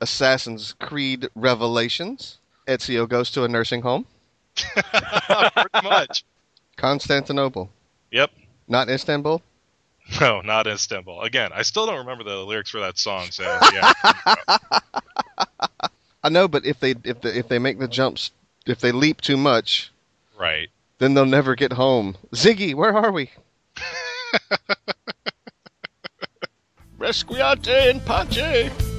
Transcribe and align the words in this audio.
Assassin's 0.00 0.74
Creed 0.74 1.28
Revelations. 1.34 2.38
Ezio 2.66 3.08
goes 3.08 3.30
to 3.32 3.44
a 3.44 3.48
nursing 3.48 3.82
home. 3.82 4.06
Pretty 4.56 5.82
much. 5.82 6.24
Constantinople. 6.76 7.70
Yep. 8.10 8.30
Not 8.68 8.88
Istanbul? 8.88 9.42
No, 10.20 10.40
not 10.40 10.66
Istanbul. 10.66 11.22
Again, 11.22 11.50
I 11.54 11.62
still 11.62 11.86
don't 11.86 11.98
remember 11.98 12.24
the 12.24 12.36
lyrics 12.38 12.70
for 12.70 12.80
that 12.80 12.98
song. 12.98 13.30
So 13.30 13.44
yeah. 13.72 13.92
I 16.22 16.28
know, 16.28 16.48
but 16.48 16.64
if 16.66 16.80
they 16.80 16.94
if 17.04 17.20
they, 17.20 17.30
if 17.30 17.48
they 17.48 17.58
make 17.58 17.78
the 17.78 17.88
jumps, 17.88 18.30
if 18.66 18.80
they 18.80 18.92
leap 18.92 19.20
too 19.20 19.36
much, 19.36 19.92
right. 20.38 20.68
then 20.98 21.14
they'll 21.14 21.26
never 21.26 21.54
get 21.54 21.72
home. 21.72 22.16
Ziggy, 22.34 22.74
where 22.74 22.96
are 22.96 23.12
we? 23.12 23.30
Resquiate 26.98 27.90
in 27.90 28.00
pace. 28.00 28.89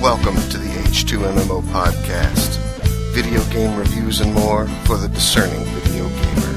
Welcome 0.00 0.36
to 0.50 0.58
the 0.58 0.68
H2MMO 0.68 1.62
podcast. 1.62 2.58
Video 3.14 3.42
game 3.46 3.76
reviews 3.78 4.20
and 4.20 4.32
more 4.34 4.68
for 4.84 4.98
the 4.98 5.08
discerning 5.08 5.64
video 5.64 6.06
gamer. 6.08 6.52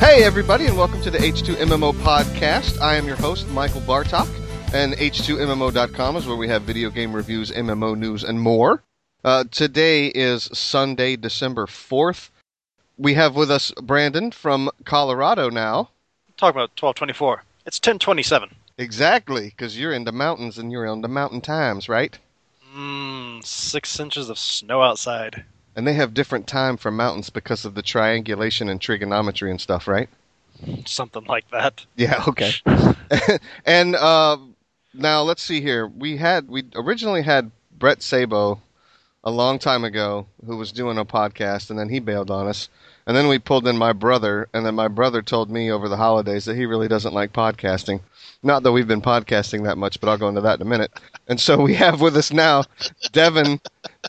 Hey, 0.00 0.24
everybody, 0.24 0.66
and 0.66 0.76
welcome 0.76 1.00
to 1.02 1.10
the 1.10 1.18
H2MMO 1.18 1.92
podcast. 1.94 2.80
I 2.80 2.96
am 2.96 3.06
your 3.06 3.16
host, 3.16 3.48
Michael 3.50 3.80
Bartok, 3.82 4.28
and 4.74 4.94
H2MMO.com 4.94 6.16
is 6.16 6.26
where 6.26 6.36
we 6.36 6.48
have 6.48 6.62
video 6.62 6.90
game 6.90 7.12
reviews, 7.12 7.52
MMO 7.52 7.96
news, 7.96 8.24
and 8.24 8.40
more. 8.40 8.82
Uh, 9.24 9.44
today 9.50 10.08
is 10.08 10.50
Sunday, 10.52 11.14
December 11.14 11.66
4th. 11.66 12.30
We 12.98 13.14
have 13.14 13.36
with 13.36 13.48
us 13.48 13.72
Brandon 13.80 14.32
from 14.32 14.70
Colorado 14.84 15.50
now. 15.50 15.90
Talk 16.36 16.50
about 16.50 16.70
1224. 16.70 17.44
It's 17.64 17.78
1027. 17.78 18.56
Exactly, 18.76 19.46
because 19.46 19.78
you're 19.78 19.92
in 19.92 20.04
the 20.04 20.12
mountains 20.12 20.58
and 20.58 20.72
you're 20.72 20.86
on 20.86 21.02
the 21.02 21.08
mountain 21.08 21.40
times, 21.40 21.88
right? 21.88 22.18
Mmm, 22.76 23.44
six 23.44 24.00
inches 24.00 24.28
of 24.28 24.38
snow 24.38 24.82
outside. 24.82 25.44
And 25.76 25.86
they 25.86 25.94
have 25.94 26.12
different 26.12 26.48
time 26.48 26.76
for 26.76 26.90
mountains 26.90 27.30
because 27.30 27.64
of 27.64 27.74
the 27.74 27.82
triangulation 27.82 28.68
and 28.68 28.80
trigonometry 28.80 29.50
and 29.50 29.60
stuff, 29.60 29.86
right? 29.86 30.08
Something 30.84 31.24
like 31.24 31.48
that. 31.50 31.86
Yeah, 31.94 32.24
okay. 32.28 32.52
and 33.64 33.94
uh, 33.94 34.38
now 34.92 35.22
let's 35.22 35.42
see 35.42 35.60
here. 35.60 35.86
We 35.86 36.16
had 36.16 36.48
we 36.48 36.64
originally 36.74 37.22
had 37.22 37.52
Brett 37.78 38.02
Sabo 38.02 38.60
a 39.22 39.30
long 39.30 39.58
time 39.60 39.84
ago 39.84 40.26
who 40.46 40.56
was 40.56 40.72
doing 40.72 40.98
a 40.98 41.04
podcast, 41.04 41.70
and 41.70 41.78
then 41.78 41.88
he 41.88 42.00
bailed 42.00 42.30
on 42.30 42.48
us. 42.48 42.68
And 43.08 43.16
then 43.16 43.26
we 43.26 43.38
pulled 43.38 43.66
in 43.66 43.78
my 43.78 43.94
brother, 43.94 44.48
and 44.52 44.66
then 44.66 44.74
my 44.74 44.86
brother 44.86 45.22
told 45.22 45.50
me 45.50 45.72
over 45.72 45.88
the 45.88 45.96
holidays 45.96 46.44
that 46.44 46.56
he 46.56 46.66
really 46.66 46.88
doesn't 46.88 47.14
like 47.14 47.32
podcasting. 47.32 48.00
Not 48.42 48.62
that 48.62 48.72
we've 48.72 48.86
been 48.86 49.00
podcasting 49.00 49.64
that 49.64 49.78
much, 49.78 49.98
but 49.98 50.10
I'll 50.10 50.18
go 50.18 50.28
into 50.28 50.42
that 50.42 50.60
in 50.60 50.66
a 50.66 50.68
minute. 50.70 50.92
And 51.26 51.40
so 51.40 51.58
we 51.60 51.74
have 51.74 52.02
with 52.02 52.16
us 52.18 52.30
now 52.32 52.64
Devin, 53.12 53.60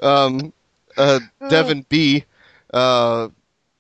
um, 0.02 0.52
uh, 0.98 1.22
Devin 1.50 1.86
B. 1.88 2.26
Uh, 2.74 3.30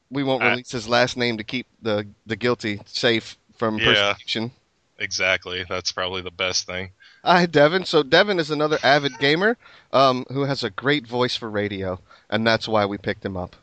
we 0.09 0.23
won't 0.23 0.41
Uh, 0.41 0.51
release 0.51 0.71
his 0.71 0.87
last 0.87 1.17
name 1.17 1.37
to 1.37 1.43
keep 1.43 1.67
the 1.81 2.07
the 2.25 2.37
guilty 2.37 2.79
safe 2.85 3.37
from 3.57 3.77
Yeah. 3.77 4.13
persecution. 4.13 4.51
Exactly. 4.97 5.65
That's 5.67 5.91
probably 5.91 6.21
the 6.21 6.31
best 6.31 6.65
thing. 6.65 6.91
Hi, 7.25 7.45
Devin. 7.45 7.83
So 7.85 8.03
Devin 8.03 8.39
is 8.39 8.51
another 8.51 8.79
avid 8.83 9.19
gamer 9.19 9.57
um, 9.91 10.25
who 10.29 10.43
has 10.43 10.63
a 10.63 10.69
great 10.69 11.05
voice 11.05 11.35
for 11.35 11.49
radio, 11.49 11.99
and 12.29 12.47
that's 12.47 12.67
why 12.69 12.85
we 12.85 12.97
picked 12.97 13.25
him 13.25 13.35
up. 13.35 13.57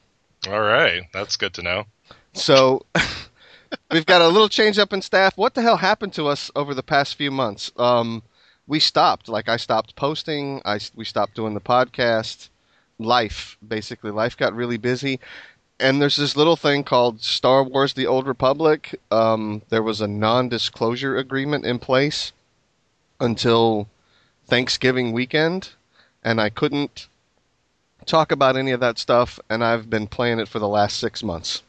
All 0.49 0.61
right. 0.61 1.03
That's 1.13 1.37
good 1.37 1.55
to 1.55 1.63
know. 1.63 1.87
So 2.33 2.85
we've 3.91 4.07
got 4.07 4.23
a 4.23 4.29
little 4.29 4.49
change 4.49 4.79
up 4.79 4.93
in 4.93 5.03
staff. 5.03 5.37
What 5.37 5.55
the 5.55 5.63
hell 5.63 5.77
happened 5.77 6.13
to 6.15 6.29
us 6.29 6.51
over 6.55 6.75
the 6.75 6.83
past 6.83 7.17
few 7.17 7.31
months? 7.31 7.73
Um, 7.77 8.23
we 8.67 8.79
stopped. 8.79 9.29
Like 9.29 9.49
I 9.49 9.57
stopped 9.57 9.97
posting. 9.97 10.63
I 10.65 10.79
we 10.95 11.05
stopped 11.05 11.35
doing 11.35 11.55
the 11.55 11.61
podcast. 11.61 12.49
Life 12.99 13.59
basically, 13.67 14.11
life 14.11 14.37
got 14.37 14.55
really 14.55 14.79
busy. 14.79 15.21
And 15.79 16.01
there's 16.01 16.17
this 16.17 16.37
little 16.37 16.57
thing 16.57 16.85
called 16.85 17.23
Star 17.23 17.63
Wars: 17.63 17.95
The 17.95 18.07
Old 18.07 18.27
Republic. 18.27 18.99
Um, 19.11 19.63
there 19.69 19.83
was 19.83 20.01
a 20.01 20.09
non-disclosure 20.09 21.19
agreement 21.19 21.67
in 21.67 21.79
place 21.79 22.33
until 23.21 23.89
Thanksgiving 24.47 25.13
weekend, 25.13 25.71
and 26.25 26.41
I 26.41 26.49
couldn't 26.51 27.09
talk 28.07 28.33
about 28.33 28.57
any 28.57 28.71
of 28.71 28.81
that 28.81 28.99
stuff. 28.99 29.39
And 29.51 29.63
I've 29.63 29.91
been 29.91 30.07
playing 30.07 30.39
it 30.39 30.49
for 30.49 30.59
the 30.59 30.69
last 30.69 30.99
six 30.99 31.23
months. 31.23 31.63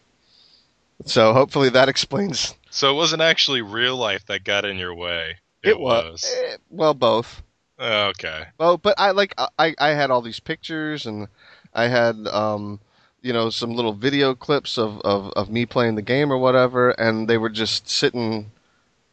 So 1.05 1.33
hopefully 1.33 1.69
that 1.69 1.89
explains. 1.89 2.55
So 2.69 2.91
it 2.91 2.95
wasn't 2.95 3.21
actually 3.21 3.61
real 3.61 3.97
life 3.97 4.25
that 4.27 4.43
got 4.43 4.65
in 4.65 4.77
your 4.77 4.95
way. 4.95 5.37
It 5.63 5.79
was 5.79 6.23
eh, 6.45 6.57
well 6.69 6.93
both. 6.93 7.41
Okay. 7.79 8.45
Well, 8.57 8.77
but 8.77 8.95
I 8.97 9.11
like 9.11 9.33
I 9.59 9.75
I 9.77 9.89
had 9.89 10.11
all 10.11 10.21
these 10.21 10.39
pictures 10.39 11.05
and 11.05 11.27
I 11.73 11.87
had 11.87 12.27
um 12.27 12.79
you 13.21 13.33
know 13.33 13.49
some 13.49 13.73
little 13.73 13.93
video 13.93 14.33
clips 14.33 14.77
of 14.77 14.99
of 15.01 15.31
of 15.31 15.49
me 15.49 15.65
playing 15.65 15.95
the 15.95 16.01
game 16.01 16.31
or 16.31 16.37
whatever, 16.37 16.91
and 16.91 17.27
they 17.27 17.37
were 17.37 17.49
just 17.49 17.89
sitting 17.89 18.51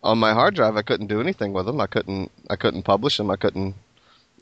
on 0.02 0.18
my 0.18 0.32
hard 0.32 0.54
drive. 0.54 0.76
I 0.76 0.82
couldn't 0.82 1.08
do 1.08 1.20
anything 1.20 1.52
with 1.52 1.66
them. 1.66 1.80
I 1.80 1.86
couldn't 1.86 2.30
I 2.48 2.56
couldn't 2.56 2.84
publish 2.84 3.16
them. 3.16 3.30
I 3.30 3.36
couldn't 3.36 3.74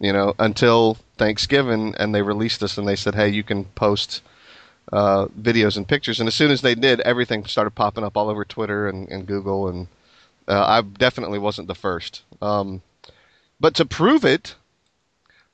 you 0.00 0.12
know 0.12 0.34
until 0.38 0.98
Thanksgiving, 1.22 1.94
and 1.98 2.14
they 2.14 2.22
released 2.22 2.62
us 2.62 2.76
and 2.78 2.86
they 2.86 2.96
said, 2.96 3.14
hey, 3.14 3.28
you 3.28 3.42
can 3.42 3.64
post. 3.64 4.22
Uh, 4.92 5.26
videos 5.40 5.76
and 5.76 5.86
pictures, 5.86 6.18
and 6.18 6.26
as 6.26 6.34
soon 6.34 6.50
as 6.50 6.60
they 6.60 6.74
did, 6.74 7.00
everything 7.02 7.46
started 7.46 7.70
popping 7.70 8.02
up 8.02 8.16
all 8.16 8.28
over 8.28 8.44
Twitter 8.44 8.88
and, 8.88 9.08
and 9.08 9.26
Google, 9.26 9.68
and 9.68 9.86
uh, 10.48 10.64
I 10.66 10.80
definitely 10.82 11.38
wasn't 11.38 11.68
the 11.68 11.74
first. 11.74 12.22
Um, 12.42 12.82
but 13.60 13.74
to 13.76 13.84
prove 13.84 14.24
it, 14.24 14.56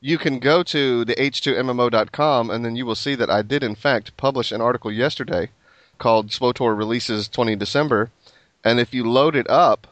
you 0.01 0.17
can 0.17 0.39
go 0.39 0.63
to 0.63 1.05
the 1.05 1.15
h2mmo.com 1.15 2.51
and 2.51 2.65
then 2.65 2.77
you 2.77 2.87
will 2.87 2.95
see 2.95 3.15
that 3.17 3.31
I 3.31 3.43
did 3.43 3.63
in 3.63 3.75
fact 3.75 4.17
publish 4.17 4.53
an 4.53 4.61
article 4.61 4.93
yesterday 4.93 5.51
called 5.99 6.29
SWTOR 6.31 6.77
releases 6.77 7.29
20 7.29 7.57
December. 7.57 8.11
And 8.65 8.79
if 8.81 8.95
you 8.95 9.09
load 9.09 9.35
it 9.35 9.49
up 9.51 9.87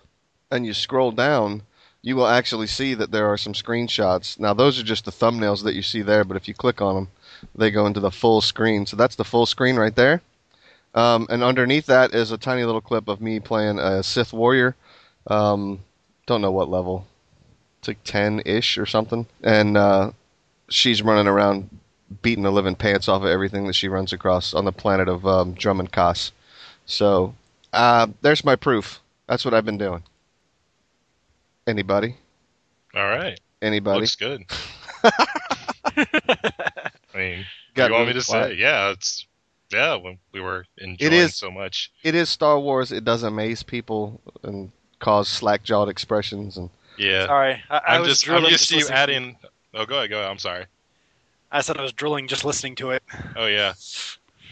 and 0.51 0.65
you 0.65 0.73
scroll 0.73 1.13
down, 1.13 1.63
you 2.07 2.15
will 2.15 2.29
actually 2.29 2.69
see 2.69 2.95
that 2.95 3.11
there 3.11 3.27
are 3.27 3.37
some 3.37 3.53
screenshots. 3.53 4.39
Now 4.39 4.55
those 4.55 4.79
are 4.79 4.85
just 4.85 5.07
the 5.07 5.11
thumbnails 5.11 5.65
that 5.65 5.75
you 5.75 5.83
see 5.83 6.03
there, 6.03 6.23
but 6.23 6.37
if 6.37 6.47
you 6.47 6.55
click 6.55 6.81
on 6.81 6.95
them, 6.95 7.09
they 7.57 7.73
go 7.73 7.85
into 7.85 7.99
the 7.99 8.13
full 8.13 8.41
screen. 8.41 8.87
So 8.87 8.97
that's 8.97 9.17
the 9.17 9.25
full 9.25 9.45
screen 9.45 9.75
right 9.75 9.95
there. 9.97 10.23
Um, 10.95 11.27
and 11.29 11.43
underneath 11.43 11.87
that 11.87 12.15
is 12.15 12.31
a 12.31 12.39
tiny 12.39 12.63
little 12.63 12.81
clip 12.81 13.09
of 13.09 13.21
me 13.21 13.41
playing 13.41 13.81
a 13.81 14.05
Sith 14.05 14.33
Warrior. 14.33 14.77
Um, 15.27 15.81
don't 16.27 16.43
know 16.43 16.53
what 16.53 16.69
level 16.69 17.09
it's 17.81 17.89
like 17.89 18.05
10 18.05 18.43
ish 18.47 18.79
or 18.79 18.87
something. 18.87 19.27
And 19.43 19.77
uh, 19.77 20.13
she's 20.69 21.03
running 21.03 21.27
around 21.27 21.69
beating 22.23 22.45
the 22.45 22.53
living 22.53 22.77
pants 22.77 23.09
off 23.09 23.23
of 23.23 23.29
everything 23.29 23.67
that 23.67 23.75
she 23.75 23.89
runs 23.89 24.13
across 24.13 24.55
on 24.55 24.65
the 24.65 24.71
planet 24.71 25.09
of 25.09 25.27
um, 25.27 25.57
Dromund 25.57 25.91
Kaas. 25.91 26.31
So 26.87 27.35
uh, 27.73 28.07
there's 28.23 28.45
my 28.45 28.55
proof. 28.55 29.01
That's 29.27 29.45
what 29.45 29.55
I've 29.55 29.65
been 29.65 29.77
doing. 29.77 30.05
Anybody? 31.67 32.15
All 32.95 33.07
right. 33.09 33.39
Anybody? 33.61 34.01
Looks 34.01 34.17
good. 34.17 34.45
I 35.05 36.89
mean, 37.15 37.47
Got 37.75 37.89
you 37.89 37.95
want 37.95 38.09
me 38.09 38.13
to 38.15 38.25
quiet. 38.25 38.51
say? 38.53 38.55
Yeah, 38.57 38.91
it's 38.91 39.27
yeah. 39.73 39.95
When 39.97 40.19
we 40.33 40.41
were 40.41 40.65
enjoying 40.79 41.13
is- 41.13 41.35
so 41.35 41.51
much. 41.51 41.91
It 42.03 42.15
is 42.15 42.29
Star 42.29 42.59
Wars. 42.61 42.93
It 42.93 43.05
does 43.05 43.23
amaze 43.23 43.63
people 43.63 44.21
and 44.43 44.71
cause 45.01 45.29
slack 45.29 45.63
jawed 45.63 45.89
expressions. 45.89 46.57
And 46.57 46.71
Yeah. 46.99 47.27
Sorry. 47.27 47.63
I, 47.71 47.77
I 47.79 47.95
I'm 47.97 48.01
was 48.03 48.11
just 48.21 48.29
I'm 48.29 48.45
used 48.45 48.69
to 48.71 48.77
you 48.79 48.89
adding. 48.89 49.37
Oh, 49.75 49.85
go 49.87 49.97
ahead. 49.99 50.11
Go 50.11 50.19
ahead. 50.19 50.31
I'm 50.31 50.39
sorry. 50.39 50.67
I 51.51 51.61
said 51.63 51.77
I 51.79 51.83
was 51.83 51.93
drilling 51.93 52.29
just 52.29 52.45
listening 52.45 52.75
to 52.77 52.91
it. 52.91 53.03
Oh 53.37 53.47
yeah. 53.47 53.75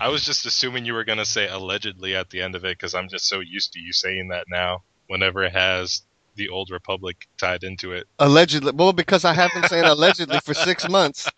I 0.01 0.09
was 0.09 0.25
just 0.25 0.45
assuming 0.47 0.85
you 0.85 0.95
were 0.95 1.05
gonna 1.05 1.25
say 1.25 1.47
allegedly 1.49 2.17
at 2.17 2.31
the 2.31 2.43
end 2.43 2.55
of 2.57 2.65
it 2.65 2.77
because 2.77 2.95
I'm 2.95 3.09
just 3.09 3.29
so 3.29 3.41
used 3.41 3.73
to 3.75 3.81
you 3.81 3.93
saying 3.93 4.29
that 4.29 4.47
now. 4.49 4.83
Whenever 5.07 5.45
it 5.45 5.53
has 5.53 6.03
the 6.37 6.49
old 6.49 6.71
republic 6.71 7.29
tied 7.39 7.63
into 7.65 7.93
it. 7.93 8.07
allegedly, 8.19 8.73
well, 8.73 8.93
because 8.93 9.25
I 9.25 9.33
have 9.35 9.51
been 9.55 9.69
saying 9.69 9.85
allegedly 9.85 10.41
for 10.41 10.55
six 10.55 10.89
months. 10.89 11.29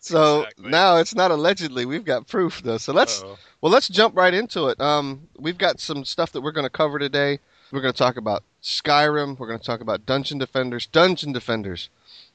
So 0.00 0.40
Exactly. 0.42 0.70
now 0.70 0.96
it's 0.96 1.14
not 1.14 1.30
allegedly. 1.30 1.86
We've 1.86 2.04
got 2.04 2.26
proof, 2.26 2.62
though. 2.62 2.78
So 2.78 2.92
let's 2.92 3.22
Uh-oh. 3.22 3.38
Well, 3.60 3.70
let's 3.72 3.88
jump 3.88 4.16
right 4.16 4.34
into 4.34 4.68
it. 4.68 4.80
Um, 4.80 5.28
we've 5.38 5.58
got 5.58 5.78
some 5.80 6.04
stuff 6.04 6.32
that 6.32 6.40
we're 6.40 6.50
going 6.52 6.66
to 6.66 6.70
cover 6.70 6.98
today. 6.98 7.38
We're 7.70 7.80
going 7.80 7.94
to 7.94 7.98
talk 7.98 8.16
about 8.16 8.42
Skyrim. 8.62 9.38
We're 9.38 9.46
going 9.46 9.60
to 9.60 9.64
talk 9.64 9.80
about 9.80 10.04
Dungeon 10.04 10.38
Defenders. 10.38 10.86
Dungeon 10.86 11.32
Defenders. 11.32 11.88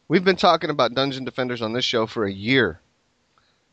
We've 0.08 0.24
been 0.24 0.38
talking 0.38 0.70
about 0.70 0.94
Dungeon 0.94 1.26
Defenders 1.26 1.62
on 1.62 1.74
this 1.74 1.84
show 1.86 2.08
for 2.08 2.24
a 2.26 2.32
year, 2.32 2.80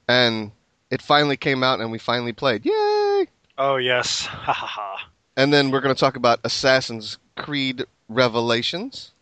and 0.08 0.50
it 0.90 1.00
finally 1.00 1.36
came 1.36 1.62
out, 1.62 1.80
and 1.80 1.90
we 1.92 1.98
finally 1.98 2.32
played. 2.32 2.66
Yay! 2.66 3.26
Oh 3.56 3.76
yes. 3.76 4.26
Ha 4.26 4.52
ha 4.52 4.66
ha. 4.66 5.08
And 5.36 5.52
then 5.52 5.70
we're 5.70 5.80
going 5.80 5.94
to 5.94 5.98
talk 5.98 6.16
about 6.16 6.40
Assassin's 6.44 7.18
Creed 7.36 7.84
Revelations. 8.08 9.12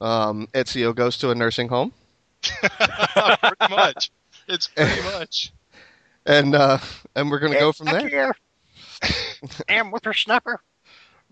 Um, 0.00 0.48
Ezio 0.54 0.94
goes 0.94 1.18
to 1.18 1.30
a 1.30 1.34
nursing 1.34 1.68
home. 1.68 1.92
pretty 2.42 3.74
much. 3.74 4.10
It's 4.46 4.68
pretty 4.68 5.02
much. 5.02 5.52
and 6.24 6.54
uh, 6.54 6.78
and 7.14 7.30
we're 7.30 7.40
gonna 7.40 7.58
go 7.58 7.72
from 7.72 7.86
there. 7.86 8.08
Here. 8.08 8.36
Am 9.68 9.90
whippersnapper. 9.90 10.60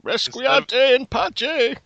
Resquiate 0.05 0.95
in 0.97 1.07
pace. 1.07 1.77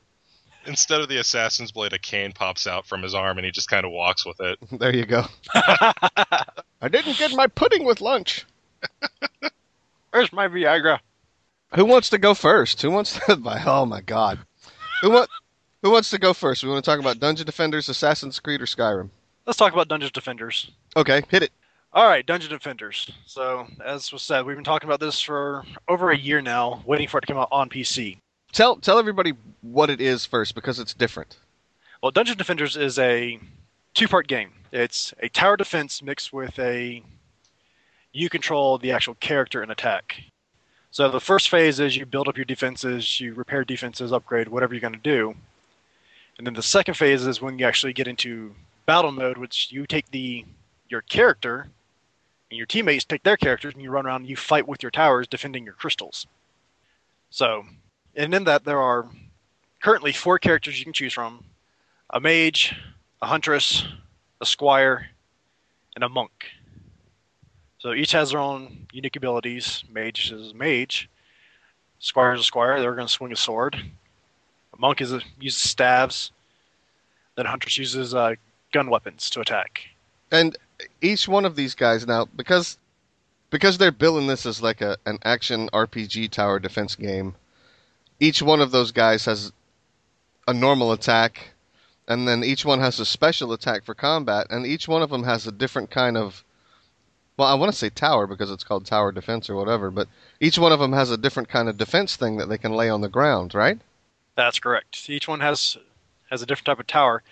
Instead 0.67 1.01
of 1.01 1.09
the 1.09 1.17
assassin's 1.17 1.73
blade, 1.73 1.95
a 1.95 1.99
cane 1.99 2.33
pops 2.33 2.67
out 2.67 2.87
from 2.87 3.03
his 3.03 3.15
arm, 3.15 3.39
and 3.39 3.45
he 3.47 3.51
just 3.51 3.71
kind 3.71 3.87
of 3.87 3.93
walks 3.93 4.27
with 4.27 4.41
it. 4.41 4.59
There 4.79 4.95
you 4.95 5.07
go. 5.07 5.25
I 5.55 6.89
didn't 6.91 7.17
get 7.17 7.33
my 7.33 7.47
pudding 7.47 7.85
with 7.85 8.01
lunch. 8.01 8.45
Where's 10.11 10.33
my 10.33 10.49
Viagra? 10.49 10.99
Who 11.75 11.85
wants 11.85 12.11
to 12.11 12.19
go 12.19 12.35
first? 12.35 12.83
Who 12.83 12.91
wants 12.91 13.19
to? 13.27 13.37
By 13.37 13.63
oh 13.65 13.87
my 13.87 14.01
god, 14.01 14.41
who 15.01 15.11
want? 15.11 15.31
Who 15.83 15.91
wants 15.91 16.11
to 16.11 16.19
go 16.19 16.35
first? 16.35 16.63
We 16.63 16.69
want 16.69 16.85
to 16.85 16.91
talk 16.91 17.01
about 17.01 17.21
Dungeon 17.21 17.47
Defenders, 17.47 17.89
Assassin's 17.89 18.39
Creed, 18.39 18.61
or 18.61 18.67
Skyrim. 18.67 19.09
Let's 19.47 19.59
talk 19.59 19.73
about 19.73 19.89
Dungeon 19.89 20.11
Defenders. 20.13 20.71
Okay, 20.97 21.23
hit 21.29 21.43
it. 21.43 21.53
All 21.93 22.07
right, 22.07 22.25
Dungeon 22.25 22.51
Defenders. 22.51 23.11
So, 23.27 23.67
as 23.85 24.13
was 24.13 24.23
said, 24.23 24.45
we've 24.45 24.57
been 24.57 24.65
talking 24.65 24.89
about 24.89 25.01
this 25.01 25.21
for 25.21 25.65
over 25.89 26.11
a 26.11 26.17
year 26.17 26.41
now, 26.41 26.83
waiting 26.87 27.09
for 27.09 27.19
it 27.19 27.23
to 27.23 27.27
come 27.27 27.39
out 27.39 27.49
on 27.51 27.69
PC. 27.69 28.19
Tell 28.53 28.77
tell 28.77 28.99
everybody 28.99 29.33
what 29.63 29.91
it 29.91 30.01
is 30.01 30.27
first 30.27 30.55
because 30.55 30.79
it's 30.79 30.93
different. 30.93 31.39
Well, 32.03 32.13
Dungeon 32.13 32.37
Defenders 32.37 32.77
is 32.77 32.99
a 32.99 33.39
two-part 33.95 34.29
game. 34.29 34.51
It's 34.73 35.13
a 35.21 35.29
tower 35.29 35.57
defense 35.57 36.03
mixed 36.03 36.33
with 36.33 36.59
a 36.59 37.03
you 38.13 38.29
control 38.29 38.79
the 38.79 38.93
actual 38.93 39.15
character 39.15 39.63
and 39.63 39.71
attack. 39.71 40.17
So 40.93 41.09
the 41.09 41.21
first 41.21 41.49
phase 41.51 41.79
is 41.79 41.97
you 41.97 42.05
build 42.05 42.27
up 42.29 42.37
your 42.37 42.45
defenses, 42.45 43.21
you 43.21 43.33
repair 43.35 43.65
defenses, 43.65 44.13
upgrade 44.13 44.49
whatever 44.49 44.75
you're 44.75 44.81
going 44.81 44.93
to 44.93 44.99
do. 44.99 45.35
And 46.37 46.47
then 46.47 46.55
the 46.55 46.63
second 46.63 46.95
phase 46.95 47.27
is 47.27 47.41
when 47.41 47.59
you 47.59 47.67
actually 47.67 47.93
get 47.93 48.09
into 48.09 48.55
battle 48.87 49.13
mode, 49.13 49.39
which 49.39 49.69
you 49.71 49.87
take 49.87 50.11
the 50.11 50.45
your 50.89 51.03
character 51.03 51.69
and 52.51 52.59
your 52.59 52.67
teammates 52.67 53.05
take 53.05 53.23
their 53.23 53.37
characters 53.37 53.75
and 53.75 53.83
you 53.83 53.91
run 53.91 54.07
around 54.07 54.23
and 54.23 54.31
you 54.31 54.37
fight 54.37 54.67
with 54.67 54.83
your 54.83 54.91
towers 54.91 55.29
defending 55.29 55.65
your 55.65 55.75
crystals. 55.75 56.27
So, 57.31 57.65
and 58.17 58.35
in 58.35 58.45
that 58.45 58.65
there 58.65 58.81
are 58.81 59.09
currently 59.81 60.13
four 60.13 60.41
characters 60.41 60.79
you 60.79 60.85
can 60.85 60.93
choose 60.93 61.13
from: 61.13 61.45
a 62.11 62.19
mage, 62.19 62.75
a 63.23 63.27
huntress, 63.27 63.85
a 64.41 64.47
squire, 64.47 65.11
and 65.95 66.03
a 66.03 66.09
monk. 66.09 66.33
So 67.81 67.95
each 67.95 68.13
has 68.13 68.31
their 68.31 68.41
own 68.41 68.87
unique 68.93 69.17
abilities. 69.17 69.85
Mage 69.91 70.31
is 70.31 70.53
a 70.53 70.55
mage. 70.55 71.09
Squire 71.99 72.35
is 72.35 72.43
a 72.43 72.45
squire. 72.45 72.79
They're 72.79 72.95
going 72.95 73.07
to 73.07 73.13
swing 73.13 73.33
a 73.33 73.37
sword. 73.37 73.75
A 73.75 74.77
monk 74.79 75.01
is 75.01 75.13
a, 75.13 75.23
uses 75.41 75.63
staves. 75.63 76.31
Then 77.37 77.47
a 77.47 77.49
huntress 77.49 77.79
uses 77.79 78.15
uh, 78.15 78.35
gun 78.73 78.91
weapons 78.91 79.31
to 79.31 79.41
attack. 79.41 79.81
And 80.31 80.57
each 81.01 81.27
one 81.27 81.47
of 81.47 81.57
these 81.57 81.75
guys 81.75 82.07
now, 82.07 82.27
because 82.37 82.79
because 83.49 83.79
they're 83.79 83.91
billing 83.91 84.27
this 84.27 84.47
as 84.47 84.63
like 84.63 84.81
a 84.81 84.97
an 85.07 85.19
action 85.25 85.69
RPG 85.73 86.31
tower 86.31 86.59
defense 86.59 86.95
game, 86.95 87.35
each 88.21 88.43
one 88.43 88.61
of 88.61 88.71
those 88.71 88.93
guys 88.93 89.25
has 89.25 89.53
a 90.47 90.53
normal 90.53 90.93
attack, 90.93 91.53
and 92.07 92.29
then 92.29 92.45
each 92.45 92.65
one 92.65 92.81
has 92.81 93.01
a 93.01 93.07
special 93.07 93.53
attack 93.53 93.85
for 93.85 93.95
combat, 93.95 94.47
and 94.51 94.67
each 94.67 94.87
one 94.87 95.03
of 95.03 95.11
them 95.11 95.25
has 95.25 95.47
a 95.47 95.53
different 95.53 95.91
kind 95.91 96.17
of. 96.19 96.45
Well, 97.41 97.49
I 97.49 97.55
want 97.55 97.73
to 97.73 97.79
say 97.79 97.89
tower 97.89 98.27
because 98.27 98.51
it's 98.51 98.65
called 98.65 98.85
tower 98.85 99.13
defense 99.13 99.49
or 99.49 99.57
whatever, 99.57 99.91
but 99.91 100.09
each 100.41 100.59
one 100.59 100.73
of 100.73 100.79
them 100.79 100.93
has 100.93 101.11
a 101.11 101.17
different 101.17 101.49
kind 101.49 101.71
of 101.71 101.79
defense 101.79 102.15
thing 102.15 102.37
that 102.37 102.51
they 102.51 102.59
can 102.59 102.75
lay 102.75 102.91
on 102.91 103.01
the 103.01 103.09
ground, 103.09 103.55
right? 103.55 103.79
That's 104.37 104.59
correct. 104.59 105.09
Each 105.09 105.27
one 105.27 105.41
has 105.41 105.79
has 106.29 106.43
a 106.43 106.47
different 106.47 106.67
type 106.67 106.81
of 106.81 106.87
tower. 106.87 107.23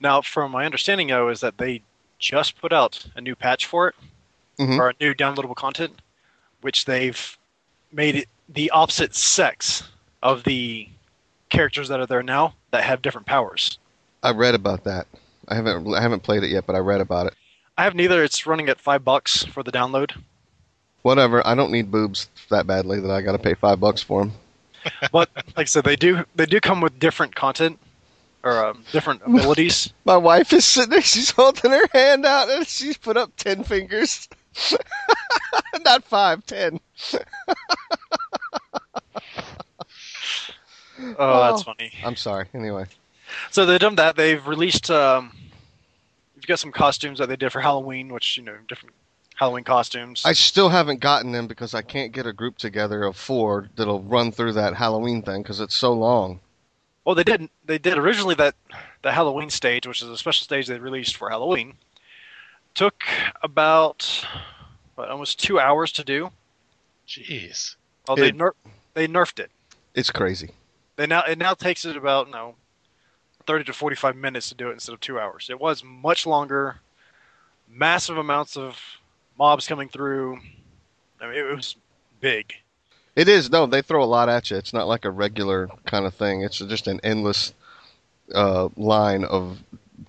Now, 0.00 0.22
from 0.22 0.52
my 0.52 0.64
understanding, 0.64 1.08
though, 1.08 1.28
is 1.28 1.40
that 1.40 1.58
they 1.58 1.82
just 2.18 2.58
put 2.58 2.72
out 2.72 3.04
a 3.14 3.20
new 3.20 3.36
patch 3.36 3.66
for 3.66 3.88
it, 3.88 3.94
Mhm. 4.58 4.78
or 4.78 4.88
a 4.88 4.94
new 5.02 5.12
downloadable 5.12 5.54
content, 5.54 6.00
which 6.62 6.86
they've 6.86 7.36
made 7.92 8.16
it 8.16 8.28
the 8.48 8.70
opposite 8.70 9.14
sex 9.14 9.82
of 10.22 10.44
the 10.44 10.88
characters 11.50 11.88
that 11.88 12.00
are 12.00 12.06
there 12.06 12.22
now 12.22 12.54
that 12.70 12.84
have 12.84 13.02
different 13.02 13.26
powers. 13.26 13.78
I 14.22 14.30
read 14.30 14.54
about 14.54 14.84
that. 14.84 15.06
I 15.46 15.56
haven't 15.56 15.94
I 15.94 16.00
haven't 16.00 16.22
played 16.22 16.42
it 16.42 16.48
yet, 16.48 16.64
but 16.64 16.74
I 16.74 16.78
read 16.78 17.02
about 17.02 17.26
it. 17.26 17.34
I 17.78 17.84
have 17.84 17.94
neither. 17.94 18.24
It's 18.24 18.44
running 18.44 18.68
at 18.68 18.80
five 18.80 19.04
bucks 19.04 19.44
for 19.44 19.62
the 19.62 19.70
download. 19.70 20.20
Whatever. 21.02 21.46
I 21.46 21.54
don't 21.54 21.70
need 21.70 21.92
boobs 21.92 22.28
that 22.50 22.66
badly 22.66 23.00
that 23.00 23.10
I 23.10 23.22
got 23.22 23.32
to 23.32 23.38
pay 23.38 23.54
five 23.54 23.78
bucks 23.80 24.02
for 24.02 24.20
them. 24.24 24.32
But 25.12 25.28
like 25.34 25.58
I 25.58 25.64
said, 25.64 25.84
they 25.84 25.96
do 25.96 26.24
they 26.34 26.46
do 26.46 26.60
come 26.60 26.80
with 26.80 26.98
different 26.98 27.34
content 27.34 27.78
or 28.42 28.64
um, 28.64 28.84
different 28.90 29.22
abilities. 29.26 29.92
My 30.04 30.16
wife 30.16 30.52
is 30.52 30.64
sitting 30.64 30.90
there. 30.90 31.02
She's 31.02 31.30
holding 31.30 31.70
her 31.70 31.86
hand 31.92 32.24
out, 32.26 32.48
and 32.48 32.66
she's 32.66 32.96
put 32.96 33.16
up 33.16 33.30
ten 33.36 33.64
fingers. 33.64 34.28
Not 35.84 36.04
five, 36.04 36.44
ten. 36.46 36.80
Oh, 41.18 41.52
that's 41.52 41.62
funny. 41.62 41.92
I'm 42.04 42.16
sorry. 42.16 42.46
Anyway, 42.54 42.86
So 43.50 43.66
they've 43.66 43.78
done 43.78 43.96
that. 43.96 44.16
They've 44.16 44.44
released. 44.46 44.90
Um, 44.90 45.32
get 46.48 46.58
some 46.58 46.72
costumes 46.72 47.20
that 47.20 47.28
they 47.28 47.36
did 47.36 47.52
for 47.52 47.60
Halloween, 47.60 48.12
which 48.12 48.36
you 48.36 48.42
know 48.42 48.56
different 48.66 48.94
Halloween 49.36 49.62
costumes. 49.62 50.22
I 50.24 50.32
still 50.32 50.68
haven't 50.68 50.98
gotten 50.98 51.30
them 51.30 51.46
because 51.46 51.74
I 51.74 51.82
can't 51.82 52.10
get 52.10 52.26
a 52.26 52.32
group 52.32 52.58
together 52.58 53.04
of 53.04 53.16
four 53.16 53.68
that'll 53.76 54.02
run 54.02 54.32
through 54.32 54.54
that 54.54 54.74
Halloween 54.74 55.22
thing 55.22 55.42
because 55.42 55.60
it's 55.60 55.76
so 55.76 55.92
long. 55.92 56.40
Well, 57.04 57.14
they 57.14 57.24
didn't. 57.24 57.52
They 57.64 57.78
did 57.78 57.96
originally 57.96 58.34
that 58.34 58.56
the 59.02 59.12
Halloween 59.12 59.50
stage, 59.50 59.86
which 59.86 60.02
is 60.02 60.08
a 60.08 60.18
special 60.18 60.42
stage 60.42 60.66
they 60.66 60.78
released 60.78 61.16
for 61.16 61.30
Halloween, 61.30 61.74
took 62.74 63.04
about 63.42 64.26
what, 64.96 65.08
almost 65.08 65.38
two 65.38 65.60
hours 65.60 65.92
to 65.92 66.04
do. 66.04 66.30
Jeez. 67.06 67.76
Oh, 68.08 68.16
they 68.16 68.28
it, 68.28 68.36
ner- 68.36 68.54
they 68.94 69.06
nerfed 69.06 69.38
it. 69.38 69.50
It's 69.94 70.10
crazy. 70.10 70.50
They 70.96 71.06
now 71.06 71.22
it 71.22 71.38
now 71.38 71.54
takes 71.54 71.84
it 71.84 71.96
about 71.96 72.30
no. 72.30 72.56
30 73.48 73.64
to 73.64 73.72
45 73.72 74.14
minutes 74.14 74.50
to 74.50 74.54
do 74.54 74.68
it 74.68 74.74
instead 74.74 74.92
of 74.92 75.00
two 75.00 75.18
hours. 75.18 75.48
It 75.50 75.58
was 75.58 75.82
much 75.82 76.26
longer, 76.26 76.76
massive 77.66 78.18
amounts 78.18 78.58
of 78.58 78.78
mobs 79.38 79.66
coming 79.66 79.88
through. 79.88 80.38
I 81.18 81.28
mean, 81.28 81.38
it 81.38 81.56
was 81.56 81.74
big. 82.20 82.52
It 83.16 83.26
is 83.26 83.50
no, 83.50 83.64
they 83.64 83.80
throw 83.80 84.04
a 84.04 84.06
lot 84.06 84.28
at 84.28 84.50
you. 84.50 84.58
It's 84.58 84.74
not 84.74 84.86
like 84.86 85.06
a 85.06 85.10
regular 85.10 85.68
kind 85.86 86.04
of 86.04 86.14
thing. 86.14 86.42
It's 86.42 86.58
just 86.58 86.86
an 86.86 87.00
endless 87.02 87.54
uh, 88.34 88.68
line 88.76 89.24
of 89.24 89.58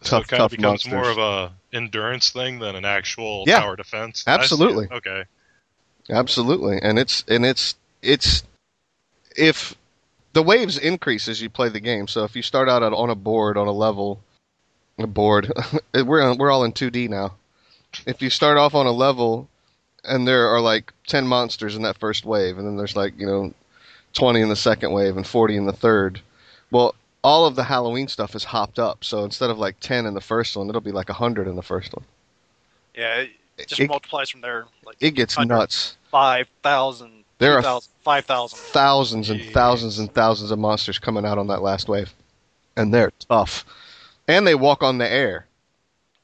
tough, 0.03 0.27
so 0.27 0.35
it 0.35 0.37
tough 0.37 0.51
becomes 0.51 0.85
monsters. 0.85 0.91
more 0.91 1.09
of 1.09 1.17
a 1.17 1.53
endurance 1.73 2.31
thing 2.31 2.59
than 2.59 2.75
an 2.75 2.83
actual 2.83 3.45
yeah. 3.47 3.61
tower 3.61 3.77
defense. 3.77 4.25
Absolutely. 4.27 4.89
Okay. 4.91 5.23
Absolutely, 6.09 6.79
and 6.81 6.99
it's 6.99 7.23
and 7.27 7.45
it's 7.45 7.75
it's 8.01 8.43
if 9.35 9.75
the 10.33 10.43
waves 10.43 10.77
increase 10.77 11.27
as 11.27 11.41
you 11.41 11.49
play 11.49 11.69
the 11.69 11.79
game. 11.79 12.07
So 12.07 12.23
if 12.23 12.35
you 12.35 12.41
start 12.41 12.69
out 12.69 12.83
on 12.83 13.09
a 13.09 13.15
board 13.15 13.57
on 13.57 13.67
a 13.67 13.71
level, 13.71 14.19
a 14.97 15.07
board, 15.07 15.51
we're 15.93 16.21
on, 16.21 16.37
we're 16.37 16.51
all 16.51 16.63
in 16.63 16.73
2D 16.73 17.09
now. 17.09 17.33
If 18.05 18.21
you 18.21 18.29
start 18.29 18.57
off 18.57 18.75
on 18.75 18.85
a 18.85 18.91
level 18.91 19.47
and 20.03 20.27
there 20.27 20.47
are 20.47 20.61
like 20.61 20.93
10 21.07 21.25
monsters 21.27 21.75
in 21.75 21.81
that 21.83 21.97
first 21.97 22.25
wave 22.25 22.57
and 22.57 22.67
then 22.67 22.77
there's 22.77 22.95
like, 22.95 23.17
you 23.19 23.25
know, 23.25 23.53
20 24.13 24.41
in 24.41 24.49
the 24.49 24.55
second 24.55 24.91
wave 24.91 25.17
and 25.17 25.25
40 25.25 25.57
in 25.57 25.65
the 25.65 25.73
third. 25.73 26.21
Well, 26.71 26.95
all 27.23 27.45
of 27.45 27.55
the 27.55 27.63
Halloween 27.63 28.07
stuff 28.07 28.35
is 28.35 28.43
hopped 28.43 28.79
up. 28.79 29.03
So 29.03 29.23
instead 29.23 29.49
of 29.49 29.57
like 29.57 29.79
10 29.79 30.05
in 30.05 30.13
the 30.13 30.21
first 30.21 30.55
one, 30.55 30.69
it'll 30.69 30.81
be 30.81 30.91
like 30.91 31.09
100 31.09 31.47
in 31.47 31.55
the 31.55 31.63
first 31.63 31.93
one. 31.93 32.05
Yeah, 32.95 33.25
it 33.57 33.67
just 33.67 33.81
it, 33.81 33.89
multiplies 33.89 34.29
from 34.29 34.41
there. 34.41 34.65
Like 34.85 34.97
it 34.99 35.11
gets 35.11 35.37
nuts. 35.37 35.97
5,000 36.11 37.18
there 37.39 37.61
2, 37.61 37.67
are 37.67 37.81
5,000. 38.03 38.57
Thousands 38.57 39.29
and 39.29 39.41
thousands 39.51 39.97
and 39.97 40.13
thousands 40.13 40.51
of 40.51 40.59
monsters 40.59 40.99
coming 40.99 41.25
out 41.25 41.37
on 41.37 41.47
that 41.47 41.61
last 41.61 41.87
wave. 41.87 42.13
And 42.75 42.93
they're 42.93 43.11
tough. 43.27 43.65
And 44.27 44.45
they 44.45 44.55
walk 44.55 44.83
on 44.83 44.97
the 44.97 45.11
air. 45.11 45.47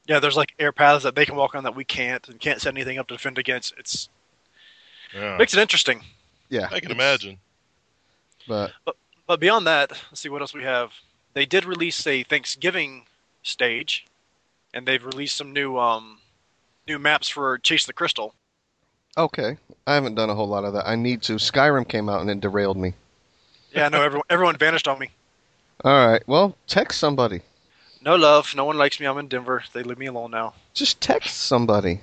Yeah, 0.06 0.20
there's 0.20 0.36
like 0.36 0.54
air 0.58 0.72
paths 0.72 1.02
that 1.02 1.14
they 1.14 1.26
can 1.26 1.34
walk 1.34 1.54
on 1.54 1.64
that 1.64 1.74
we 1.74 1.84
can't 1.84 2.28
and 2.28 2.38
can't 2.38 2.60
set 2.60 2.72
anything 2.72 2.98
up 2.98 3.08
to 3.08 3.14
defend 3.14 3.38
against. 3.38 3.74
It's 3.78 4.08
yeah. 5.14 5.36
makes 5.36 5.54
it 5.54 5.60
interesting. 5.60 6.02
Yeah. 6.48 6.68
I 6.70 6.80
can 6.80 6.92
imagine. 6.92 7.38
But, 8.46 8.72
but 8.84 8.96
but 9.26 9.40
beyond 9.40 9.66
that, 9.66 9.90
let's 9.90 10.20
see 10.20 10.28
what 10.28 10.40
else 10.40 10.54
we 10.54 10.62
have. 10.62 10.92
They 11.34 11.46
did 11.46 11.64
release 11.64 12.06
a 12.06 12.22
Thanksgiving 12.22 13.06
stage 13.42 14.06
and 14.72 14.86
they've 14.86 15.04
released 15.04 15.36
some 15.36 15.52
new 15.52 15.78
um 15.78 16.18
new 16.86 16.98
maps 16.98 17.28
for 17.28 17.58
Chase 17.58 17.86
the 17.86 17.92
Crystal 17.92 18.34
okay, 19.16 19.56
I 19.86 19.94
haven't 19.94 20.14
done 20.14 20.30
a 20.30 20.34
whole 20.34 20.48
lot 20.48 20.64
of 20.64 20.72
that. 20.74 20.86
I 20.88 20.96
need 20.96 21.22
to. 21.22 21.34
Skyrim 21.34 21.88
came 21.88 22.08
out 22.08 22.20
and 22.20 22.30
it 22.30 22.40
derailed 22.40 22.76
me. 22.76 22.94
Yeah, 23.72 23.88
no, 23.88 24.02
everyone 24.02 24.26
everyone 24.30 24.56
vanished 24.56 24.88
on 24.88 24.98
me. 24.98 25.10
All 25.84 26.06
right, 26.08 26.22
well, 26.26 26.56
text 26.66 26.98
somebody. 26.98 27.42
No 28.00 28.16
love, 28.16 28.54
no 28.54 28.64
one 28.64 28.78
likes 28.78 29.00
me. 29.00 29.06
I'm 29.06 29.18
in 29.18 29.28
Denver. 29.28 29.64
They 29.72 29.82
leave 29.82 29.98
me 29.98 30.06
alone 30.06 30.30
now. 30.30 30.54
Just 30.74 31.00
text 31.00 31.36
somebody. 31.36 32.00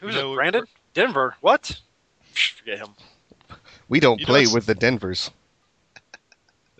Who's 0.00 0.14
No, 0.14 0.32
it? 0.32 0.36
Brandon? 0.36 0.64
Denver? 0.94 1.36
What? 1.40 1.80
Forget 2.32 2.78
him. 2.78 2.94
We 3.88 4.00
don't 4.00 4.20
You 4.20 4.26
play 4.26 4.44
know, 4.44 4.54
with 4.54 4.66
the 4.66 4.74
Denvers. 4.74 5.30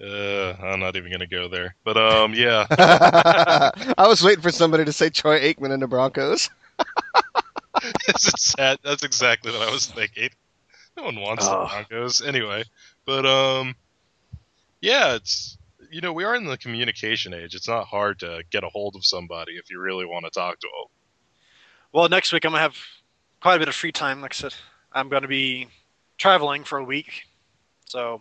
Uh, 0.00 0.52
I'm 0.62 0.78
not 0.78 0.94
even 0.94 1.10
gonna 1.10 1.26
go 1.26 1.48
there. 1.48 1.74
But 1.82 1.96
um, 1.96 2.32
yeah. 2.32 2.66
I 3.98 4.06
was 4.06 4.22
waiting 4.22 4.42
for 4.42 4.52
somebody 4.52 4.84
to 4.84 4.92
say 4.92 5.10
Troy 5.10 5.40
Aikman 5.40 5.72
and 5.72 5.82
the 5.82 5.88
Broncos. 5.88 6.48
it's 8.08 8.42
sad. 8.42 8.78
That's 8.82 9.02
exactly 9.04 9.52
what 9.52 9.68
I 9.68 9.70
was 9.72 9.86
thinking. 9.86 10.30
No 10.96 11.04
one 11.04 11.20
wants 11.20 11.46
Oh. 11.46 11.62
the 11.62 11.68
Broncos 11.68 12.20
anyway. 12.22 12.64
But 13.04 13.24
um, 13.26 13.74
yeah, 14.80 15.14
it's 15.14 15.56
you 15.90 16.00
know 16.00 16.12
we 16.12 16.24
are 16.24 16.34
in 16.34 16.44
the 16.44 16.58
communication 16.58 17.32
age. 17.34 17.54
It's 17.54 17.68
not 17.68 17.86
hard 17.86 18.18
to 18.20 18.42
get 18.50 18.64
a 18.64 18.68
hold 18.68 18.96
of 18.96 19.04
somebody 19.04 19.52
if 19.52 19.70
you 19.70 19.80
really 19.80 20.04
want 20.06 20.24
to 20.24 20.30
talk 20.30 20.58
to 20.60 20.66
them. 20.66 20.90
Well, 21.92 22.08
next 22.08 22.32
week 22.32 22.44
I'm 22.44 22.52
gonna 22.52 22.62
have 22.62 22.76
quite 23.40 23.56
a 23.56 23.58
bit 23.58 23.68
of 23.68 23.74
free 23.74 23.92
time. 23.92 24.20
Like 24.20 24.34
I 24.34 24.36
said, 24.36 24.54
I'm 24.92 25.08
gonna 25.08 25.28
be 25.28 25.68
traveling 26.18 26.64
for 26.64 26.78
a 26.78 26.84
week, 26.84 27.22
so 27.86 28.20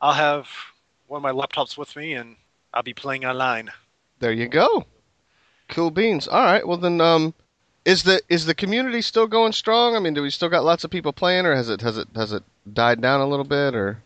I'll 0.00 0.12
have 0.14 0.48
one 1.06 1.18
of 1.18 1.22
my 1.22 1.32
laptops 1.32 1.76
with 1.78 1.94
me, 1.96 2.14
and 2.14 2.36
I'll 2.72 2.82
be 2.82 2.94
playing 2.94 3.24
online. 3.24 3.70
There 4.18 4.32
you 4.32 4.48
go. 4.48 4.84
Cool 5.68 5.90
beans. 5.90 6.26
All 6.26 6.42
right. 6.42 6.66
Well 6.66 6.78
then, 6.78 7.00
um, 7.00 7.34
is 7.84 8.02
the 8.02 8.20
is 8.28 8.46
the 8.46 8.54
community 8.54 9.02
still 9.02 9.26
going 9.26 9.52
strong? 9.52 9.96
I 9.96 9.98
mean, 9.98 10.14
do 10.14 10.22
we 10.22 10.30
still 10.30 10.48
got 10.48 10.64
lots 10.64 10.84
of 10.84 10.90
people 10.90 11.12
playing, 11.12 11.46
or 11.46 11.54
has 11.54 11.68
it 11.68 11.80
has 11.82 11.98
it 11.98 12.08
has 12.14 12.32
it 12.32 12.42
died 12.72 13.00
down 13.00 13.20
a 13.20 13.26
little 13.26 13.44
bit, 13.44 13.74
or? 13.74 14.02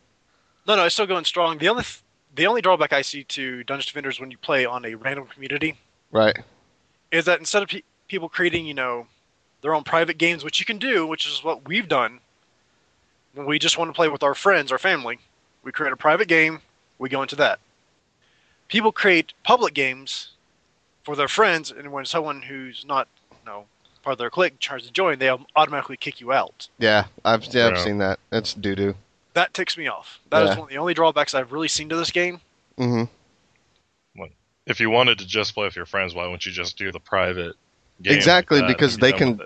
No, 0.67 0.77
no, 0.77 0.85
it's 0.85 0.95
still 0.95 1.07
going 1.07 1.25
strong. 1.25 1.59
The 1.59 1.69
only 1.69 1.83
th- 1.85 2.03
the 2.35 2.47
only 2.47 2.61
drawback 2.61 2.93
I 2.93 3.03
see 3.03 3.25
to 3.25 3.65
Dungeon 3.65 3.87
Defenders 3.87 4.21
when 4.21 4.31
you 4.31 4.39
play 4.39 4.65
on 4.65 4.85
a 4.85 4.95
random 4.95 5.27
community 5.27 5.77
Right. 6.13 6.37
is 7.11 7.25
that 7.25 7.41
instead 7.41 7.63
of 7.63 7.69
pe- 7.69 7.83
people 8.07 8.29
creating, 8.29 8.67
you 8.67 8.75
know, 8.75 9.07
their 9.63 9.75
own 9.75 9.83
private 9.83 10.19
games, 10.19 10.45
which 10.45 10.61
you 10.61 10.67
can 10.67 10.79
do, 10.79 11.07
which 11.07 11.27
is 11.27 11.43
what 11.43 11.67
we've 11.67 11.89
done, 11.89 12.21
when 13.35 13.47
we 13.47 13.59
just 13.59 13.79
want 13.79 13.89
to 13.89 13.93
play 13.95 14.09
with 14.09 14.23
our 14.23 14.35
friends, 14.35 14.71
our 14.71 14.79
family, 14.79 15.19
we 15.65 15.73
create 15.73 15.93
a 15.93 15.97
private 15.97 16.29
game, 16.29 16.61
we 16.99 17.09
go 17.09 17.23
into 17.23 17.37
that. 17.37 17.59
People 18.69 18.93
create 18.93 19.33
public 19.43 19.75
games 19.75 20.31
for 21.03 21.17
their 21.17 21.29
friends, 21.29 21.71
and 21.71 21.91
when 21.91 22.05
someone 22.05 22.43
who's 22.43 22.85
not, 22.87 23.09
know, 23.49 23.67
part 24.03 24.13
of 24.13 24.19
their 24.19 24.31
clique 24.31 24.59
tries 24.61 24.85
to 24.87 24.93
join, 24.93 25.19
they 25.19 25.31
automatically 25.57 25.97
kick 25.97 26.21
you 26.21 26.33
out. 26.33 26.69
Yeah, 26.79 27.07
I've 27.25 27.45
yeah, 27.47 27.67
I've 27.69 27.77
Yeah. 27.77 27.85
seen 27.85 27.99
that. 27.99 28.21
It's 28.31 28.55
doo 28.55 28.75
doo. 28.77 28.95
That 29.35 29.55
ticks 29.55 29.77
me 29.77 29.89
off. 29.89 30.19
That 30.31 30.43
is 30.45 30.49
Yeah. 30.51 30.55
one 30.57 30.65
of 30.65 30.69
the 30.71 30.79
only 30.79 30.95
drawbacks 30.95 31.35
I've 31.35 31.53
really 31.53 31.69
seen 31.69 31.89
to 31.91 31.97
this 31.97 32.11
game. 32.11 32.41
Mm-hmm. 32.79 33.05
If 34.67 34.81
you 34.81 34.91
wanted 34.91 35.19
to 35.21 35.27
just 35.27 35.55
play 35.55 35.65
with 35.65 35.77
your 35.77 35.87
friends, 35.87 36.15
why 36.15 36.25
wouldn't 36.25 36.45
you 36.45 36.53
just 36.53 36.77
do 36.77 36.93
the 36.93 37.01
private? 37.01 37.57
Game 38.03 38.13
Exactly, 38.15 38.59
like 38.59 38.69
that 38.69 38.77
because 38.77 38.99
they 38.99 39.13
can- 39.13 39.41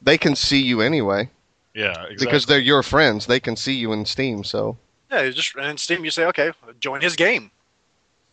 They 0.00 0.16
can 0.18 0.34
see 0.36 0.60
you 0.62 0.80
anyway 0.80 1.28
Yeah, 1.74 1.90
exactly. 1.90 2.16
because 2.16 2.46
they're 2.46 2.58
your 2.60 2.82
friends. 2.82 3.26
They 3.26 3.38
can 3.40 3.56
see 3.56 3.74
you 3.74 3.92
in 3.92 4.04
Steam. 4.04 4.44
So 4.44 4.76
Yeah, 5.10 5.20
it's 5.20 5.36
just 5.36 5.56
in 5.56 5.76
Steam 5.78 6.04
you 6.04 6.10
say, 6.12 6.24
okay, 6.26 6.52
join 6.80 7.00
his 7.00 7.16
game. 7.16 7.50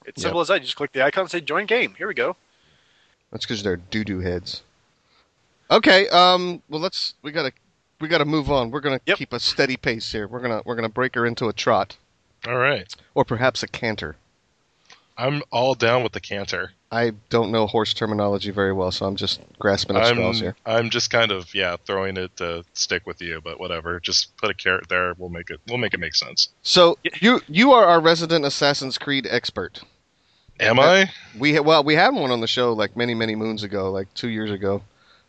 It's 0.06 0.22
Yep. 0.22 0.24
simple 0.30 0.42
as 0.42 0.48
that. 0.50 0.62
You 0.62 0.66
just 0.66 0.76
click 0.76 0.92
the 0.94 1.04
icon 1.04 1.22
and 1.24 1.32
say 1.32 1.42
join 1.42 1.66
game. 1.66 1.94
Here 1.96 2.08
we 2.08 2.14
go. 2.14 2.36
that's 3.32 3.46
because 3.46 3.62
they're 3.64 3.78
doo 3.78 4.04
doo 4.04 4.20
heads. 4.22 4.62
Okay. 5.72 6.08
Um. 6.10 6.62
Well, 6.70 6.82
let's. 6.82 7.14
We 7.22 7.32
gotta. 7.32 7.52
We 8.02 8.08
gotta 8.08 8.26
move 8.26 8.50
on. 8.50 8.72
We're 8.72 8.80
gonna 8.80 9.02
Yep. 9.06 9.18
keep 9.18 9.34
a 9.34 9.40
steady 9.40 9.78
pace 9.78 10.12
here. 10.12 10.28
We're 10.28 10.40
gonna. 10.42 10.62
We're 10.66 10.76
gonna 10.76 10.90
break 10.90 11.16
her 11.16 11.26
into 11.26 11.48
a 11.50 11.54
trot, 11.54 11.98
All 12.48 12.58
right, 12.58 12.94
or 13.14 13.26
perhaps 13.26 13.62
a 13.64 13.68
canter. 13.68 14.16
I'm 15.18 15.44
all 15.52 15.76
down 15.76 16.02
with 16.04 16.14
the 16.14 16.22
canter. 16.22 16.72
I 16.92 17.12
don't 17.30 17.52
know 17.52 17.68
horse 17.68 17.94
terminology 17.94 18.52
very 18.52 18.72
well, 18.72 18.90
so 18.90 19.06
I'm 19.06 19.18
just 19.18 19.42
grasping 19.60 19.98
at 19.98 20.08
straws 20.08 20.40
here. 20.40 20.56
I'm 20.66 20.90
just 20.90 21.12
kind 21.12 21.30
of 21.32 21.54
yeah 21.54 21.76
throwing 21.86 22.16
it 22.18 22.36
to 22.38 22.64
stick 22.74 23.06
with 23.06 23.22
you, 23.22 23.42
but 23.44 23.60
whatever. 23.60 24.00
Just 24.00 24.36
put 24.38 24.50
a 24.50 24.54
carrot 24.54 24.88
there. 24.88 25.14
We'll 25.18 25.30
make 25.30 25.50
it. 25.50 25.60
We'll 25.68 25.78
make 25.78 25.94
it 25.94 26.00
make 26.00 26.16
sense. 26.16 26.50
So 26.64 26.98
you 27.20 27.42
you 27.50 27.74
are 27.74 27.86
our 27.86 28.00
resident 28.00 28.46
Assassin's 28.46 28.98
Creed 28.98 29.28
expert. 29.30 29.82
Am 30.62 30.80
I? 30.80 31.12
We 31.38 31.60
well 31.60 31.84
we 31.84 31.96
had 31.96 32.14
one 32.16 32.32
on 32.32 32.40
the 32.40 32.48
show 32.48 32.72
like 32.74 32.96
many 32.96 33.14
many 33.14 33.36
moons 33.36 33.62
ago, 33.62 33.92
like 33.92 34.12
two 34.14 34.30
years 34.30 34.50
ago. 34.52 34.82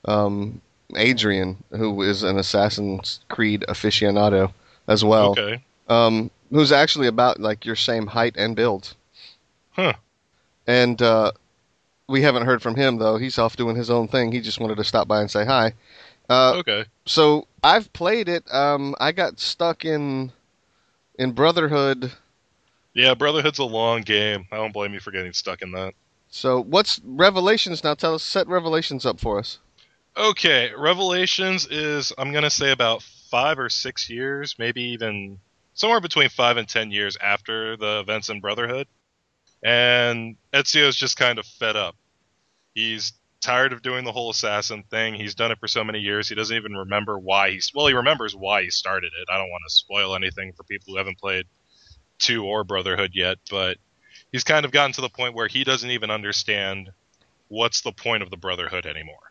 Um, 0.04 0.60
Adrian, 0.96 1.62
who 1.70 2.02
is 2.02 2.22
an 2.22 2.38
Assassin's 2.38 3.20
Creed 3.28 3.64
aficionado 3.68 4.52
as 4.88 5.04
well, 5.04 5.32
okay. 5.32 5.62
um, 5.88 6.30
who's 6.50 6.72
actually 6.72 7.06
about 7.06 7.40
like 7.40 7.64
your 7.64 7.76
same 7.76 8.06
height 8.06 8.34
and 8.36 8.56
build. 8.56 8.94
Huh. 9.70 9.92
And 10.66 11.00
uh, 11.00 11.32
we 12.08 12.22
haven't 12.22 12.46
heard 12.46 12.62
from 12.62 12.74
him 12.74 12.98
though. 12.98 13.16
He's 13.16 13.38
off 13.38 13.56
doing 13.56 13.76
his 13.76 13.90
own 13.90 14.08
thing. 14.08 14.32
He 14.32 14.40
just 14.40 14.60
wanted 14.60 14.76
to 14.76 14.84
stop 14.84 15.06
by 15.06 15.20
and 15.20 15.30
say 15.30 15.44
hi. 15.44 15.74
Uh, 16.28 16.54
Okay. 16.58 16.84
so 17.06 17.46
I've 17.62 17.92
played 17.92 18.28
it. 18.28 18.52
Um, 18.52 18.94
I 19.00 19.12
got 19.12 19.40
stuck 19.40 19.84
in 19.84 20.32
in 21.18 21.32
Brotherhood. 21.32 22.12
Yeah, 22.94 23.14
Brotherhood's 23.14 23.58
a 23.58 23.64
long 23.64 24.00
game. 24.02 24.46
I 24.50 24.56
don't 24.56 24.72
blame 24.72 24.94
you 24.94 25.00
for 25.00 25.10
getting 25.12 25.32
stuck 25.32 25.62
in 25.62 25.70
that. 25.72 25.94
So 26.30 26.62
what's 26.62 27.00
Revelations 27.04 27.82
now? 27.84 27.94
Tell 27.94 28.14
us, 28.14 28.22
set 28.22 28.46
Revelations 28.48 29.04
up 29.06 29.20
for 29.20 29.38
us. 29.38 29.58
Okay, 30.16 30.72
Revelations 30.76 31.66
is 31.68 32.12
I'm 32.18 32.32
gonna 32.32 32.50
say 32.50 32.72
about 32.72 33.02
five 33.30 33.58
or 33.58 33.68
six 33.68 34.10
years, 34.10 34.56
maybe 34.58 34.82
even 34.82 35.38
somewhere 35.74 36.00
between 36.00 36.28
five 36.28 36.56
and 36.56 36.68
ten 36.68 36.90
years 36.90 37.16
after 37.20 37.76
the 37.76 38.00
events 38.00 38.28
in 38.28 38.40
Brotherhood, 38.40 38.88
and 39.62 40.36
Ezio's 40.52 40.96
just 40.96 41.16
kind 41.16 41.38
of 41.38 41.46
fed 41.46 41.76
up. 41.76 41.96
He's 42.74 43.12
tired 43.40 43.72
of 43.72 43.82
doing 43.82 44.04
the 44.04 44.12
whole 44.12 44.30
assassin 44.30 44.82
thing. 44.90 45.14
He's 45.14 45.34
done 45.34 45.52
it 45.52 45.58
for 45.58 45.68
so 45.68 45.84
many 45.84 46.00
years. 46.00 46.28
He 46.28 46.34
doesn't 46.34 46.56
even 46.56 46.76
remember 46.76 47.18
why 47.18 47.50
he's 47.52 47.72
well. 47.74 47.86
He 47.86 47.94
remembers 47.94 48.34
why 48.34 48.64
he 48.64 48.70
started 48.70 49.12
it. 49.18 49.28
I 49.32 49.38
don't 49.38 49.50
want 49.50 49.62
to 49.68 49.74
spoil 49.74 50.14
anything 50.14 50.52
for 50.52 50.64
people 50.64 50.92
who 50.92 50.98
haven't 50.98 51.18
played 51.18 51.46
two 52.18 52.44
or 52.44 52.64
Brotherhood 52.64 53.12
yet, 53.14 53.38
but 53.48 53.78
he's 54.32 54.44
kind 54.44 54.64
of 54.64 54.72
gotten 54.72 54.92
to 54.94 55.00
the 55.00 55.08
point 55.08 55.34
where 55.34 55.48
he 55.48 55.64
doesn't 55.64 55.90
even 55.90 56.10
understand 56.10 56.90
what's 57.48 57.80
the 57.80 57.92
point 57.92 58.22
of 58.22 58.30
the 58.30 58.36
Brotherhood 58.36 58.86
anymore. 58.86 59.29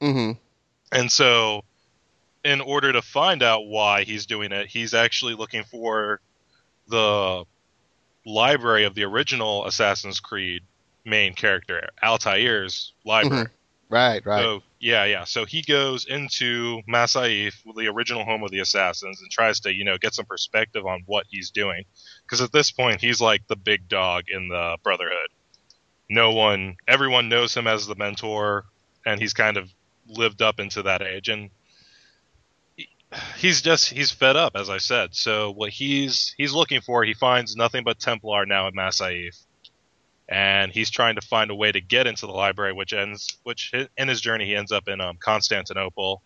Mm-hmm. 0.00 0.32
And 0.92 1.12
so, 1.12 1.62
in 2.44 2.60
order 2.60 2.92
to 2.92 3.02
find 3.02 3.42
out 3.42 3.66
why 3.66 4.04
he's 4.04 4.26
doing 4.26 4.52
it, 4.52 4.66
he's 4.66 4.94
actually 4.94 5.34
looking 5.34 5.64
for 5.64 6.20
the 6.88 7.44
library 8.26 8.84
of 8.84 8.94
the 8.94 9.04
original 9.04 9.66
Assassin's 9.66 10.20
Creed 10.20 10.62
main 11.04 11.34
character, 11.34 11.88
Altair's 12.02 12.92
library. 13.04 13.46
Right, 13.88 14.24
right. 14.24 14.40
So 14.40 14.62
yeah, 14.78 15.04
yeah. 15.04 15.24
So 15.24 15.44
he 15.44 15.62
goes 15.62 16.06
into 16.06 16.80
Masyaf, 16.88 17.54
the 17.76 17.88
original 17.88 18.24
home 18.24 18.44
of 18.44 18.50
the 18.50 18.60
assassins, 18.60 19.20
and 19.20 19.30
tries 19.30 19.60
to, 19.60 19.74
you 19.74 19.84
know, 19.84 19.98
get 19.98 20.14
some 20.14 20.26
perspective 20.26 20.86
on 20.86 21.02
what 21.06 21.26
he's 21.28 21.50
doing. 21.50 21.84
Because 22.24 22.40
at 22.40 22.52
this 22.52 22.70
point, 22.70 23.00
he's 23.00 23.20
like 23.20 23.46
the 23.48 23.56
big 23.56 23.88
dog 23.88 24.24
in 24.28 24.48
the 24.48 24.76
Brotherhood. 24.84 25.28
No 26.08 26.32
one, 26.32 26.76
everyone 26.86 27.28
knows 27.28 27.56
him 27.56 27.66
as 27.66 27.86
the 27.86 27.96
mentor, 27.96 28.64
and 29.04 29.20
he's 29.20 29.34
kind 29.34 29.56
of 29.56 29.68
lived 30.06 30.42
up 30.42 30.60
into 30.60 30.82
that 30.82 31.02
age. 31.02 31.28
And 31.28 31.50
he's 33.36 33.62
just 33.62 33.88
he's 33.88 34.10
fed 34.10 34.36
up, 34.36 34.52
as 34.54 34.70
I 34.70 34.78
said. 34.78 35.14
So 35.14 35.50
what 35.50 35.70
he's 35.70 36.34
he's 36.36 36.52
looking 36.52 36.80
for, 36.80 37.04
he 37.04 37.14
finds 37.14 37.56
nothing 37.56 37.84
but 37.84 37.98
Templar 37.98 38.46
now 38.46 38.66
at 38.66 38.74
Masyaf 38.74 39.36
and 40.30 40.70
he's 40.70 40.90
trying 40.90 41.16
to 41.16 41.20
find 41.20 41.50
a 41.50 41.54
way 41.54 41.72
to 41.72 41.80
get 41.80 42.06
into 42.06 42.24
the 42.24 42.32
library, 42.32 42.72
which 42.72 42.92
ends, 42.92 43.36
which 43.42 43.74
in 43.96 44.08
his 44.08 44.20
journey 44.20 44.46
he 44.46 44.54
ends 44.54 44.70
up 44.70 44.86
in 44.86 45.00
um, 45.00 45.16
Constantinople, 45.18 46.22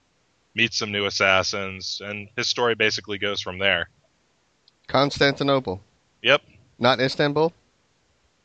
meets 0.55 0.79
some 0.79 0.93
new 0.93 1.07
assassins, 1.07 2.01
and 2.05 2.29
his 2.37 2.47
story 2.47 2.75
basically 2.75 3.17
goes 3.17 3.41
from 3.41 3.59
there. 3.59 3.89
Constantinople, 4.87 5.81
Yep. 6.23 6.43
not 6.79 7.01
Istanbul. 7.01 7.53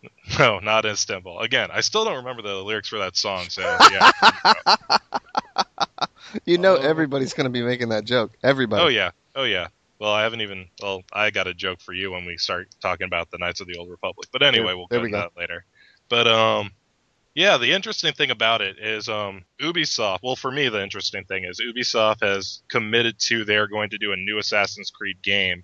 No, 0.39 0.59
not 0.59 0.85
Istanbul. 0.85 1.39
Again, 1.39 1.69
I 1.73 1.81
still 1.81 2.05
don't 2.05 2.17
remember 2.17 2.41
the 2.41 2.55
lyrics 2.63 2.87
for 2.87 2.99
that 2.99 3.17
song, 3.17 3.45
so 3.49 3.61
yeah. 3.91 4.11
You 6.45 6.57
know, 6.59 6.77
Oh. 6.77 6.81
everybody's 6.81 7.33
going 7.33 7.45
to 7.45 7.49
be 7.49 7.63
making 7.63 7.89
that 7.89 8.05
joke. 8.05 8.37
Everybody. 8.43 8.83
oh 8.83 8.87
yeah, 8.87 9.11
oh 9.35 9.43
yeah. 9.43 9.67
Well, 9.99 10.11
I 10.11 10.21
haven't 10.23 10.41
even. 10.41 10.67
Well, 10.81 11.01
I 11.11 11.31
got 11.31 11.47
a 11.47 11.53
joke 11.53 11.81
for 11.81 11.91
you 11.93 12.11
when 12.11 12.25
we 12.25 12.37
start 12.37 12.69
talking 12.81 13.05
about 13.05 13.31
the 13.31 13.37
Knights 13.39 13.59
of 13.61 13.67
the 13.67 13.77
Old 13.77 13.89
Republic. 13.89 14.29
But 14.31 14.43
anyway, 14.43 14.67
There- 14.67 14.77
we'll 14.77 14.87
there 14.89 14.99
go 14.99 15.03
we 15.03 15.09
to 15.09 15.17
go. 15.17 15.19
that 15.21 15.31
later. 15.37 15.65
But 16.07 16.27
um, 16.27 16.71
yeah, 17.33 17.57
the 17.57 17.71
interesting 17.73 18.13
thing 18.13 18.29
about 18.31 18.61
it 18.61 18.77
is 18.79 19.09
um, 19.09 19.43
Ubisoft. 19.59 20.19
Well, 20.23 20.35
for 20.35 20.51
me, 20.51 20.69
the 20.69 20.81
interesting 20.83 21.23
thing 21.25 21.43
is 21.45 21.59
Ubisoft 21.59 22.21
has 22.21 22.61
committed 22.69 23.19
to 23.21 23.43
they're 23.43 23.67
going 23.67 23.89
to 23.89 23.97
do 23.97 24.13
a 24.13 24.15
new 24.17 24.37
Assassin's 24.37 24.91
Creed 24.91 25.17
game 25.23 25.63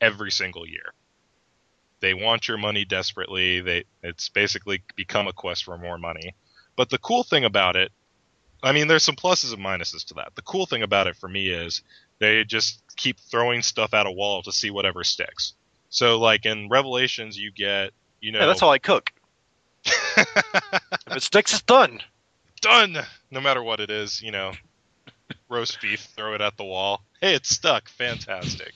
every 0.00 0.30
single 0.30 0.66
year. 0.66 0.94
They 2.04 2.12
want 2.12 2.48
your 2.48 2.58
money 2.58 2.84
desperately. 2.84 3.62
They 3.62 3.84
it's 4.02 4.28
basically 4.28 4.82
become 4.94 5.26
a 5.26 5.32
quest 5.32 5.64
for 5.64 5.78
more 5.78 5.96
money. 5.96 6.34
But 6.76 6.90
the 6.90 6.98
cool 6.98 7.22
thing 7.22 7.46
about 7.46 7.76
it, 7.76 7.92
I 8.62 8.72
mean, 8.72 8.88
there's 8.88 9.02
some 9.02 9.16
pluses 9.16 9.54
and 9.54 9.64
minuses 9.64 10.04
to 10.08 10.14
that. 10.14 10.32
The 10.34 10.42
cool 10.42 10.66
thing 10.66 10.82
about 10.82 11.06
it 11.06 11.16
for 11.16 11.30
me 11.30 11.48
is 11.48 11.80
they 12.18 12.44
just 12.44 12.82
keep 12.96 13.18
throwing 13.18 13.62
stuff 13.62 13.94
at 13.94 14.04
a 14.04 14.10
wall 14.10 14.42
to 14.42 14.52
see 14.52 14.70
whatever 14.70 15.02
sticks. 15.02 15.54
So, 15.88 16.18
like 16.18 16.44
in 16.44 16.68
Revelations, 16.68 17.38
you 17.38 17.50
get 17.50 17.92
you 18.20 18.32
know 18.32 18.40
Yeah, 18.40 18.46
that's 18.46 18.60
how 18.60 18.70
I 18.70 18.78
cook. 18.78 19.10
If 21.06 21.16
it 21.16 21.22
sticks, 21.22 21.54
it's 21.54 21.62
done. 21.62 22.00
done. 22.60 22.98
No 23.30 23.40
matter 23.40 23.62
what 23.62 23.80
it 23.80 23.90
is, 23.90 24.20
you 24.20 24.30
know, 24.30 24.52
roast 25.48 25.80
beef, 25.80 26.00
throw 26.14 26.34
it 26.34 26.42
at 26.42 26.58
the 26.58 26.64
wall. 26.64 27.02
Hey, 27.22 27.34
it's 27.34 27.48
stuck. 27.48 27.88
Fantastic. 27.88 28.72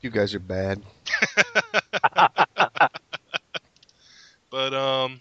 You 0.00 0.10
guys 0.10 0.34
are 0.34 0.40
bad. 0.40 0.82
But 4.50 4.72
um, 4.74 5.20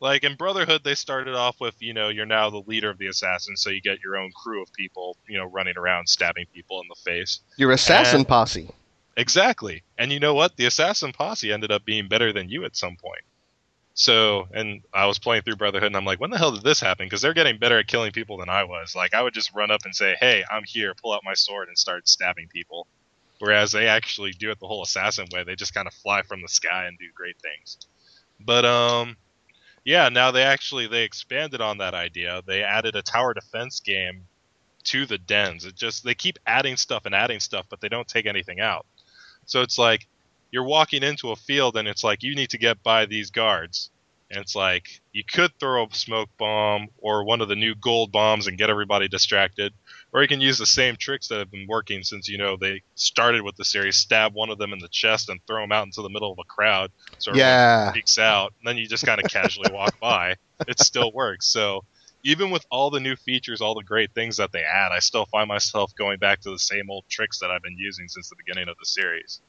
Like 0.00 0.24
in 0.24 0.34
Brotherhood, 0.34 0.82
they 0.82 0.94
started 0.96 1.34
off 1.36 1.60
with, 1.60 1.74
you 1.80 1.94
know, 1.94 2.08
you're 2.08 2.26
now 2.26 2.50
the 2.50 2.62
leader 2.66 2.90
of 2.90 2.98
the 2.98 3.06
assassins, 3.06 3.62
so 3.62 3.70
you 3.70 3.80
get 3.80 4.00
your 4.02 4.16
own 4.16 4.32
crew 4.32 4.60
of 4.62 4.72
people, 4.72 5.16
you 5.28 5.38
know, 5.38 5.44
running 5.44 5.76
around 5.76 6.08
stabbing 6.08 6.46
people 6.52 6.80
in 6.80 6.88
the 6.88 6.96
face. 6.96 7.40
Your 7.56 7.70
assassin 7.70 8.20
And- 8.20 8.28
posse. 8.28 8.70
Exactly. 9.16 9.82
And 9.98 10.10
you 10.10 10.18
know 10.18 10.32
what? 10.34 10.56
The 10.56 10.64
assassin 10.64 11.12
posse 11.12 11.52
ended 11.52 11.70
up 11.70 11.84
being 11.84 12.08
better 12.08 12.32
than 12.32 12.48
you 12.48 12.64
at 12.64 12.74
some 12.76 12.96
point. 12.96 13.20
So, 13.94 14.48
and 14.54 14.80
I 14.94 15.04
was 15.04 15.18
playing 15.18 15.42
through 15.42 15.56
Brotherhood, 15.56 15.88
and 15.88 15.96
I'm 15.96 16.06
like, 16.06 16.18
when 16.18 16.30
the 16.30 16.38
hell 16.38 16.50
did 16.50 16.62
this 16.64 16.80
happen? 16.80 17.04
Because 17.06 17.20
they're 17.20 17.34
getting 17.34 17.58
better 17.58 17.78
at 17.78 17.86
killing 17.86 18.10
people 18.10 18.38
than 18.38 18.48
I 18.48 18.64
was. 18.64 18.96
Like, 18.96 19.12
I 19.12 19.20
would 19.20 19.34
just 19.34 19.54
run 19.54 19.70
up 19.70 19.82
and 19.84 19.94
say, 19.94 20.16
hey, 20.18 20.42
I'm 20.50 20.64
here, 20.66 20.94
pull 20.94 21.12
out 21.12 21.20
my 21.24 21.34
sword, 21.34 21.68
and 21.68 21.76
start 21.78 22.08
stabbing 22.08 22.48
people. 22.48 22.86
Whereas 23.42 23.72
they 23.72 23.88
actually 23.88 24.30
do 24.30 24.52
it 24.52 24.60
the 24.60 24.68
whole 24.68 24.84
assassin 24.84 25.26
way. 25.32 25.42
They 25.42 25.56
just 25.56 25.74
kind 25.74 25.88
of 25.88 25.94
fly 25.94 26.22
from 26.22 26.42
the 26.42 26.48
sky 26.48 26.84
and 26.86 26.96
do 26.96 27.06
great 27.12 27.34
things. 27.40 27.76
But, 28.38 28.64
um, 28.64 29.16
yeah, 29.84 30.08
now 30.10 30.30
they 30.30 30.44
actually, 30.44 30.86
they 30.86 31.02
expanded 31.02 31.60
on 31.60 31.78
that 31.78 31.92
idea. 31.92 32.42
They 32.46 32.62
added 32.62 32.94
a 32.94 33.02
tower 33.02 33.34
defense 33.34 33.80
game 33.80 34.28
to 34.84 35.06
the 35.06 35.18
dens. 35.18 35.64
It 35.64 35.74
just, 35.74 36.04
they 36.04 36.14
keep 36.14 36.38
adding 36.46 36.76
stuff 36.76 37.04
and 37.04 37.16
adding 37.16 37.40
stuff, 37.40 37.66
but 37.68 37.80
they 37.80 37.88
don't 37.88 38.06
take 38.06 38.26
anything 38.26 38.60
out. 38.60 38.86
So 39.46 39.62
it's 39.62 39.76
like 39.76 40.06
you're 40.52 40.62
walking 40.62 41.02
into 41.02 41.32
a 41.32 41.36
field 41.36 41.76
and 41.76 41.88
it's 41.88 42.04
like 42.04 42.22
you 42.22 42.36
need 42.36 42.50
to 42.50 42.58
get 42.58 42.80
by 42.84 43.06
these 43.06 43.32
guards. 43.32 43.90
And 44.32 44.40
it's 44.40 44.56
like 44.56 44.86
you 45.12 45.24
could 45.30 45.52
throw 45.60 45.86
a 45.86 45.94
smoke 45.94 46.30
bomb 46.38 46.88
or 46.98 47.24
one 47.24 47.42
of 47.42 47.48
the 47.48 47.56
new 47.56 47.74
gold 47.76 48.12
bombs 48.12 48.48
and 48.48 48.58
get 48.58 48.70
everybody 48.70 49.08
distracted. 49.08 49.74
Or 50.12 50.22
you 50.22 50.28
can 50.28 50.40
use 50.40 50.58
the 50.58 50.66
same 50.66 50.96
tricks 50.98 51.28
that 51.28 51.38
have 51.38 51.52
been 51.52 51.66
working 51.68 52.02
since 52.02 52.28
you 52.28 52.38
know 52.38 52.56
they 52.56 52.82
started 52.96 53.42
with 53.42 53.56
the 53.56 53.64
series, 53.66 53.96
stab 53.98 54.34
one 54.34 54.50
of 54.50 54.58
them 54.58 54.72
in 54.74 54.80
the 54.80 54.88
chest 54.90 55.28
and 55.30 55.40
throw 55.46 55.62
them 55.62 55.72
out 55.72 55.86
into 55.86 56.02
the 56.02 56.10
middle 56.10 56.32
of 56.32 56.38
a 56.40 56.44
crowd 56.52 56.90
so 57.18 57.32
Yeah. 57.36 57.92
peeks 57.92 58.18
out. 58.18 58.52
And 58.60 58.68
then 58.68 58.78
you 58.78 58.88
just 58.88 59.04
kind 59.06 59.20
of 59.20 59.26
casually 59.28 59.68
walk 59.70 59.94
by. 60.00 60.36
It 60.66 60.80
still 60.80 61.12
works. 61.12 61.52
So 61.52 61.82
even 62.24 62.50
with 62.50 62.64
all 62.70 62.90
the 62.90 63.00
new 63.00 63.16
features, 63.16 63.60
all 63.60 63.74
the 63.74 63.84
great 63.84 64.12
things 64.14 64.36
that 64.38 64.52
they 64.52 64.62
add, 64.64 64.92
I 64.92 65.00
still 65.00 65.26
find 65.26 65.48
myself 65.48 65.92
going 65.96 66.18
back 66.18 66.40
to 66.42 66.50
the 66.50 66.58
same 66.58 66.90
old 66.90 67.04
tricks 67.10 67.38
that 67.40 67.50
I've 67.50 67.62
been 67.62 67.76
using 67.78 68.08
since 68.08 68.28
the 68.28 68.36
beginning 68.38 68.68
of 68.68 68.76
the 68.78 68.86
series. 68.86 69.40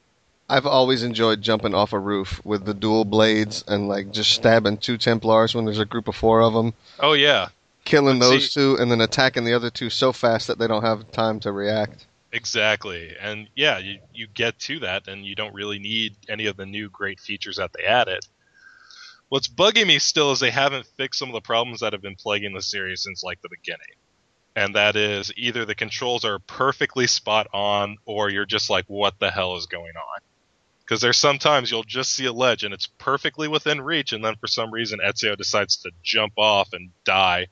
I've 0.53 0.67
always 0.67 1.01
enjoyed 1.01 1.41
jumping 1.41 1.73
off 1.73 1.93
a 1.93 1.99
roof 1.99 2.39
with 2.45 2.63
the 2.63 2.75
dual 2.75 3.05
blades 3.05 3.63
and 3.67 3.87
like 3.87 4.11
just 4.11 4.31
stabbing 4.31 4.77
two 4.77 4.97
Templars 4.99 5.55
when 5.55 5.65
there's 5.65 5.79
a 5.79 5.85
group 5.85 6.07
of 6.07 6.15
four 6.15 6.41
of 6.41 6.53
them, 6.53 6.73
Oh 6.99 7.13
yeah, 7.13 7.47
killing 7.85 8.19
But 8.19 8.29
those 8.29 8.51
see- 8.51 8.59
two, 8.59 8.77
and 8.79 8.91
then 8.91 9.01
attacking 9.01 9.45
the 9.45 9.53
other 9.55 9.71
two 9.71 9.89
so 9.89 10.11
fast 10.13 10.45
that 10.47 10.59
they 10.59 10.67
don't 10.67 10.83
have 10.83 11.11
time 11.11 11.39
to 11.39 11.51
react. 11.51 12.05
exactly. 12.31 13.15
And 13.19 13.47
yeah, 13.55 13.79
you 13.79 13.97
you 14.13 14.27
get 14.27 14.59
to 14.59 14.79
that, 14.81 15.07
and 15.07 15.25
you 15.25 15.33
don't 15.33 15.55
really 15.55 15.79
need 15.79 16.15
any 16.29 16.45
of 16.45 16.55
the 16.55 16.67
new 16.67 16.87
great 16.89 17.19
features 17.19 17.57
that 17.57 17.71
they 17.73 17.85
added. 17.85 18.19
What's 19.29 19.47
bugging 19.47 19.87
me 19.87 19.97
still 19.97 20.31
is 20.33 20.39
they 20.39 20.51
haven't 20.51 20.85
fixed 20.85 21.17
some 21.19 21.29
of 21.29 21.33
the 21.33 21.41
problems 21.41 21.79
that 21.79 21.93
have 21.93 22.01
been 22.03 22.15
plaguing 22.15 22.53
the 22.53 22.61
series 22.61 23.01
since 23.01 23.23
like 23.23 23.41
the 23.41 23.49
beginning. 23.49 23.95
And 24.55 24.75
that 24.75 24.95
is 24.95 25.33
either 25.35 25.65
the 25.65 25.73
controls 25.73 26.23
are 26.25 26.37
perfectly 26.37 27.07
spot 27.07 27.47
on, 27.53 27.97
or 28.05 28.29
you're 28.29 28.45
just 28.45 28.69
like, 28.69 28.85
what 28.85 29.17
the 29.17 29.31
hell 29.31 29.55
is 29.55 29.65
going 29.65 29.95
on? 29.95 30.21
Because 30.93 31.01
there's 31.01 31.17
sometimes 31.17 31.71
you'll 31.71 31.81
just 31.81 32.13
see 32.13 32.27
a 32.27 32.31
ledge 32.31 32.63
and 32.63 32.71
it's 32.71 32.85
perfectly 32.85 33.47
within 33.47 33.81
reach, 33.81 34.13
and 34.13 34.23
then 34.23 34.35
for 34.35 34.45
some 34.45 34.71
reason 34.71 34.99
Ezio 35.03 35.35
decides 35.35 35.77
to 35.77 35.91
jump 36.03 36.33
off 36.37 36.71
and 36.71 36.91
die. 37.03 37.47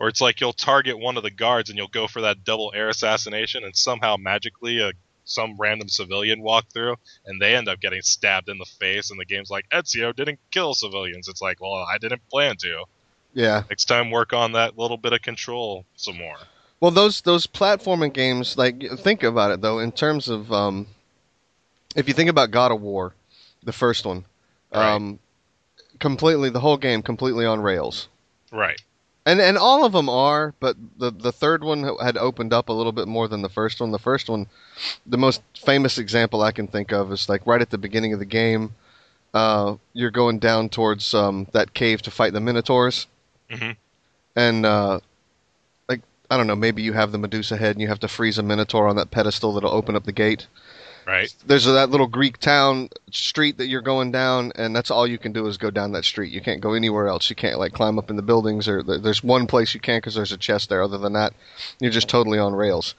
Or 0.00 0.08
it's 0.08 0.20
like 0.20 0.40
you'll 0.40 0.52
target 0.52 0.98
one 0.98 1.16
of 1.16 1.22
the 1.22 1.30
guards 1.30 1.70
and 1.70 1.78
you'll 1.78 1.86
go 1.86 2.08
for 2.08 2.22
that 2.22 2.42
double 2.42 2.72
air 2.74 2.88
assassination, 2.88 3.62
and 3.62 3.76
somehow 3.76 4.16
magically 4.16 4.80
a 4.80 4.90
some 5.24 5.54
random 5.56 5.88
civilian 5.88 6.42
walk 6.42 6.64
through, 6.72 6.96
and 7.26 7.40
they 7.40 7.54
end 7.54 7.68
up 7.68 7.78
getting 7.78 8.02
stabbed 8.02 8.48
in 8.48 8.58
the 8.58 8.64
face, 8.64 9.12
and 9.12 9.20
the 9.20 9.24
game's 9.24 9.52
like 9.52 9.68
Ezio 9.72 10.12
didn't 10.12 10.40
kill 10.50 10.74
civilians. 10.74 11.28
It's 11.28 11.40
like, 11.40 11.60
well, 11.60 11.74
I 11.74 11.98
didn't 11.98 12.28
plan 12.28 12.56
to. 12.56 12.86
Yeah. 13.34 13.62
Next 13.70 13.84
time, 13.84 14.10
work 14.10 14.32
on 14.32 14.50
that 14.54 14.76
little 14.76 14.96
bit 14.96 15.12
of 15.12 15.22
control 15.22 15.84
some 15.94 16.18
more. 16.18 16.38
Well, 16.80 16.90
those 16.90 17.20
those 17.20 17.46
platforming 17.46 18.12
games, 18.12 18.58
like 18.58 18.82
think 18.98 19.22
about 19.22 19.52
it 19.52 19.60
though, 19.60 19.78
in 19.78 19.92
terms 19.92 20.28
of 20.28 20.52
um, 20.52 20.88
if 21.94 22.08
you 22.08 22.14
think 22.14 22.30
about 22.30 22.50
God 22.50 22.72
of 22.72 22.80
War, 22.80 23.14
the 23.62 23.72
first 23.72 24.04
one, 24.04 24.24
um, 24.72 25.18
completely 25.98 26.50
the 26.50 26.60
whole 26.60 26.76
game 26.76 27.02
completely 27.02 27.46
on 27.46 27.60
rails, 27.60 28.08
Right. 28.50 28.80
and 29.26 29.40
and 29.40 29.56
all 29.56 29.84
of 29.84 29.92
them 29.92 30.08
are, 30.08 30.54
but 30.60 30.76
the 30.98 31.10
the 31.10 31.32
third 31.32 31.62
one 31.64 31.96
had 32.02 32.16
opened 32.16 32.52
up 32.52 32.68
a 32.68 32.72
little 32.72 32.92
bit 32.92 33.08
more 33.08 33.28
than 33.28 33.42
the 33.42 33.48
first 33.48 33.80
one. 33.80 33.90
The 33.92 33.98
first 33.98 34.28
one, 34.28 34.46
the 35.06 35.18
most 35.18 35.42
famous 35.56 35.98
example 35.98 36.42
I 36.42 36.52
can 36.52 36.66
think 36.66 36.92
of 36.92 37.12
is 37.12 37.28
like 37.28 37.46
right 37.46 37.62
at 37.62 37.70
the 37.70 37.78
beginning 37.78 38.12
of 38.12 38.18
the 38.18 38.24
game, 38.26 38.74
uh, 39.32 39.76
you're 39.92 40.10
going 40.10 40.38
down 40.38 40.68
towards 40.68 41.14
um, 41.14 41.46
that 41.52 41.74
cave 41.74 42.02
to 42.02 42.10
fight 42.10 42.32
the 42.32 42.40
Minotaurs 42.40 43.06
Mhm. 43.50 43.76
and 44.36 44.66
uh, 44.66 45.00
like 45.88 46.00
I 46.30 46.36
don't 46.36 46.46
know, 46.46 46.56
maybe 46.56 46.82
you 46.82 46.92
have 46.94 47.12
the 47.12 47.18
Medusa 47.18 47.56
head 47.56 47.76
and 47.76 47.80
you 47.80 47.88
have 47.88 48.00
to 48.00 48.08
freeze 48.08 48.38
a 48.38 48.42
Minotaur 48.42 48.88
on 48.88 48.96
that 48.96 49.10
pedestal 49.10 49.52
that'll 49.54 49.70
open 49.70 49.94
up 49.96 50.04
the 50.04 50.12
gate. 50.12 50.46
Right. 51.06 51.34
There's 51.46 51.66
that 51.66 51.90
little 51.90 52.06
Greek 52.06 52.38
town 52.38 52.88
street 53.10 53.58
that 53.58 53.66
you're 53.66 53.82
going 53.82 54.10
down, 54.10 54.52
and 54.56 54.74
that's 54.74 54.90
all 54.90 55.06
you 55.06 55.18
can 55.18 55.32
do 55.32 55.46
is 55.46 55.58
go 55.58 55.70
down 55.70 55.92
that 55.92 56.04
street. 56.04 56.32
You 56.32 56.40
can't 56.40 56.60
go 56.60 56.72
anywhere 56.72 57.08
else. 57.08 57.28
You 57.28 57.36
can't 57.36 57.58
like 57.58 57.72
climb 57.72 57.98
up 57.98 58.10
in 58.10 58.16
the 58.16 58.22
buildings, 58.22 58.68
or 58.68 58.82
there's 58.82 59.22
one 59.22 59.46
place 59.46 59.74
you 59.74 59.80
can 59.80 59.98
because 59.98 60.14
there's 60.14 60.32
a 60.32 60.38
chest 60.38 60.68
there. 60.68 60.82
Other 60.82 60.98
than 60.98 61.12
that, 61.12 61.34
you're 61.78 61.90
just 61.90 62.08
totally 62.08 62.38
on 62.38 62.54
rails. 62.54 62.94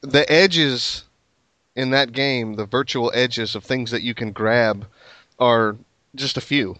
The 0.00 0.30
edges 0.30 1.04
in 1.74 1.90
that 1.90 2.12
game, 2.12 2.54
the 2.54 2.66
virtual 2.66 3.10
edges 3.14 3.56
of 3.56 3.64
things 3.64 3.90
that 3.90 4.02
you 4.02 4.14
can 4.14 4.30
grab, 4.30 4.86
are 5.38 5.76
just 6.14 6.36
a 6.36 6.40
few 6.40 6.76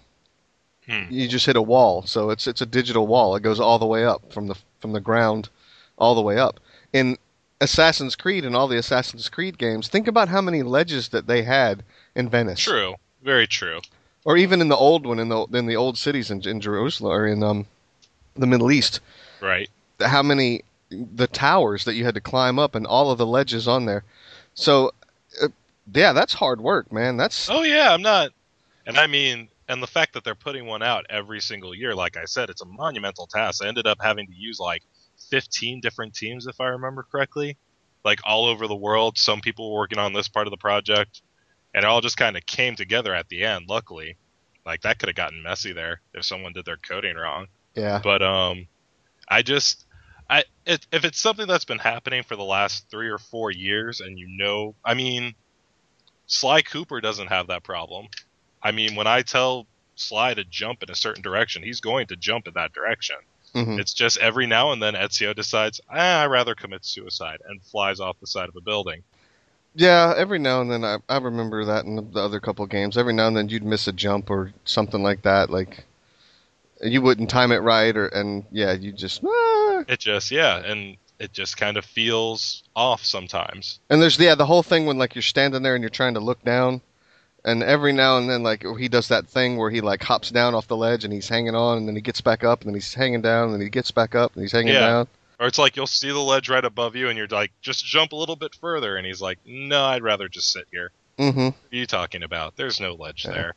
Hmm. 0.87 1.05
you 1.09 1.27
just 1.29 1.47
hit 1.47 1.57
a 1.57 1.63
wall. 1.63 2.03
So 2.07 2.31
it's 2.31 2.47
it's 2.47 2.61
a 2.61 2.67
digital 2.67 3.07
wall. 3.07 3.37
It 3.37 3.43
goes 3.43 3.59
all 3.59 3.79
the 3.79 3.87
way 3.87 4.05
up 4.05 4.33
from 4.33 4.49
the 4.49 4.55
from 4.81 4.93
the 4.93 5.01
ground 5.01 5.49
all 5.97 6.15
the 6.15 6.21
way 6.21 6.39
up. 6.39 6.61
In 6.93 7.17
Assassin's 7.65 8.17
Creed 8.17 8.45
and 8.45 8.55
all 8.55 8.69
the 8.69 8.79
Assassin's 8.79 9.29
Creed 9.29 9.59
games, 9.59 9.89
think 9.89 10.07
about 10.07 10.29
how 10.29 10.41
many 10.41 10.63
ledges 10.63 11.09
that 11.09 11.27
they 11.27 11.43
had 11.43 11.83
in 12.15 12.29
Venice. 12.29 12.61
True. 12.61 12.95
Very 13.23 13.47
true. 13.47 13.81
Or 14.25 14.37
even 14.37 14.61
in 14.61 14.69
the 14.69 14.77
old 14.77 15.07
one 15.07 15.19
in 15.19 15.29
the 15.29 15.45
in 15.53 15.67
the 15.67 15.77
old 15.77 15.99
cities 15.99 16.31
in, 16.31 16.47
in 16.47 16.61
Jerusalem 16.61 17.13
or 17.13 17.27
in 17.27 17.43
um 17.43 17.67
the 18.37 18.47
Middle 18.47 18.71
East. 18.71 19.01
Right. 19.41 19.69
How 20.01 20.23
many 20.23 20.63
the 20.91 21.27
towers 21.27 21.85
that 21.85 21.95
you 21.95 22.05
had 22.05 22.15
to 22.15 22.21
climb 22.21 22.59
up 22.59 22.75
and 22.75 22.87
all 22.87 23.11
of 23.11 23.19
the 23.19 23.27
ledges 23.27 23.67
on 23.67 23.87
there. 23.87 24.05
So 24.55 24.93
uh, 25.43 25.49
yeah, 25.93 26.13
that's 26.13 26.35
hard 26.35 26.61
work, 26.61 26.93
man. 26.93 27.17
That's 27.17 27.49
Oh 27.51 27.63
yeah, 27.63 27.93
I'm 27.93 28.03
not. 28.03 28.31
And 28.87 28.99
I 28.99 29.07
mean, 29.07 29.49
and 29.69 29.83
the 29.83 29.87
fact 29.87 30.13
that 30.15 30.25
they're 30.25 30.35
putting 30.35 30.67
one 30.67 30.83
out 30.83 31.07
every 31.09 31.41
single 31.41 31.75
year, 31.75 31.95
like 31.95 32.17
I 32.17 32.27
said, 32.27 32.51
it's 32.51 32.61
a 32.61 32.67
monumental 32.67 33.27
task. 33.27 33.65
I 33.65 33.69
ended 33.69 33.87
up 33.87 33.99
having 34.01 34.27
to 34.27 34.35
use 34.35 34.61
like 34.61 34.83
15 35.31 35.81
different 35.81 36.15
teams, 36.15 36.47
if 36.47 36.61
I 36.61 36.67
remember 36.67 37.07
correctly, 37.11 37.57
like 38.05 38.21
all 38.25 38.47
over 38.47 38.67
the 38.67 38.77
world. 38.77 39.19
Some 39.19 39.41
people 39.41 39.71
were 39.71 39.81
working 39.81 39.99
on 39.99 40.13
this 40.13 40.29
part 40.29 40.47
of 40.47 40.51
the 40.51 40.57
project, 40.57 41.23
and 41.75 41.85
it 41.85 41.87
all 41.87 42.01
just 42.01 42.17
kind 42.17 42.37
of 42.37 42.45
came 42.47 42.77
together 42.77 43.15
at 43.15 43.29
the 43.29 43.45
end. 43.45 43.67
Luckily, 43.69 44.17
like 44.67 44.83
that 44.83 44.99
could 44.99 45.09
have 45.09 45.17
gotten 45.17 45.43
messy 45.43 45.73
there 45.73 46.01
if 46.13 46.25
someone 46.25 46.53
did 46.53 46.65
their 46.65 46.77
coding 46.77 47.17
wrong. 47.17 47.47
yeah. 47.75 48.01
But 48.03 48.23
um, 48.23 48.67
I 49.29 49.43
just, 49.43 49.87
I 50.29 50.45
it, 50.67 50.87
if 50.93 51.05
it's 51.05 51.21
something 51.21 51.47
that's 51.47 51.65
been 51.65 51.79
happening 51.79 52.23
for 52.23 52.37
the 52.37 52.45
last 52.45 52.91
three 52.91 53.09
or 53.09 53.19
four 53.19 53.51
years, 53.51 54.01
and 54.01 54.19
you 54.19 54.29
know, 54.29 54.75
I 54.85 54.95
mean, 54.95 55.35
Sly 56.27 56.63
Cooper 56.63 57.01
doesn't 57.01 57.29
have 57.29 57.49
that 57.49 57.63
problem. 57.63 58.07
I 58.63 58.73
mean, 58.73 58.95
when 58.95 59.07
I 59.07 59.23
tell 59.23 59.67
Sly 59.95 60.35
to 60.35 60.45
jump 60.45 60.83
in 60.83 60.91
a 60.91 60.95
certain 60.95 61.23
direction, 61.23 61.63
he's 61.63 61.81
going 61.81 62.07
to 62.09 62.17
jump 62.17 62.49
in 62.49 62.55
that 62.55 62.73
direction. 62.73 63.17
Mhm. 63.55 63.79
It's 63.79 63.95
just 63.95 64.19
every 64.19 64.47
now 64.47 64.73
and 64.73 64.83
then 64.83 64.95
Ezio 64.95 65.35
decides, 65.35 65.81
ah, 65.89 66.23
I'd 66.23 66.27
rather 66.27 66.55
commit 66.55 66.85
suicide 66.85 67.39
and 67.49 67.63
flies 67.63 68.01
off 68.01 68.19
the 68.21 68.27
side 68.27 68.49
of 68.49 68.57
a 68.57 68.61
building. 68.61 69.03
Yeah, 69.77 70.15
every 70.17 70.39
now 70.39 70.61
and 70.61 70.71
then 70.71 70.85
I, 70.85 70.99
I 71.09 71.19
remember 71.19 71.65
that 71.65 71.85
in 71.85 71.97
the, 71.97 72.03
the 72.03 72.21
other 72.21 72.41
couple 72.41 72.67
games. 72.67 72.97
Every 72.97 73.13
now 73.13 73.27
and 73.29 73.37
then 73.37 73.49
you'd 73.49 73.65
miss 73.65 73.89
a 73.89 73.93
jump 73.93 74.31
or 74.31 74.53
something 74.65 75.03
like 75.03 75.23
that. 75.23 75.51
Like 75.51 75.85
you 76.83 77.01
wouldn't 77.03 77.31
time 77.31 77.51
it 77.53 77.59
right, 77.59 77.97
or 77.97 78.07
and 78.07 78.45
yeah, 78.53 78.73
you 78.73 78.93
just 78.93 79.23
ah. 79.25 79.85
It 79.89 79.99
just, 80.01 80.31
yeah, 80.31 80.59
and 80.59 80.97
it 81.19 81.33
just 81.33 81.57
kind 81.57 81.77
of 81.77 81.85
feels 81.85 82.63
off 82.75 83.05
sometimes. 83.05 83.79
and 83.91 84.01
there's 84.03 84.19
yeah 84.19 84.35
the 84.35 84.47
whole 84.47 84.63
thing 84.63 84.87
when 84.87 84.99
like 84.99 85.15
you're 85.15 85.23
standing 85.23 85.63
there 85.63 85.75
and 85.75 85.83
you're 85.83 85.91
trying 85.91 86.15
to 86.15 86.21
look 86.21 86.43
down, 86.45 86.81
and 87.45 87.63
every 87.63 87.93
now 87.93 88.19
and 88.19 88.29
then 88.31 88.43
like 88.43 88.65
he 88.79 88.89
does 88.89 89.09
that 89.09 89.27
thing 89.27 89.57
where 89.57 89.71
he 89.71 89.81
like 89.81 90.03
hops 90.03 90.31
down 90.31 90.55
off 90.55 90.67
the 90.69 90.77
ledge 90.77 91.05
and 91.05 91.13
he's 91.13 91.29
hanging 91.29 91.55
on, 91.55 91.79
and 91.79 91.89
then 91.89 91.95
he 91.97 92.01
gets 92.03 92.21
back 92.21 92.45
up, 92.45 92.61
and 92.61 92.69
then 92.69 92.75
he's 92.75 92.93
hanging 92.95 93.23
down, 93.23 93.45
and 93.47 93.55
then 93.55 93.61
he 93.61 93.69
gets 93.71 93.91
back 93.91 94.15
up, 94.15 94.35
and 94.35 94.43
he's 94.43 94.53
hanging 94.53 94.75
Yeah. 94.75 94.81
down. 94.81 95.09
Or 95.41 95.47
it's 95.49 95.59
like 95.59 95.77
you'll 95.77 95.87
see 95.89 96.11
the 96.11 96.19
ledge 96.21 96.49
right 96.49 96.65
above 96.65 96.95
you, 96.95 97.09
and 97.09 97.19
you're 97.19 97.27
like, 97.27 97.51
just 97.61 97.85
jump 97.85 98.13
a 98.13 98.17
little 98.17 98.37
bit 98.37 98.55
further. 98.55 98.97
And 98.97 99.05
he's 99.05 99.21
like, 99.21 99.39
no, 99.45 99.85
I'd 99.85 100.03
rather 100.03 100.29
just 100.29 100.53
sit 100.53 100.67
here. 100.71 100.91
Mm-hmm. 101.19 101.45
What 101.47 101.55
are 101.73 101.77
you 101.77 101.87
talking 101.87 102.23
about? 102.23 102.57
There's 102.57 102.79
no 102.81 102.95
ledge 102.95 103.25
Yeah. 103.25 103.33
there. 103.33 103.55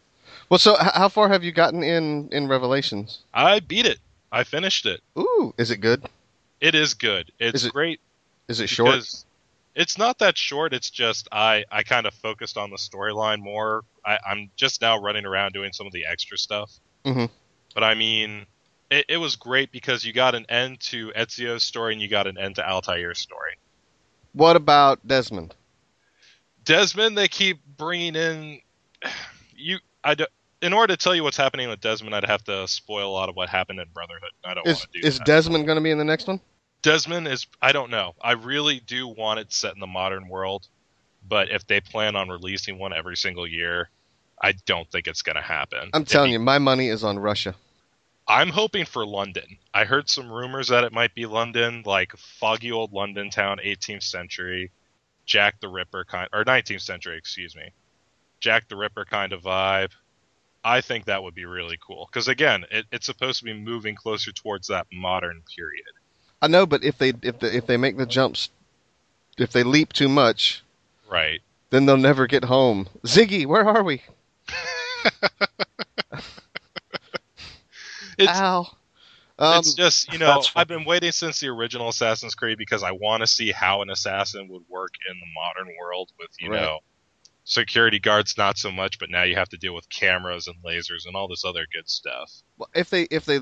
Well, 0.49 0.57
so 0.57 0.73
h- 0.73 0.91
how 0.95 1.07
far 1.09 1.29
have 1.29 1.43
you 1.43 1.51
gotten 1.51 1.83
in 1.83 2.29
in 2.31 2.47
Revelations? 2.47 3.19
I 3.33 3.59
beat 3.59 3.85
it. 3.85 3.99
I 4.31 4.43
finished 4.43 4.85
it. 4.85 5.01
Ooh, 5.17 5.53
is 5.57 5.71
it 5.71 5.77
good? 5.77 6.03
It 6.59 6.73
is 6.75 6.93
good. 6.95 7.31
It's 7.39 7.55
Is 7.61 7.65
it 7.65 7.73
great 7.73 7.99
Is 8.47 8.59
it 8.59 8.67
short? 8.67 9.03
It's 9.77 9.97
not 9.97 10.17
that 10.19 10.37
short. 10.37 10.73
It's 10.73 10.89
just 10.89 11.29
I 11.31 11.63
I 11.71 11.83
kind 11.83 12.07
of 12.07 12.13
focused 12.15 12.57
on 12.57 12.71
the 12.71 12.77
storyline 12.77 13.39
more. 13.39 13.83
I, 14.03 14.17
I'm 14.27 14.49
just 14.55 14.81
now 14.81 14.99
running 14.99 15.25
around 15.25 15.53
doing 15.53 15.71
some 15.71 15.85
of 15.85 15.93
the 15.93 16.05
extra 16.11 16.37
stuff. 16.37 16.71
Mhm. 17.05 17.29
But 17.75 17.83
I 17.83 17.93
mean, 17.93 18.47
it, 18.89 19.05
it 19.07 19.17
was 19.17 19.35
great 19.35 19.71
because 19.71 20.03
you 20.03 20.13
got 20.13 20.33
an 20.33 20.47
end 20.49 20.79
to 20.79 21.11
Ezio's 21.11 21.63
story 21.63 21.93
and 21.93 22.01
you 22.01 22.09
got 22.09 22.25
an 22.25 22.39
end 22.39 22.55
to 22.55 22.67
Altair's 22.67 23.19
story. 23.19 23.53
What 24.33 24.55
about 24.55 25.07
Desmond? 25.07 25.53
Desmond, 26.65 27.15
they 27.15 27.27
keep 27.27 27.59
bringing 27.77 28.15
in. 28.15 28.59
You, 29.55 29.77
I 30.03 30.15
do, 30.15 30.25
in 30.61 30.73
order 30.73 30.95
to 30.95 30.97
tell 31.01 31.13
you 31.15 31.23
what's 31.23 31.37
happening 31.37 31.69
with 31.69 31.81
Desmond, 31.81 32.15
I'd 32.15 32.25
have 32.25 32.43
to 32.45 32.67
spoil 32.67 33.09
a 33.09 33.13
lot 33.13 33.29
of 33.29 33.35
what 33.35 33.47
happened 33.49 33.79
in 33.79 33.87
Brotherhood. 33.93 34.31
I 34.43 34.53
don't 34.55 34.67
Is 34.67 34.77
want 34.79 34.91
to 34.93 35.01
do 35.01 35.07
is 35.07 35.17
that. 35.19 35.25
Desmond 35.27 35.65
going 35.67 35.77
to 35.77 35.83
be 35.83 35.91
in 35.91 35.97
the 35.97 36.03
next 36.03 36.27
one? 36.27 36.39
Desmond 36.87 37.27
is. 37.27 37.47
I 37.61 37.71
don't 37.73 37.91
know. 37.91 38.15
I 38.21 38.31
really 38.33 38.79
do 38.79 39.07
want 39.07 39.39
it 39.39 39.51
set 39.51 39.73
in 39.73 39.79
the 39.79 39.87
modern 39.87 40.29
world, 40.29 40.67
but 41.27 41.51
if 41.51 41.67
they 41.67 41.81
plan 41.81 42.15
on 42.15 42.29
releasing 42.29 42.79
one 42.79 42.93
every 42.93 43.17
single 43.17 43.45
year, 43.45 43.89
I 44.41 44.53
don't 44.53 44.89
think 44.89 45.07
it's 45.07 45.21
going 45.21 45.35
to 45.35 45.41
happen. 45.41 45.89
I'm 45.93 46.05
telling 46.05 46.31
you, 46.31 46.39
my 46.39 46.59
money 46.59 46.87
is 46.87 47.03
on 47.03 47.19
Russia. 47.19 47.55
I'm 48.27 48.49
hoping 48.49 48.85
for 48.85 49.05
London. 49.05 49.57
I 49.73 49.85
heard 49.85 50.09
some 50.09 50.31
rumors 50.31 50.69
that 50.69 50.83
it 50.83 50.93
might 50.93 51.13
be 51.13 51.25
London, 51.25 51.83
like 51.85 52.15
foggy 52.15 52.71
old 52.71 52.93
London 52.93 53.29
town, 53.29 53.59
18th 53.63 54.03
century, 54.03 54.71
Jack 55.25 55.59
the 55.59 55.67
Ripper 55.67 56.05
kind, 56.05 56.29
or 56.31 56.45
19th 56.45 56.81
century, 56.81 57.17
excuse 57.17 57.55
me, 57.55 57.71
Jack 58.39 58.69
the 58.69 58.77
Ripper 58.77 59.05
kind 59.05 59.33
of 59.33 59.43
vibe. 59.43 59.91
I 60.63 60.81
think 60.81 61.05
that 61.05 61.23
would 61.23 61.35
be 61.35 61.45
really 61.45 61.77
cool 61.85 62.09
because 62.11 62.27
again, 62.27 62.65
it, 62.71 62.85
it's 62.91 63.05
supposed 63.05 63.39
to 63.39 63.45
be 63.45 63.53
moving 63.53 63.95
closer 63.95 64.31
towards 64.31 64.67
that 64.67 64.87
modern 64.91 65.43
period. 65.55 65.96
I 66.41 66.47
know, 66.47 66.65
but 66.65 66.83
if 66.83 66.97
they 66.97 67.09
if 67.21 67.39
the, 67.39 67.55
if 67.55 67.65
they 67.67 67.77
make 67.77 67.97
the 67.97 68.05
jumps, 68.05 68.49
if 69.37 69.51
they 69.51 69.63
leap 69.63 69.93
too 69.93 70.09
much, 70.09 70.63
Right. 71.09 71.41
then 71.69 71.85
they'll 71.85 71.97
never 71.97 72.27
get 72.27 72.45
home. 72.45 72.87
Ziggy, 73.05 73.45
where 73.45 73.67
are 73.67 73.83
we? 73.83 74.03
It's 78.17 78.33
Ow. 78.33 78.67
Um, 79.37 79.59
it's 79.59 79.75
just 79.75 80.11
you 80.11 80.17
know. 80.17 80.41
I've 80.55 80.67
been 80.67 80.85
waiting 80.85 81.11
since 81.11 81.39
the 81.39 81.49
original 81.49 81.89
Assassin's 81.89 82.33
Creed 82.33 82.57
because 82.57 82.81
I 82.81 82.91
want 82.91 83.21
to 83.21 83.27
see 83.27 83.51
how 83.51 83.83
an 83.83 83.91
assassin 83.91 84.47
would 84.49 84.63
work 84.67 84.91
in 85.07 85.15
the 85.19 85.25
modern 85.35 85.75
world 85.79 86.09
with 86.19 86.29
you 86.39 86.49
Right. 86.49 86.61
know 86.61 86.79
security 87.43 87.99
guards 87.99 88.37
not 88.37 88.57
so 88.57 88.71
much, 88.71 88.99
but 88.99 89.09
now 89.09 89.23
you 89.23 89.35
have 89.35 89.49
to 89.49 89.57
deal 89.57 89.73
with 89.75 89.87
cameras 89.89 90.47
and 90.47 90.55
lasers 90.65 91.05
and 91.05 91.15
all 91.15 91.27
this 91.27 91.45
other 91.45 91.65
good 91.73 91.87
stuff. 91.89 92.31
Well, 92.57 92.69
if 92.75 92.89
they 92.89 93.03
if 93.03 93.25
they 93.25 93.39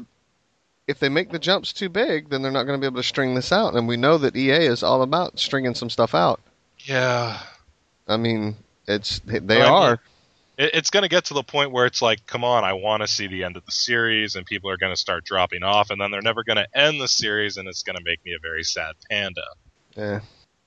if 0.88 1.00
they 1.00 1.10
make 1.10 1.32
the 1.32 1.39
jumps 1.39 1.74
too 1.74 1.89
big, 1.89 2.30
then 2.30 2.41
they're 2.41 2.52
not 2.52 2.63
going 2.63 2.80
to 2.80 2.82
be 2.82 2.88
able 2.88 3.02
to 3.02 3.08
string 3.08 3.36
this 3.36 3.52
out. 3.52 3.76
And 3.76 3.88
we 3.88 3.98
know 3.98 4.17
that 4.17 4.36
EA 4.36 4.65
is 4.65 4.84
all 4.84 5.02
about 5.02 5.39
stringing 5.39 5.76
some 5.76 5.89
stuff 5.89 6.13
out. 6.13 6.39
Yeah, 6.80 7.39
I 8.08 8.17
mean, 8.17 8.56
it's 8.88 9.19
they 9.26 9.38
I 9.38 9.39
mean, 9.39 9.62
are. 9.62 10.00
it's 10.58 10.91
going 10.91 11.04
to 11.04 11.10
get 11.10 11.26
to 11.26 11.34
the 11.34 11.43
point 11.43 11.71
where 11.71 11.86
it's 11.86 12.02
like, 12.02 12.26
come 12.28 12.43
on, 12.43 12.63
I 12.63 12.74
want 12.74 13.02
to 13.02 13.08
see 13.08 13.28
the 13.28 13.43
end 13.43 13.58
of 13.58 13.65
the 13.65 13.71
series, 13.71 14.36
and 14.36 14.45
people 14.45 14.69
are 14.69 14.78
going 14.78 14.93
to 14.93 15.00
start 15.00 15.26
dropping 15.26 15.63
off, 15.63 15.89
and 15.89 16.00
then 16.00 16.12
they're 16.12 16.21
never 16.21 16.43
going 16.43 16.58
to 16.58 16.67
end 16.78 17.02
the 17.02 17.08
series, 17.08 17.58
and 17.58 17.67
it's 17.67 17.82
going 17.84 17.98
to 17.98 18.04
make 18.04 18.24
me 18.24 18.34
a 18.34 18.39
very 18.39 18.63
sad 18.63 18.95
panda. 19.10 19.45
Yeah. 19.95 20.19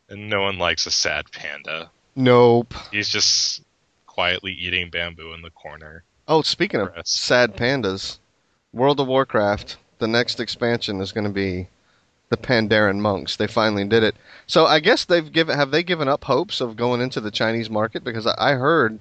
And 0.09 0.29
no 0.29 0.43
one 0.43 0.59
likes 0.59 0.87
a 0.87 0.91
sad 0.91 1.31
panda. 1.31 1.91
Nope. 2.17 2.75
He's 2.91 3.09
just 3.09 3.63
quietly 4.07 4.53
eating 4.53 4.91
bamboo 4.91 5.33
in 5.35 5.43
the 5.43 5.51
corner. 5.51 6.03
Oh, 6.27 6.43
speaking 6.43 6.81
of 6.81 6.91
sad 7.05 7.57
pandas, 7.57 8.19
World 8.73 8.99
of 8.99 9.07
Warcraft, 9.07 9.77
the 9.99 10.09
next 10.09 10.41
expansion 10.41 11.01
is 11.01 11.13
going 11.13 11.27
to 11.27 11.33
be 11.33 11.69
the 12.31 12.37
Pandaren 12.37 12.99
monks. 12.99 13.37
They 13.37 13.47
finally 13.47 13.85
did 13.85 14.03
it. 14.03 14.15
So 14.47 14.67
I 14.67 14.81
guess 14.81 15.05
they've 15.05 15.33
given 15.33 15.57
have 15.57 15.71
they 15.71 15.83
given 15.83 16.09
up 16.09 16.25
hopes 16.25 16.61
of 16.61 16.77
going 16.77 17.01
into 17.01 17.21
the 17.21 17.31
Chinese 17.31 17.71
market 17.71 18.05
because 18.05 18.27
I, 18.27 18.35
I 18.39 18.53
heard 18.53 19.01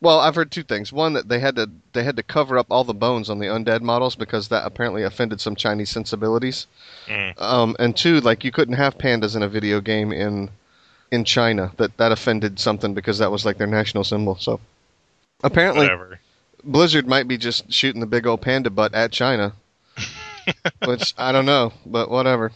well, 0.00 0.20
I've 0.20 0.34
heard 0.34 0.50
two 0.50 0.62
things. 0.62 0.92
One 0.92 1.14
that 1.14 1.28
they 1.28 1.38
had 1.38 1.56
to 1.56 1.70
they 1.94 2.04
had 2.04 2.16
to 2.16 2.22
cover 2.22 2.58
up 2.58 2.66
all 2.68 2.84
the 2.84 2.92
bones 2.92 3.30
on 3.30 3.38
the 3.38 3.46
undead 3.46 3.80
models 3.80 4.16
because 4.16 4.48
that 4.48 4.66
apparently 4.66 5.02
offended 5.02 5.40
some 5.40 5.56
Chinese 5.56 5.90
sensibilities. 5.90 6.66
Mm. 7.06 7.40
Um, 7.40 7.76
and 7.78 7.96
two, 7.96 8.20
like 8.20 8.44
you 8.44 8.52
couldn't 8.52 8.74
have 8.74 8.98
pandas 8.98 9.34
in 9.34 9.42
a 9.42 9.48
video 9.48 9.80
game 9.80 10.12
in 10.12 10.50
in 11.10 11.24
China. 11.24 11.72
That 11.78 11.96
that 11.96 12.12
offended 12.12 12.60
something 12.60 12.92
because 12.92 13.18
that 13.18 13.30
was 13.30 13.46
like 13.46 13.56
their 13.56 13.66
national 13.66 14.04
symbol. 14.04 14.36
So 14.36 14.60
apparently 15.42 15.86
Whatever. 15.86 16.20
Blizzard 16.62 17.06
might 17.06 17.28
be 17.28 17.38
just 17.38 17.72
shooting 17.72 18.00
the 18.00 18.06
big 18.06 18.26
old 18.26 18.42
panda 18.42 18.70
butt 18.70 18.94
at 18.94 19.12
China, 19.12 19.54
which 20.86 21.14
I 21.18 21.32
don't 21.32 21.46
know, 21.46 21.72
but 21.86 22.10
whatever. 22.10 22.52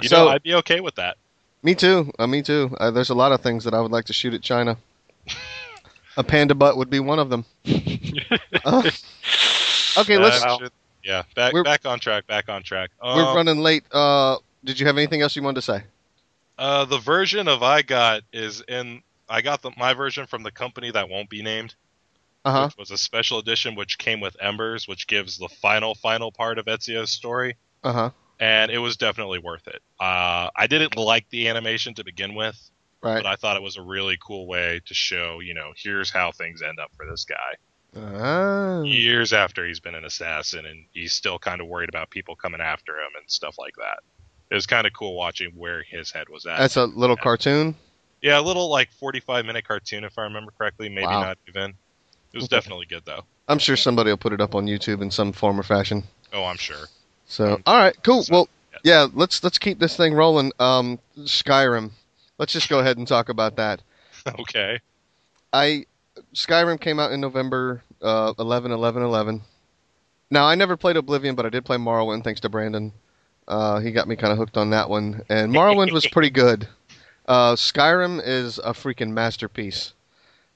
You 0.00 0.08
so 0.08 0.24
know, 0.24 0.28
I'd 0.30 0.42
be 0.42 0.54
okay 0.54 0.80
with 0.80 0.94
that. 0.96 1.16
me 1.62 1.74
too. 1.74 2.12
Uh, 2.18 2.26
me 2.26 2.42
too. 2.42 2.74
Uh, 2.80 2.90
there's 2.90 3.10
a 3.10 3.14
lot 3.14 3.32
of 3.32 3.40
things 3.40 3.64
that 3.64 3.74
I 3.74 3.80
would 3.80 3.90
like 3.92 4.06
to 4.06 4.12
shoot 4.12 4.34
at 4.34 4.42
China. 4.42 4.76
a 6.16 6.24
panda 6.24 6.54
butt 6.54 6.76
would 6.76 6.90
be 6.90 7.00
one 7.00 7.18
of 7.18 7.30
them. 7.30 7.44
Uh, 8.64 8.82
okay, 9.98 10.16
Uh, 10.16 10.20
let's. 10.20 10.70
yeah, 11.02 11.22
back 11.34 11.52
back 11.64 11.84
on 11.84 11.98
track. 11.98 12.26
Back 12.26 12.48
on 12.48 12.62
track. 12.62 12.90
We're 13.02 13.24
Um, 13.24 13.36
running 13.36 13.58
late. 13.58 13.84
Uh, 13.90 14.36
did 14.64 14.78
you 14.78 14.86
have 14.86 14.96
anything 14.96 15.20
else 15.22 15.34
you 15.34 15.42
wanted 15.42 15.56
to 15.56 15.62
say? 15.62 15.82
Uh, 16.58 16.84
the 16.84 16.98
version 16.98 17.48
of 17.48 17.62
I 17.62 17.82
got 17.82 18.22
is 18.32 18.62
in. 18.68 19.02
I 19.28 19.40
got 19.40 19.62
the, 19.62 19.72
my 19.76 19.94
version 19.94 20.26
from 20.26 20.42
the 20.44 20.50
company 20.52 20.90
that 20.92 21.08
won't 21.08 21.28
be 21.28 21.42
named, 21.42 21.74
Uh 22.44 22.50
huh. 22.52 22.64
which 22.66 22.76
was 22.76 22.90
a 22.90 22.98
special 22.98 23.38
edition 23.38 23.74
which 23.76 23.98
came 23.98 24.20
with 24.20 24.36
Embers, 24.40 24.88
which 24.88 25.06
gives 25.06 25.38
the 25.38 25.48
final 25.48 25.94
final 25.94 26.32
part 26.32 26.58
of 26.58 26.66
Ezio's 26.66 27.10
story, 27.12 27.56
Uh 27.84 27.92
huh. 27.92 28.10
and 28.40 28.70
it 28.70 28.78
was 28.78 28.96
definitely 28.96 29.38
worth 29.38 29.68
it. 29.68 29.80
Uh, 30.00 30.50
I 30.56 30.66
didn't 30.68 30.96
like 30.96 31.28
the 31.30 31.48
animation 31.48 31.94
to 31.94 32.04
begin 32.04 32.34
with, 32.34 32.58
Right. 33.00 33.16
but 33.22 33.26
I 33.26 33.36
thought 33.36 33.56
it 33.56 33.62
was 33.62 33.76
a 33.76 33.82
really 33.82 34.18
cool 34.24 34.46
way 34.48 34.80
to 34.86 34.94
show, 34.94 35.38
you 35.40 35.54
know, 35.54 35.72
here's 35.76 36.10
how 36.10 36.32
things 36.32 36.62
end 36.62 36.78
up 36.80 36.90
for 36.96 37.06
this 37.06 37.24
guy. 37.24 37.54
Ah. 37.96 38.82
Years 38.82 39.32
after 39.32 39.66
he's 39.66 39.80
been 39.80 39.94
an 39.94 40.04
assassin, 40.04 40.66
and 40.66 40.84
he's 40.92 41.12
still 41.12 41.38
kind 41.38 41.60
of 41.60 41.66
worried 41.68 41.88
about 41.88 42.10
people 42.10 42.34
coming 42.34 42.60
after 42.60 42.94
him 42.98 43.10
and 43.20 43.30
stuff 43.30 43.56
like 43.58 43.74
that. 43.76 43.98
It 44.50 44.54
was 44.54 44.66
kind 44.66 44.86
of 44.86 44.92
cool 44.92 45.14
watching 45.14 45.50
where 45.56 45.82
his 45.82 46.10
head 46.10 46.28
was 46.28 46.44
at. 46.46 46.58
That's 46.58 46.76
a 46.76 46.86
little 46.86 47.16
cartoon. 47.16 47.74
Yeah, 48.20 48.38
a 48.38 48.42
little 48.42 48.68
like 48.70 48.90
45 48.92 49.44
minute 49.46 49.66
cartoon, 49.66 50.04
if 50.04 50.18
I 50.18 50.22
remember 50.22 50.52
correctly. 50.56 50.88
Maybe 50.88 51.06
Wow. 51.06 51.22
not 51.22 51.38
even. 51.48 51.74
It 52.32 52.36
was 52.38 52.44
Okay. 52.44 52.56
definitely 52.56 52.86
good, 52.86 53.02
though. 53.04 53.24
I'm 53.48 53.58
sure 53.58 53.76
somebody 53.76 54.10
will 54.10 54.16
put 54.16 54.32
it 54.32 54.40
up 54.40 54.54
on 54.54 54.66
YouTube 54.66 55.02
in 55.02 55.10
some 55.10 55.32
form 55.32 55.58
or 55.60 55.62
fashion. 55.62 56.04
Oh, 56.32 56.44
I'm 56.44 56.56
sure. 56.56 56.86
So, 57.26 57.54
Um, 57.54 57.62
all 57.66 57.76
right, 57.76 57.94
cool. 58.02 58.24
Well, 58.30 58.48
yeah. 58.72 58.78
yeah, 58.84 59.06
let's 59.14 59.42
let's 59.44 59.58
keep 59.58 59.78
this 59.78 59.96
thing 59.96 60.14
rolling. 60.14 60.52
Um, 60.58 60.98
Skyrim. 61.18 61.90
Let's 62.38 62.52
just 62.52 62.68
go 62.68 62.78
ahead 62.80 62.96
and 62.98 63.06
talk 63.06 63.28
about 63.28 63.56
that. 63.56 63.82
okay. 64.40 64.80
I 65.52 65.86
Skyrim 66.34 66.80
came 66.80 66.98
out 66.98 67.12
in 67.12 67.20
November 67.20 67.82
uh, 68.00 68.32
11, 68.38 68.70
11, 68.72 69.02
11. 69.02 69.42
Now 70.30 70.44
I 70.46 70.54
never 70.54 70.76
played 70.76 70.96
Oblivion, 70.96 71.34
but 71.34 71.44
I 71.46 71.50
did 71.50 71.64
play 71.64 71.76
Morrowind 71.76 72.24
thanks 72.24 72.40
to 72.40 72.48
Brandon. 72.48 72.92
Uh, 73.46 73.80
he 73.80 73.90
got 73.92 74.08
me 74.08 74.16
kind 74.16 74.32
of 74.32 74.38
hooked 74.38 74.56
on 74.56 74.70
that 74.70 74.88
one, 74.88 75.22
and 75.28 75.52
Morrowind 75.52 75.92
was 75.92 76.06
pretty 76.12 76.30
good. 76.30 76.66
Uh, 77.26 77.54
Skyrim 77.54 78.20
is 78.24 78.58
a 78.58 78.72
freaking 78.72 79.10
masterpiece. 79.10 79.92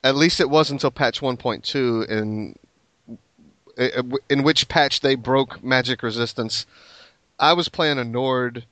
At 0.06 0.14
least 0.14 0.38
it 0.38 0.48
was 0.48 0.70
until 0.70 0.92
patch 0.92 1.20
1.2, 1.20 2.08
in 2.08 2.56
in 4.30 4.42
which 4.44 4.68
patch 4.68 5.00
they 5.00 5.16
broke 5.16 5.64
magic 5.64 6.00
resistance. 6.04 6.64
I 7.40 7.54
was 7.54 7.68
playing 7.68 7.98
a 7.98 8.04
Nord. 8.04 8.64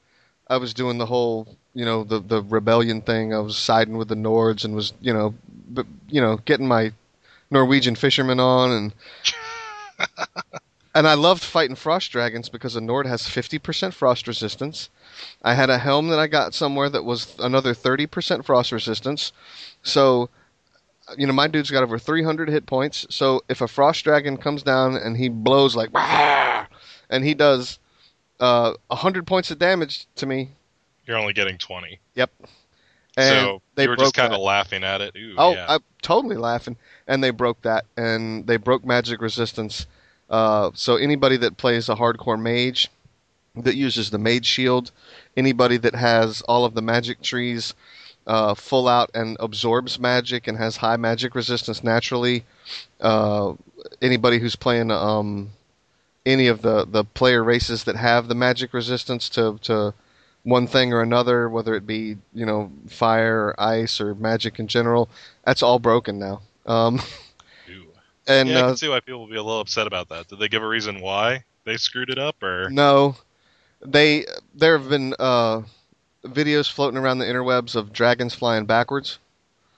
I 0.48 0.58
was 0.58 0.72
doing 0.72 0.98
the 0.98 1.06
whole, 1.06 1.56
you 1.74 1.84
know, 1.84 2.04
the 2.04 2.20
the 2.20 2.40
rebellion 2.40 3.00
thing. 3.02 3.34
I 3.34 3.40
was 3.40 3.56
siding 3.56 3.98
with 3.98 4.06
the 4.06 4.14
Nords 4.14 4.64
and 4.64 4.76
was, 4.76 4.92
you 5.00 5.12
know, 5.12 5.34
you 6.08 6.20
know, 6.20 6.36
getting 6.36 6.68
my 6.68 6.92
Norwegian 7.50 7.96
fishermen 7.96 8.38
on 8.38 8.70
and 8.70 8.94
and 10.94 11.08
I 11.08 11.14
loved 11.14 11.42
fighting 11.42 11.74
frost 11.74 12.12
dragons 12.12 12.48
because 12.48 12.76
a 12.76 12.80
Nord 12.80 13.06
has 13.08 13.22
50% 13.22 13.92
frost 13.92 14.28
resistance. 14.28 14.88
I 15.42 15.54
had 15.54 15.68
a 15.68 15.78
helm 15.78 16.10
that 16.10 16.20
I 16.20 16.28
got 16.28 16.54
somewhere 16.54 16.88
that 16.90 17.04
was 17.04 17.34
another 17.40 17.74
30% 17.74 18.44
frost 18.44 18.70
resistance. 18.70 19.32
So, 19.82 20.30
you 21.16 21.26
know, 21.26 21.32
my 21.32 21.48
dude's 21.48 21.70
got 21.70 21.82
over 21.82 21.98
300 21.98 22.48
hit 22.48 22.66
points. 22.66 23.06
So 23.10 23.42
if 23.48 23.60
a 23.60 23.68
frost 23.68 24.04
dragon 24.04 24.36
comes 24.36 24.62
down 24.62 24.96
and 24.96 25.16
he 25.16 25.28
blows 25.28 25.76
like, 25.76 25.92
"Wah!" 25.92 26.66
and 27.10 27.24
he 27.24 27.34
does 27.34 27.78
uh, 28.40 28.72
100 28.88 29.26
points 29.26 29.50
of 29.50 29.58
damage 29.58 30.06
to 30.16 30.26
me, 30.26 30.50
You're 31.06 31.18
only 31.18 31.32
getting 31.32 31.58
20. 31.58 32.00
Yep. 32.14 32.30
and 33.16 33.40
so 33.46 33.62
they 33.74 33.84
you 33.84 33.90
were 33.90 33.96
just 33.96 34.14
kind 34.14 34.32
of 34.32 34.40
laughing 34.40 34.82
at 34.84 35.00
it. 35.00 35.14
Ooh, 35.16 35.34
Oh, 35.38 35.52
yeah. 35.52 35.66
I'm 35.68 35.80
totally 36.02 36.36
laughing. 36.36 36.76
And 37.06 37.22
they 37.22 37.30
broke 37.30 37.60
that, 37.62 37.84
and 37.96 38.46
they 38.46 38.56
broke 38.56 38.84
magic 38.84 39.20
resistance. 39.20 39.86
Uh, 40.30 40.70
so 40.74 40.96
anybody 40.96 41.36
that 41.36 41.56
plays 41.58 41.88
a 41.88 41.94
hardcore 41.94 42.40
mage 42.40 42.88
that 43.56 43.76
uses 43.76 44.10
the 44.10 44.18
mage 44.18 44.46
shield, 44.46 44.90
anybody 45.36 45.76
that 45.76 45.94
has 45.94 46.40
all 46.42 46.64
of 46.64 46.74
the 46.74 46.82
magic 46.82 47.20
trees 47.22 47.74
uh, 48.26 48.54
full 48.54 48.88
out 48.88 49.10
and 49.14 49.36
absorbs 49.40 49.98
magic 49.98 50.46
and 50.46 50.56
has 50.58 50.76
high 50.76 50.96
magic 50.96 51.34
resistance 51.34 51.84
naturally, 51.84 52.44
uh, 53.00 53.52
anybody 54.00 54.38
who's 54.38 54.56
playing 54.56 54.90
um, 54.90 55.50
any 56.24 56.46
of 56.46 56.62
the, 56.62 56.86
the 56.86 57.04
player 57.04 57.44
races 57.44 57.84
that 57.84 57.96
have 57.96 58.28
the 58.28 58.34
magic 58.34 58.72
resistance 58.72 59.28
to, 59.28 59.58
to 59.62 59.92
one 60.42 60.66
thing 60.66 60.92
or 60.92 61.02
another, 61.02 61.48
whether 61.48 61.74
it 61.74 61.86
be 61.86 62.16
you 62.32 62.46
know 62.46 62.70
fire 62.88 63.46
or 63.46 63.60
ice 63.60 64.00
or 64.00 64.14
magic 64.14 64.58
in 64.58 64.68
general, 64.68 65.08
that's 65.44 65.62
all 65.62 65.78
broken 65.78 66.18
now. 66.18 66.40
Um, 66.66 67.00
And 68.26 68.48
yeah, 68.48 68.58
I 68.58 68.62
uh, 68.62 68.66
can 68.68 68.76
see 68.76 68.88
why 68.88 69.00
people 69.00 69.20
will 69.20 69.28
be 69.28 69.36
a 69.36 69.42
little 69.42 69.60
upset 69.60 69.86
about 69.86 70.08
that. 70.08 70.28
Did 70.28 70.38
they 70.38 70.48
give 70.48 70.62
a 70.62 70.68
reason 70.68 71.00
why 71.00 71.44
they 71.64 71.76
screwed 71.76 72.10
it 72.10 72.18
up, 72.18 72.42
or 72.42 72.70
No, 72.70 73.16
they 73.84 74.24
there 74.54 74.78
have 74.78 74.88
been 74.88 75.14
uh, 75.18 75.62
videos 76.24 76.70
floating 76.70 76.98
around 76.98 77.18
the 77.18 77.26
interwebs 77.26 77.76
of 77.76 77.92
dragons 77.92 78.34
flying 78.34 78.66
backwards. 78.66 79.18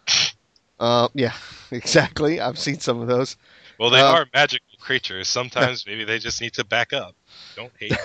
Uh, 0.79 1.09
yeah, 1.15 1.33
exactly. 1.71 2.39
I've 2.39 2.59
seen 2.59 2.79
some 2.81 3.01
of 3.01 3.09
those. 3.09 3.37
well, 3.79 3.89
they 3.89 4.01
uh, 4.01 4.13
are 4.13 4.27
magical 4.35 4.67
creatures. 4.79 5.27
Sometimes 5.27 5.87
maybe 5.87 6.05
they 6.05 6.19
just 6.19 6.41
need 6.43 6.53
to 6.53 6.65
back 6.65 6.93
up. 6.93 7.15
Don't 7.55 7.73
hate. 7.79 7.97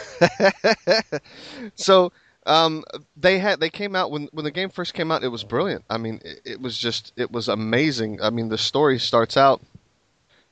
so 1.76 2.14
um, 2.46 2.84
they 3.18 3.40
had 3.40 3.60
they 3.60 3.70
came 3.70 3.96
out 3.96 4.10
when 4.12 4.30
when 4.32 4.46
the 4.46 4.52
game 4.52 4.70
first 4.70 4.94
came 4.94 5.12
out. 5.12 5.24
It 5.24 5.28
was 5.28 5.44
brilliant. 5.44 5.84
I 5.90 5.98
mean, 5.98 6.22
it, 6.24 6.42
it 6.46 6.62
was 6.62 6.78
just 6.78 7.12
it 7.18 7.32
was 7.32 7.50
amazing. 7.50 8.22
I 8.22 8.30
mean, 8.30 8.50
the 8.50 8.58
story 8.58 9.00
starts 9.00 9.36
out. 9.36 9.62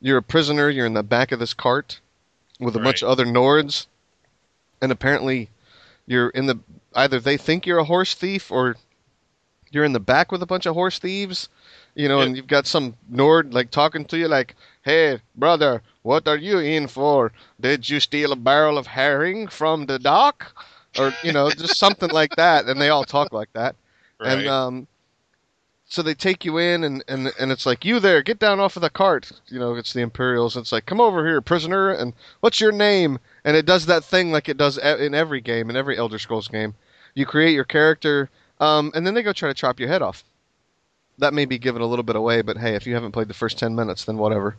You're 0.01 0.17
a 0.17 0.23
prisoner. 0.23 0.69
You're 0.69 0.85
in 0.85 0.93
the 0.93 1.03
back 1.03 1.31
of 1.31 1.39
this 1.39 1.53
cart 1.53 1.99
with 2.59 2.75
a 2.75 2.79
bunch 2.79 3.01
of 3.01 3.09
other 3.09 3.25
Nords, 3.25 3.87
and 4.81 4.91
apparently, 4.91 5.49
you're 6.05 6.29
in 6.29 6.45
the 6.45 6.59
either 6.95 7.19
they 7.19 7.37
think 7.37 7.65
you're 7.65 7.79
a 7.79 7.85
horse 7.85 8.13
thief 8.15 8.51
or 8.51 8.75
you're 9.71 9.85
in 9.85 9.93
the 9.93 9.99
back 9.99 10.31
with 10.31 10.41
a 10.41 10.47
bunch 10.47 10.65
of 10.65 10.73
horse 10.75 10.99
thieves. 10.99 11.49
You 11.95 12.07
know, 12.09 12.21
Yeah. 12.21 12.25
and 12.25 12.35
you've 12.35 12.47
got 12.47 12.67
some 12.67 12.95
Nord 13.09 13.53
like 13.53 13.71
talking 13.71 14.05
to 14.05 14.17
you 14.17 14.27
like, 14.27 14.55
"Hey, 14.83 15.21
brother, 15.35 15.81
what 16.03 16.27
are 16.27 16.37
you 16.37 16.59
in 16.59 16.87
for? 16.87 17.31
Did 17.59 17.89
you 17.89 17.99
steal 17.99 18.31
a 18.31 18.35
barrel 18.35 18.77
of 18.77 18.87
herring 18.87 19.47
from 19.47 19.85
the 19.87 19.99
dock?" 19.99 20.53
Or 20.97 21.13
you 21.23 21.31
know, 21.33 21.49
just 21.51 21.77
something 21.79 22.09
like 22.11 22.35
that. 22.37 22.65
And 22.67 22.81
they 22.81 22.89
all 22.89 23.05
talk 23.05 23.33
like 23.33 23.51
that. 23.53 23.75
Right? 24.19 24.39
And 24.39 24.47
um, 24.47 24.87
so 25.89 26.03
they 26.03 26.13
take 26.13 26.45
you 26.45 26.59
in, 26.59 26.83
and, 26.83 27.03
and 27.07 27.33
and 27.39 27.51
it's 27.51 27.65
like, 27.65 27.83
"You 27.83 27.99
there, 27.99 28.21
get 28.21 28.37
down 28.37 28.59
off 28.59 28.75
of 28.75 28.83
the 28.83 28.91
cart." 28.91 29.31
You 29.47 29.59
know, 29.59 29.73
it's 29.73 29.91
the 29.91 30.01
Imperials. 30.01 30.55
It's 30.55 30.71
like, 30.71 30.85
"Come 30.85 31.01
over 31.01 31.25
here, 31.25 31.41
prisoner." 31.41 31.89
And 31.89 32.13
what's 32.41 32.61
your 32.61 32.71
name? 32.71 33.17
And 33.43 33.57
it 33.57 33.65
does 33.65 33.87
that 33.87 34.03
thing 34.03 34.31
like 34.31 34.47
it 34.47 34.57
does 34.57 34.77
in 34.77 35.15
every 35.15 35.41
game, 35.41 35.69
in 35.69 35.75
every 35.75 35.97
Elder 35.97 36.19
Scrolls 36.19 36.47
game. 36.47 36.75
You 37.15 37.25
create 37.25 37.53
your 37.53 37.63
character, 37.63 38.29
um, 38.59 38.91
and 38.93 39.05
then 39.05 39.15
they 39.15 39.23
go 39.23 39.33
try 39.33 39.49
to 39.49 39.55
chop 39.55 39.79
your 39.79 39.89
head 39.89 40.03
off. 40.03 40.23
That 41.17 41.33
may 41.33 41.45
be 41.45 41.57
giving 41.57 41.81
a 41.81 41.87
little 41.87 42.03
bit 42.03 42.15
away, 42.15 42.43
but 42.43 42.57
hey, 42.57 42.75
if 42.75 42.85
you 42.85 42.93
haven't 42.93 43.11
played 43.11 43.27
the 43.27 43.33
first 43.33 43.57
ten 43.57 43.75
minutes, 43.75 44.05
then 44.05 44.17
whatever. 44.17 44.57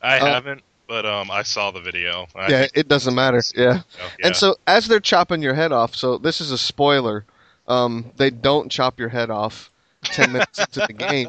I 0.00 0.18
uh, 0.20 0.24
haven't, 0.24 0.62
but 0.88 1.04
um, 1.04 1.30
I 1.30 1.42
saw 1.42 1.70
the 1.70 1.80
video. 1.80 2.26
I 2.34 2.48
yeah, 2.48 2.66
it 2.74 2.88
doesn't 2.88 3.14
matter. 3.14 3.42
Yeah. 3.54 3.82
oh, 4.02 4.10
yeah. 4.18 4.26
And 4.26 4.34
so 4.34 4.56
as 4.66 4.88
they're 4.88 5.00
chopping 5.00 5.42
your 5.42 5.54
head 5.54 5.70
off, 5.70 5.94
so 5.94 6.16
this 6.16 6.40
is 6.40 6.50
a 6.50 6.58
spoiler. 6.58 7.26
Um, 7.68 8.10
they 8.16 8.30
don't 8.30 8.72
chop 8.72 8.98
your 8.98 9.10
head 9.10 9.30
off 9.30 9.70
ten 10.02 10.32
minutes 10.32 10.58
into 10.58 10.80
the 10.86 10.92
game 10.92 11.28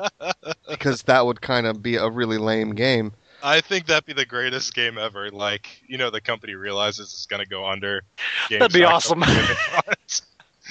because 0.69 1.03
that 1.03 1.25
would 1.25 1.41
kind 1.41 1.65
of 1.67 1.81
be 1.81 1.95
a 1.95 2.09
really 2.09 2.37
lame 2.37 2.71
game. 2.75 3.13
I 3.45 3.59
think 3.61 3.87
that'd 3.87 4.05
be 4.05 4.13
the 4.13 4.25
greatest 4.25 4.73
game 4.73 4.97
ever. 4.97 5.29
Like, 5.29 5.67
you 5.87 5.97
know, 5.97 6.09
the 6.09 6.21
company 6.21 6.55
realizes 6.55 7.11
it's 7.13 7.25
gonna 7.25 7.45
go 7.45 7.65
under. 7.65 8.03
Games 8.49 8.59
That'd 8.61 8.73
be 8.73 8.83
awesome. 8.85 9.19
gonna 9.19 9.33
win 9.35 9.57
it. 9.87 10.21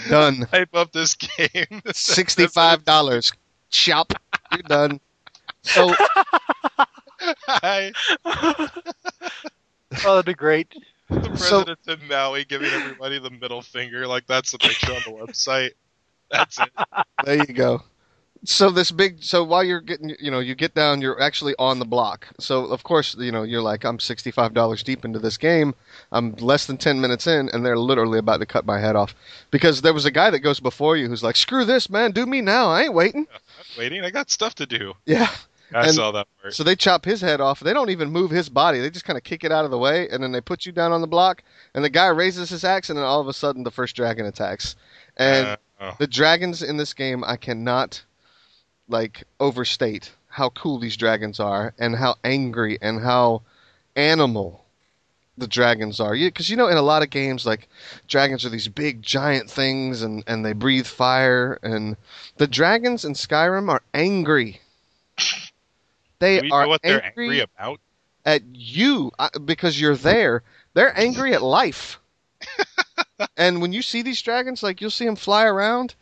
Done. 0.08 0.46
Hype 0.50 0.74
up 0.74 0.90
this 0.92 1.14
game. 1.14 1.82
Sixty-five 1.92 2.84
dollars. 2.84 3.32
Chop. 3.70 4.12
You're 4.52 4.62
done. 4.62 5.00
So 5.62 5.94
Hi, 7.46 7.92
Oh, 8.24 8.68
that'd 10.04 10.24
be 10.24 10.34
great. 10.34 10.74
the 11.08 11.36
So- 11.36 11.64
president 11.64 11.78
in 11.86 12.08
Maui 12.08 12.44
giving 12.44 12.70
everybody 12.70 13.18
the 13.18 13.30
middle 13.30 13.62
finger. 13.62 14.06
Like 14.06 14.26
that's 14.26 14.50
the 14.52 14.58
picture 14.58 14.92
on 14.92 15.02
the 15.04 15.10
website. 15.12 15.72
That's 16.30 16.58
it. 16.58 16.70
there 17.24 17.36
you 17.36 17.54
go. 17.54 17.82
So 18.44 18.70
this 18.70 18.90
big, 18.90 19.22
so 19.22 19.44
while 19.44 19.62
you're 19.62 19.80
getting, 19.80 20.16
you 20.18 20.28
know, 20.30 20.40
you 20.40 20.56
get 20.56 20.74
down, 20.74 21.00
you're 21.00 21.20
actually 21.22 21.54
on 21.60 21.78
the 21.78 21.84
block. 21.84 22.26
So 22.40 22.64
of 22.66 22.82
course, 22.82 23.14
you 23.16 23.30
know, 23.30 23.44
you're 23.44 23.62
like, 23.62 23.84
I'm 23.84 24.00
sixty-five 24.00 24.52
dollars 24.52 24.82
deep 24.82 25.04
into 25.04 25.20
this 25.20 25.36
game. 25.36 25.74
I'm 26.10 26.32
less 26.34 26.66
than 26.66 26.76
ten 26.76 27.00
minutes 27.00 27.28
in, 27.28 27.48
and 27.50 27.64
they're 27.64 27.78
literally 27.78 28.18
about 28.18 28.38
to 28.40 28.46
cut 28.46 28.66
my 28.66 28.80
head 28.80 28.96
off 28.96 29.14
because 29.52 29.82
there 29.82 29.94
was 29.94 30.06
a 30.06 30.10
guy 30.10 30.30
that 30.30 30.40
goes 30.40 30.58
before 30.58 30.96
you 30.96 31.06
who's 31.08 31.22
like, 31.22 31.36
"Screw 31.36 31.64
this, 31.64 31.88
man, 31.88 32.10
do 32.10 32.26
me 32.26 32.40
now. 32.40 32.68
I 32.68 32.82
ain't 32.82 32.94
waiting." 32.94 33.28
I'm 33.58 33.78
waiting. 33.78 34.02
I 34.04 34.10
got 34.10 34.28
stuff 34.28 34.56
to 34.56 34.66
do. 34.66 34.94
Yeah. 35.06 35.28
I 35.72 35.84
And- 35.86 35.94
saw 35.94 36.10
that 36.10 36.26
part. 36.42 36.52
So 36.52 36.64
they 36.64 36.74
chop 36.74 37.04
his 37.04 37.20
head 37.20 37.40
off. 37.40 37.60
They 37.60 37.72
don't 37.72 37.90
even 37.90 38.10
move 38.10 38.30
his 38.32 38.48
body. 38.48 38.80
They 38.80 38.90
just 38.90 39.04
kind 39.04 39.16
of 39.16 39.22
kick 39.22 39.44
it 39.44 39.52
out 39.52 39.64
of 39.64 39.70
the 39.70 39.78
way, 39.78 40.08
and 40.10 40.20
then 40.22 40.32
they 40.32 40.40
put 40.40 40.66
you 40.66 40.72
down 40.72 40.90
on 40.90 41.00
the 41.00 41.06
block. 41.06 41.44
And 41.74 41.84
the 41.84 41.88
guy 41.90 42.08
raises 42.08 42.50
his 42.50 42.64
axe, 42.64 42.90
and 42.90 42.98
then 42.98 43.06
all 43.06 43.20
of 43.20 43.28
a 43.28 43.32
sudden, 43.32 43.62
the 43.62 43.70
first 43.70 43.94
dragon 43.94 44.26
attacks. 44.26 44.74
And 45.16 45.46
Uh, 45.46 45.56
oh. 45.80 45.92
the 45.98 46.06
dragons 46.08 46.60
in 46.62 46.76
this 46.76 46.92
game, 46.92 47.22
I 47.24 47.36
cannot 47.36 48.02
like 48.92 49.24
overstate 49.40 50.12
how 50.28 50.50
cool 50.50 50.78
these 50.78 50.96
dragons 50.96 51.40
are, 51.40 51.74
and 51.78 51.96
how 51.96 52.16
angry 52.24 52.78
and 52.80 53.02
how 53.02 53.42
animal 53.96 54.64
the 55.36 55.46
dragons 55.46 56.00
are. 56.00 56.14
Because 56.14 56.48
you 56.48 56.56
know, 56.56 56.68
in 56.68 56.76
a 56.76 56.82
lot 56.82 57.02
of 57.02 57.10
games, 57.10 57.44
like 57.44 57.68
dragons 58.08 58.44
are 58.44 58.48
these 58.48 58.68
big 58.68 59.02
giant 59.02 59.50
things, 59.50 60.02
and 60.02 60.22
and 60.26 60.44
they 60.44 60.52
breathe 60.52 60.86
fire. 60.86 61.58
And 61.62 61.96
the 62.36 62.46
dragons 62.46 63.04
in 63.04 63.14
Skyrim 63.14 63.68
are 63.68 63.82
angry. 63.92 64.60
They 66.18 66.48
are 66.50 66.62
know 66.62 66.68
what 66.68 66.82
they're 66.82 67.04
angry, 67.04 67.24
angry 67.24 67.40
about? 67.40 67.80
at 68.24 68.42
you 68.54 69.10
uh, 69.18 69.30
because 69.44 69.80
you're 69.80 69.96
there. 69.96 70.42
They're 70.74 70.98
angry 70.98 71.34
at 71.34 71.42
life. 71.42 71.98
and 73.36 73.60
when 73.60 73.72
you 73.72 73.82
see 73.82 74.02
these 74.02 74.22
dragons, 74.22 74.62
like 74.62 74.80
you'll 74.80 74.90
see 74.90 75.04
them 75.04 75.16
fly 75.16 75.44
around, 75.44 75.94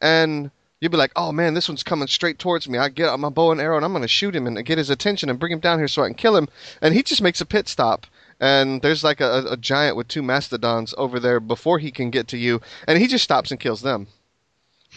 and 0.00 0.50
you'll 0.80 0.90
be 0.90 0.96
like, 0.96 1.12
"Oh 1.16 1.32
man, 1.32 1.54
this 1.54 1.68
one's 1.68 1.82
coming 1.82 2.08
straight 2.08 2.38
towards 2.38 2.68
me." 2.68 2.78
I 2.78 2.88
get 2.88 3.08
out 3.08 3.20
my 3.20 3.28
bow 3.28 3.52
and 3.52 3.60
arrow, 3.60 3.76
and 3.76 3.84
I'm 3.84 3.92
going 3.92 4.02
to 4.02 4.08
shoot 4.08 4.34
him 4.36 4.46
and 4.46 4.64
get 4.64 4.78
his 4.78 4.90
attention 4.90 5.28
and 5.30 5.38
bring 5.38 5.52
him 5.52 5.60
down 5.60 5.78
here 5.78 5.88
so 5.88 6.02
I 6.02 6.08
can 6.08 6.14
kill 6.14 6.36
him. 6.36 6.48
And 6.80 6.94
he 6.94 7.02
just 7.02 7.22
makes 7.22 7.40
a 7.40 7.46
pit 7.46 7.68
stop. 7.68 8.06
And 8.40 8.80
there's 8.82 9.02
like 9.02 9.20
a, 9.20 9.44
a 9.50 9.56
giant 9.56 9.96
with 9.96 10.06
two 10.08 10.22
mastodons 10.22 10.94
over 10.96 11.18
there 11.18 11.40
before 11.40 11.78
he 11.80 11.90
can 11.90 12.10
get 12.10 12.28
to 12.28 12.38
you, 12.38 12.60
and 12.86 12.98
he 12.98 13.06
just 13.08 13.24
stops 13.24 13.50
and 13.50 13.58
kills 13.58 13.82
them 13.82 14.06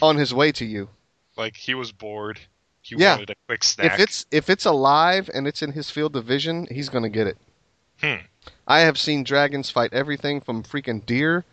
on 0.02 0.18
his 0.18 0.34
way 0.34 0.52
to 0.54 0.66
you. 0.66 0.90
Like 1.38 1.56
he 1.56 1.74
was 1.74 1.92
bored. 1.92 2.40
He 2.82 2.96
Yeah. 2.98 3.14
wanted 3.14 3.32
a 3.32 3.36
quick 3.48 3.64
snack. 3.64 3.94
If 3.94 4.00
it's 4.00 4.26
if 4.32 4.50
it's 4.50 4.66
alive 4.66 5.30
and 5.34 5.48
it's 5.48 5.62
in 5.62 5.72
his 5.72 5.90
field 5.90 6.16
of 6.16 6.26
vision, 6.26 6.68
he's 6.70 6.90
going 6.90 7.04
to 7.04 7.10
get 7.10 7.28
it. 7.28 7.38
Hmm. 8.02 8.26
I 8.68 8.80
have 8.82 8.98
seen 8.98 9.24
dragons 9.24 9.70
fight 9.70 9.94
everything 9.94 10.42
from 10.42 10.64
freaking 10.64 11.06
deer 11.06 11.46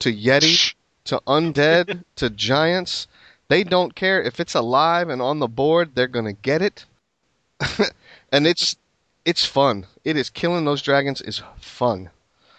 to 0.00 0.12
yeti 0.12 0.74
to 1.04 1.20
undead 1.26 2.04
to 2.16 2.30
giants. 2.30 3.06
They 3.48 3.64
don't 3.64 3.94
care 3.94 4.22
if 4.22 4.40
it's 4.40 4.54
alive 4.54 5.08
and 5.08 5.20
on 5.20 5.38
the 5.38 5.48
board, 5.48 5.94
they're 5.94 6.06
going 6.06 6.24
to 6.24 6.32
get 6.32 6.62
it. 6.62 6.86
and 8.32 8.46
it's 8.46 8.76
it's 9.24 9.44
fun. 9.44 9.86
It 10.04 10.16
is 10.16 10.30
killing 10.30 10.64
those 10.64 10.82
dragons 10.82 11.20
is 11.20 11.42
fun. 11.58 12.10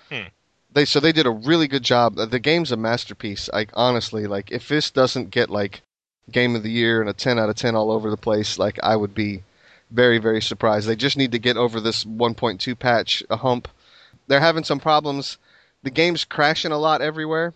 Hmm. 0.10 0.30
They 0.72 0.86
so 0.86 1.00
they 1.00 1.12
did 1.12 1.26
a 1.26 1.32
really 1.32 1.68
good 1.68 1.84
job. 1.84 2.16
The 2.16 2.40
game's 2.40 2.72
a 2.72 2.78
masterpiece. 2.78 3.50
Like 3.52 3.72
honestly, 3.74 4.28
like 4.28 4.52
if 4.52 4.68
this 4.68 4.92
doesn't 4.92 5.32
get 5.32 5.50
like 5.50 5.82
game 6.32 6.56
of 6.56 6.64
the 6.64 6.72
year 6.72 7.02
and 7.02 7.10
a 7.10 7.14
10 7.14 7.40
out 7.40 7.50
of 7.50 7.56
10 7.56 7.76
all 7.76 7.92
over 7.92 8.10
the 8.10 8.18
place, 8.18 8.58
like 8.60 8.80
I 8.84 8.96
would 8.96 9.14
be 9.14 9.44
very 9.92 10.18
very 10.18 10.42
surprised. 10.42 10.88
They 10.88 10.96
just 10.96 11.18
need 11.18 11.32
to 11.32 11.40
get 11.40 11.58
over 11.58 11.80
this 11.80 12.04
1.2 12.04 12.78
patch 12.78 13.24
a 13.30 13.38
hump. 13.38 13.68
They're 14.28 14.40
having 14.40 14.64
some 14.64 14.80
problems. 14.80 15.38
The 15.84 15.92
game's 15.92 16.26
crashing 16.26 16.72
a 16.72 16.78
lot 16.78 17.02
everywhere 17.02 17.54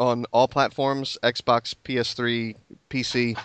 on 0.00 0.24
all 0.32 0.48
platforms, 0.48 1.16
Xbox, 1.22 1.74
PS3, 1.84 2.56
PC. 2.88 3.38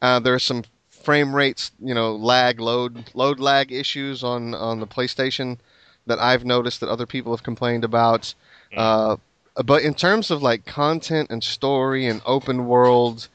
Uh, 0.00 0.20
there 0.20 0.34
are 0.34 0.38
some 0.38 0.62
frame 0.90 1.34
rates, 1.34 1.72
you 1.80 1.94
know, 1.94 2.14
lag, 2.14 2.60
load, 2.60 3.10
load 3.14 3.40
lag 3.40 3.72
issues 3.72 4.22
on 4.22 4.54
on 4.54 4.78
the 4.78 4.86
PlayStation 4.86 5.58
that 6.06 6.18
I've 6.18 6.44
noticed 6.44 6.80
that 6.80 6.88
other 6.88 7.06
people 7.06 7.32
have 7.32 7.42
complained 7.42 7.84
about. 7.84 8.34
Uh, 8.76 9.16
but 9.64 9.82
in 9.82 9.94
terms 9.94 10.30
of 10.30 10.42
like 10.42 10.64
content 10.64 11.30
and 11.30 11.42
story 11.42 12.06
and 12.06 12.22
open 12.24 12.66
world, 12.66 13.28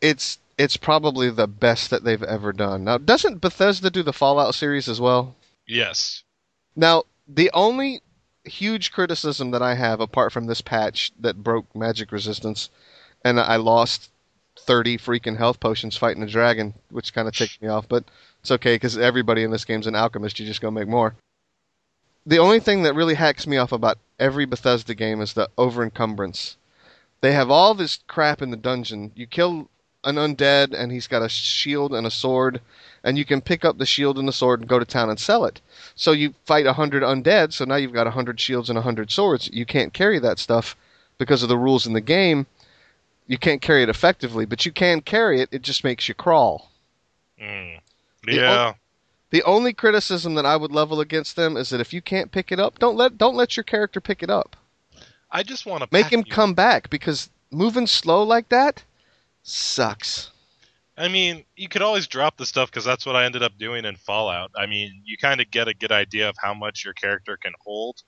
it's 0.00 0.38
it's 0.58 0.76
probably 0.76 1.30
the 1.30 1.46
best 1.46 1.90
that 1.90 2.04
they've 2.04 2.22
ever 2.22 2.52
done. 2.52 2.84
Now, 2.84 2.98
doesn't 2.98 3.40
Bethesda 3.40 3.90
do 3.90 4.02
the 4.02 4.12
Fallout 4.12 4.54
series 4.54 4.88
as 4.88 5.00
well? 5.00 5.34
yes. 5.66 6.22
Now, 6.76 7.04
the 7.28 7.50
only 7.54 8.02
huge 8.44 8.92
criticism 8.92 9.50
that 9.52 9.62
I 9.62 9.74
have, 9.74 10.00
apart 10.00 10.32
from 10.32 10.46
this 10.46 10.60
patch 10.60 11.12
that 11.20 11.42
broke 11.42 11.74
magic 11.74 12.12
resistance, 12.12 12.70
and 13.24 13.40
I 13.40 13.56
lost 13.56 14.10
30 14.58 14.98
freaking 14.98 15.36
health 15.36 15.60
potions 15.60 15.96
fighting 15.96 16.22
a 16.22 16.26
dragon, 16.26 16.74
which 16.90 17.14
kind 17.14 17.26
of 17.26 17.34
ticked 17.34 17.60
me 17.60 17.68
off, 17.68 17.88
but 17.88 18.04
it's 18.40 18.50
okay 18.50 18.76
because 18.76 18.96
everybody 18.98 19.42
in 19.42 19.50
this 19.50 19.64
game's 19.64 19.86
an 19.86 19.94
alchemist. 19.94 20.38
You 20.38 20.46
just 20.46 20.60
go 20.60 20.70
make 20.70 20.88
more. 20.88 21.14
The 22.26 22.38
only 22.38 22.60
thing 22.60 22.82
that 22.82 22.94
really 22.94 23.14
hacks 23.14 23.46
me 23.46 23.56
off 23.56 23.72
about 23.72 23.98
every 24.18 24.46
Bethesda 24.46 24.94
game 24.94 25.20
is 25.20 25.32
the 25.32 25.48
over 25.58 25.82
encumbrance. 25.82 26.56
They 27.20 27.32
have 27.32 27.50
all 27.50 27.74
this 27.74 28.00
crap 28.06 28.42
in 28.42 28.50
the 28.50 28.56
dungeon. 28.56 29.12
You 29.14 29.26
kill 29.26 29.68
an 30.04 30.16
undead, 30.16 30.74
and 30.74 30.92
he's 30.92 31.06
got 31.06 31.22
a 31.22 31.28
shield 31.28 31.94
and 31.94 32.06
a 32.06 32.10
sword, 32.10 32.60
and 33.04 33.18
you 33.18 33.24
can 33.24 33.40
pick 33.42 33.64
up 33.64 33.78
the 33.78 33.86
shield 33.86 34.18
and 34.18 34.26
the 34.26 34.32
sword 34.32 34.60
and 34.60 34.68
go 34.68 34.78
to 34.78 34.84
town 34.84 35.10
and 35.10 35.20
sell 35.20 35.44
it. 35.44 35.60
So 35.94 36.10
you 36.10 36.34
fight 36.46 36.66
a 36.66 36.72
hundred 36.72 37.02
undead, 37.02 37.52
so 37.52 37.64
now 37.64 37.76
you've 37.76 37.92
got 37.92 38.06
a 38.06 38.12
hundred 38.12 38.40
shields 38.40 38.70
and 38.70 38.78
a 38.78 38.82
hundred 38.82 39.10
swords. 39.10 39.48
You 39.52 39.66
can't 39.66 39.92
carry 39.92 40.18
that 40.18 40.38
stuff 40.38 40.74
because 41.18 41.42
of 41.42 41.50
the 41.50 41.58
rules 41.58 41.86
in 41.86 41.92
the 41.92 42.00
game. 42.00 42.46
You 43.26 43.38
can't 43.38 43.62
carry 43.62 43.82
it 43.82 43.88
effectively, 43.88 44.46
but 44.46 44.66
you 44.66 44.72
can 44.72 45.02
carry 45.02 45.40
it. 45.40 45.50
It 45.52 45.62
just 45.62 45.84
makes 45.84 46.08
you 46.08 46.14
crawl. 46.14 46.70
Mm. 47.40 47.78
Yeah. 48.26 48.74
The 49.30 49.42
only 49.42 49.72
criticism 49.72 50.34
that 50.34 50.46
I 50.46 50.56
would 50.56 50.72
level 50.72 51.00
against 51.00 51.36
them 51.36 51.56
is 51.56 51.70
that 51.70 51.80
if 51.80 51.92
you 51.92 52.00
can't 52.00 52.32
pick 52.32 52.52
it 52.52 52.60
up, 52.60 52.78
don't 52.78 52.96
let 52.96 53.18
don't 53.18 53.36
let 53.36 53.56
your 53.56 53.64
character 53.64 54.00
pick 54.00 54.22
it 54.22 54.30
up. 54.30 54.56
I 55.30 55.42
just 55.42 55.66
want 55.66 55.82
to 55.82 55.88
Make 55.90 56.12
him 56.12 56.22
come 56.24 56.54
back 56.54 56.88
because 56.88 57.28
moving 57.50 57.86
slow 57.86 58.22
like 58.22 58.48
that 58.50 58.84
sucks. 59.42 60.30
I 60.96 61.08
mean, 61.08 61.44
you 61.56 61.68
could 61.68 61.82
always 61.82 62.06
drop 62.06 62.36
the 62.36 62.46
stuff 62.46 62.70
because 62.70 62.84
that's 62.84 63.04
what 63.04 63.16
I 63.16 63.24
ended 63.24 63.42
up 63.42 63.58
doing 63.58 63.84
in 63.84 63.96
Fallout. 63.96 64.52
I 64.56 64.66
mean, 64.66 65.02
you 65.04 65.16
kind 65.16 65.40
of 65.40 65.50
get 65.50 65.66
a 65.66 65.74
good 65.74 65.90
idea 65.90 66.28
of 66.28 66.36
how 66.40 66.54
much 66.54 66.84
your 66.84 66.94
character 66.94 67.36
can 67.36 67.52
hold, 67.60 68.02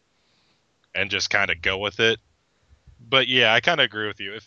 and 0.95 1.11
just 1.11 1.29
kind 1.31 1.51
of 1.51 1.61
go 1.61 1.79
with 1.79 1.99
it. 2.01 2.21
But 3.09 3.27
yeah, 3.29 3.53
I 3.53 3.61
kind 3.61 3.81
of 3.81 3.85
agree 3.85 4.07
with 4.07 4.21
you. 4.21 4.35
If 4.35 4.47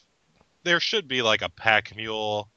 there 0.63 0.79
should 0.79 1.07
be 1.07 1.21
like 1.21 1.41
a 1.41 1.49
pack 1.49 1.95
mule 1.95 2.49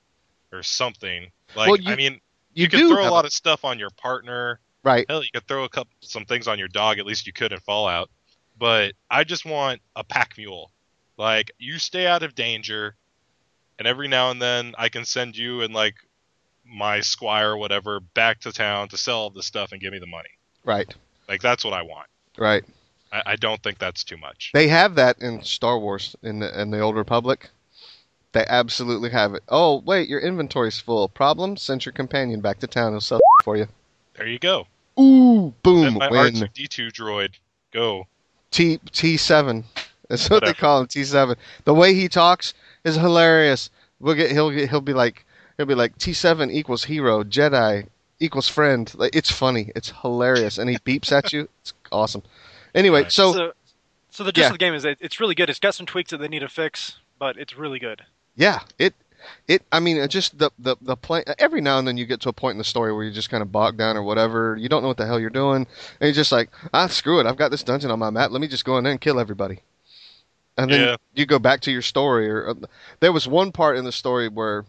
or 0.53 0.63
something, 0.63 1.31
like 1.57 1.69
Well, 1.69 1.77
you- 1.81 1.93
I 1.93 1.97
mean, 1.97 2.21
You, 2.55 2.65
you, 2.65 2.69
could 2.69 2.89
throw 2.89 3.09
a 3.09 3.11
lot 3.11 3.25
of 3.25 3.33
stuff 3.33 3.65
on 3.65 3.79
your 3.79 3.91
partner. 3.91 4.61
right. 4.85 5.07
Hell, 5.09 5.23
you 5.23 5.31
could 5.35 5.47
throw 5.49 5.65
a 5.65 5.69
couple 5.69 5.93
some 6.01 6.25
things 6.27 6.47
on 6.49 6.59
your 6.59 6.69
dog. 6.69 6.99
At 6.99 7.07
least 7.07 7.27
you 7.27 7.33
could 7.33 7.53
in 7.53 7.61
Fallout. 7.61 8.11
But 8.59 8.95
I 9.11 9.25
just 9.25 9.45
want 9.45 9.81
a 9.97 10.05
pack 10.05 10.35
mule. 10.37 10.71
Like 11.17 11.51
you 11.59 11.79
stay 11.79 12.07
out 12.07 12.23
of 12.23 12.35
danger, 12.35 12.97
and 13.83 13.89
every 13.89 14.07
now 14.07 14.31
and 14.31 14.41
then 14.41 14.77
I 14.79 14.89
can 14.89 15.05
send 15.05 15.37
you 15.37 15.63
and 15.63 15.75
like 15.75 15.97
my 16.65 17.01
squire 17.01 17.51
or 17.51 17.57
whatever 17.57 17.99
back 17.99 18.39
to 18.43 18.53
town 18.53 18.87
to 18.91 18.97
sell 18.97 19.19
all 19.19 19.31
the 19.31 19.43
stuff 19.43 19.73
and 19.73 19.81
give 19.81 19.93
me 19.93 19.99
the 19.99 20.07
money. 20.07 20.29
Right. 20.65 20.95
Like 21.29 21.43
that's 21.43 21.65
what 21.65 21.75
I 21.75 21.83
want. 21.83 22.07
Right. 22.39 22.63
I, 23.11 23.23
I 23.27 23.37
don't 23.37 23.61
think 23.61 23.81
that's 23.81 24.05
too 24.05 24.17
much. 24.17 24.53
They 24.55 24.69
have 24.69 24.95
that 24.95 25.21
in 25.21 25.43
Star 25.43 25.81
Wars 25.81 26.15
in 26.23 26.39
the 26.39 26.61
in 26.61 26.71
the 26.71 26.79
Old 26.79 26.95
Republic. 26.95 27.51
They 28.31 28.45
absolutely 28.49 29.11
have 29.11 29.35
it. 29.35 29.43
Oh 29.49 29.83
wait, 29.85 30.09
your 30.09 30.21
inventory's 30.21 30.79
full. 30.79 31.09
Problem? 31.09 31.57
Send 31.57 31.85
your 31.85 31.93
companion 31.93 32.41
back 32.41 32.61
to 32.61 32.69
town. 32.69 32.93
He'll 32.93 33.01
sell 33.01 33.19
for 33.43 33.57
you. 33.57 33.67
There 34.15 34.29
you 34.29 34.39
go. 34.39 34.69
Ooh, 35.01 35.53
boom, 35.65 35.87
Send 35.87 35.99
my. 35.99 36.09
R2D2 36.09 36.93
droid. 36.93 37.31
Go. 37.73 38.07
T 38.53 38.79
T 38.93 39.17
seven. 39.17 39.65
That's 40.13 40.29
what 40.31 40.45
they 40.45 40.53
call 40.53 40.81
him. 40.81 40.87
T 40.87 41.05
seven. 41.05 41.37
The 41.65 41.75
way 41.75 41.95
he 41.95 42.09
talks 42.09 42.53
is 42.85 42.97
hilarious. 42.97 43.71
We'll 43.99 44.15
get 44.15 44.31
he'll 44.31 44.51
get, 44.51 44.69
he'll 44.69 44.81
be 44.83 44.93
like 44.93 45.25
he'll 45.57 45.67
be 45.67 45.75
like 45.75 45.97
T 45.99 46.13
seven 46.13 46.51
equals 46.51 46.85
hero, 46.85 47.25
Jedi 47.25 47.87
equals 48.21 48.49
friend. 48.49 48.93
Like 48.95 49.17
it's 49.17 49.31
funny. 49.31 49.73
It's 49.75 49.91
hilarious, 50.03 50.59
and 50.59 50.69
he 50.69 50.77
beeps 50.79 51.13
at 51.13 51.33
you. 51.33 51.49
It's 51.63 51.73
awesome. 51.91 52.23
Anyway, 52.75 53.03
Right. 53.05 53.13
so 53.13 53.33
so, 53.33 53.53
so 54.11 54.25
the 54.25 54.33
gist 54.33 54.43
yeah. 54.43 54.47
of 54.49 54.53
the 54.53 54.59
game 54.59 54.75
is 54.75 54.83
that 54.83 54.99
it's 55.01 55.19
really 55.19 55.35
good. 55.35 55.49
It's 55.49 55.59
got 55.61 55.75
some 55.75 55.87
tweaks 55.87 56.11
that 56.11 56.19
they 56.19 56.29
need 56.29 56.41
to 56.41 56.49
fix, 56.49 56.99
but 57.19 57.37
it's 57.39 57.57
really 57.57 57.79
good. 57.79 58.03
Yeah, 58.37 58.61
it 58.79 58.95
it 59.47 59.63
I 59.71 59.79
mean 59.81 59.97
it 59.99 60.09
just 60.09 60.39
the 60.39 60.51
the 60.59 60.77
the 60.83 60.97
play 60.97 61.23
every 61.39 61.61
now 61.61 61.79
and 61.79 61.87
then 61.87 61.97
you 61.97 62.07
get 62.07 62.21
to 62.23 62.29
a 62.29 62.33
point 62.33 62.53
in 62.55 62.59
the 62.59 62.65
story 62.65 62.93
where 62.93 63.05
you 63.05 63.13
just 63.13 63.31
kind 63.31 63.43
of 63.43 63.53
bogged 63.53 63.79
down 63.79 63.97
or 63.97 64.03
whatever. 64.03 64.57
You 64.59 64.69
don't 64.69 64.83
know 64.83 64.89
what 64.89 64.97
the 64.97 65.07
hell 65.07 65.21
you're 65.21 65.31
doing. 65.31 65.67
And 66.01 66.07
you're 66.09 66.13
just 66.13 66.33
like, 66.33 66.51
"Ah, 66.75 66.89
screw 66.89 67.21
it. 67.21 67.27
I've 67.27 67.37
got 67.37 67.51
this 67.51 67.63
dungeon 67.63 67.91
on 67.91 67.99
my 67.99 68.11
map. 68.11 68.31
Let 68.31 68.41
me 68.41 68.49
just 68.49 68.65
go 68.65 68.79
in 68.79 68.85
there 68.85 68.91
and 68.93 69.01
kill 69.01 69.21
everybody." 69.21 69.61
And 70.57 70.71
then 70.71 70.81
Yeah. 70.81 70.97
you 71.15 71.27
go 71.27 71.39
back 71.39 71.61
to 71.63 71.71
your 71.73 71.83
story 71.83 72.29
or 72.29 72.51
uh, 72.51 72.55
there 73.01 73.13
was 73.13 73.27
one 73.27 73.53
part 73.53 73.77
in 73.77 73.85
the 73.85 73.93
story 73.93 74.29
where 74.29 74.65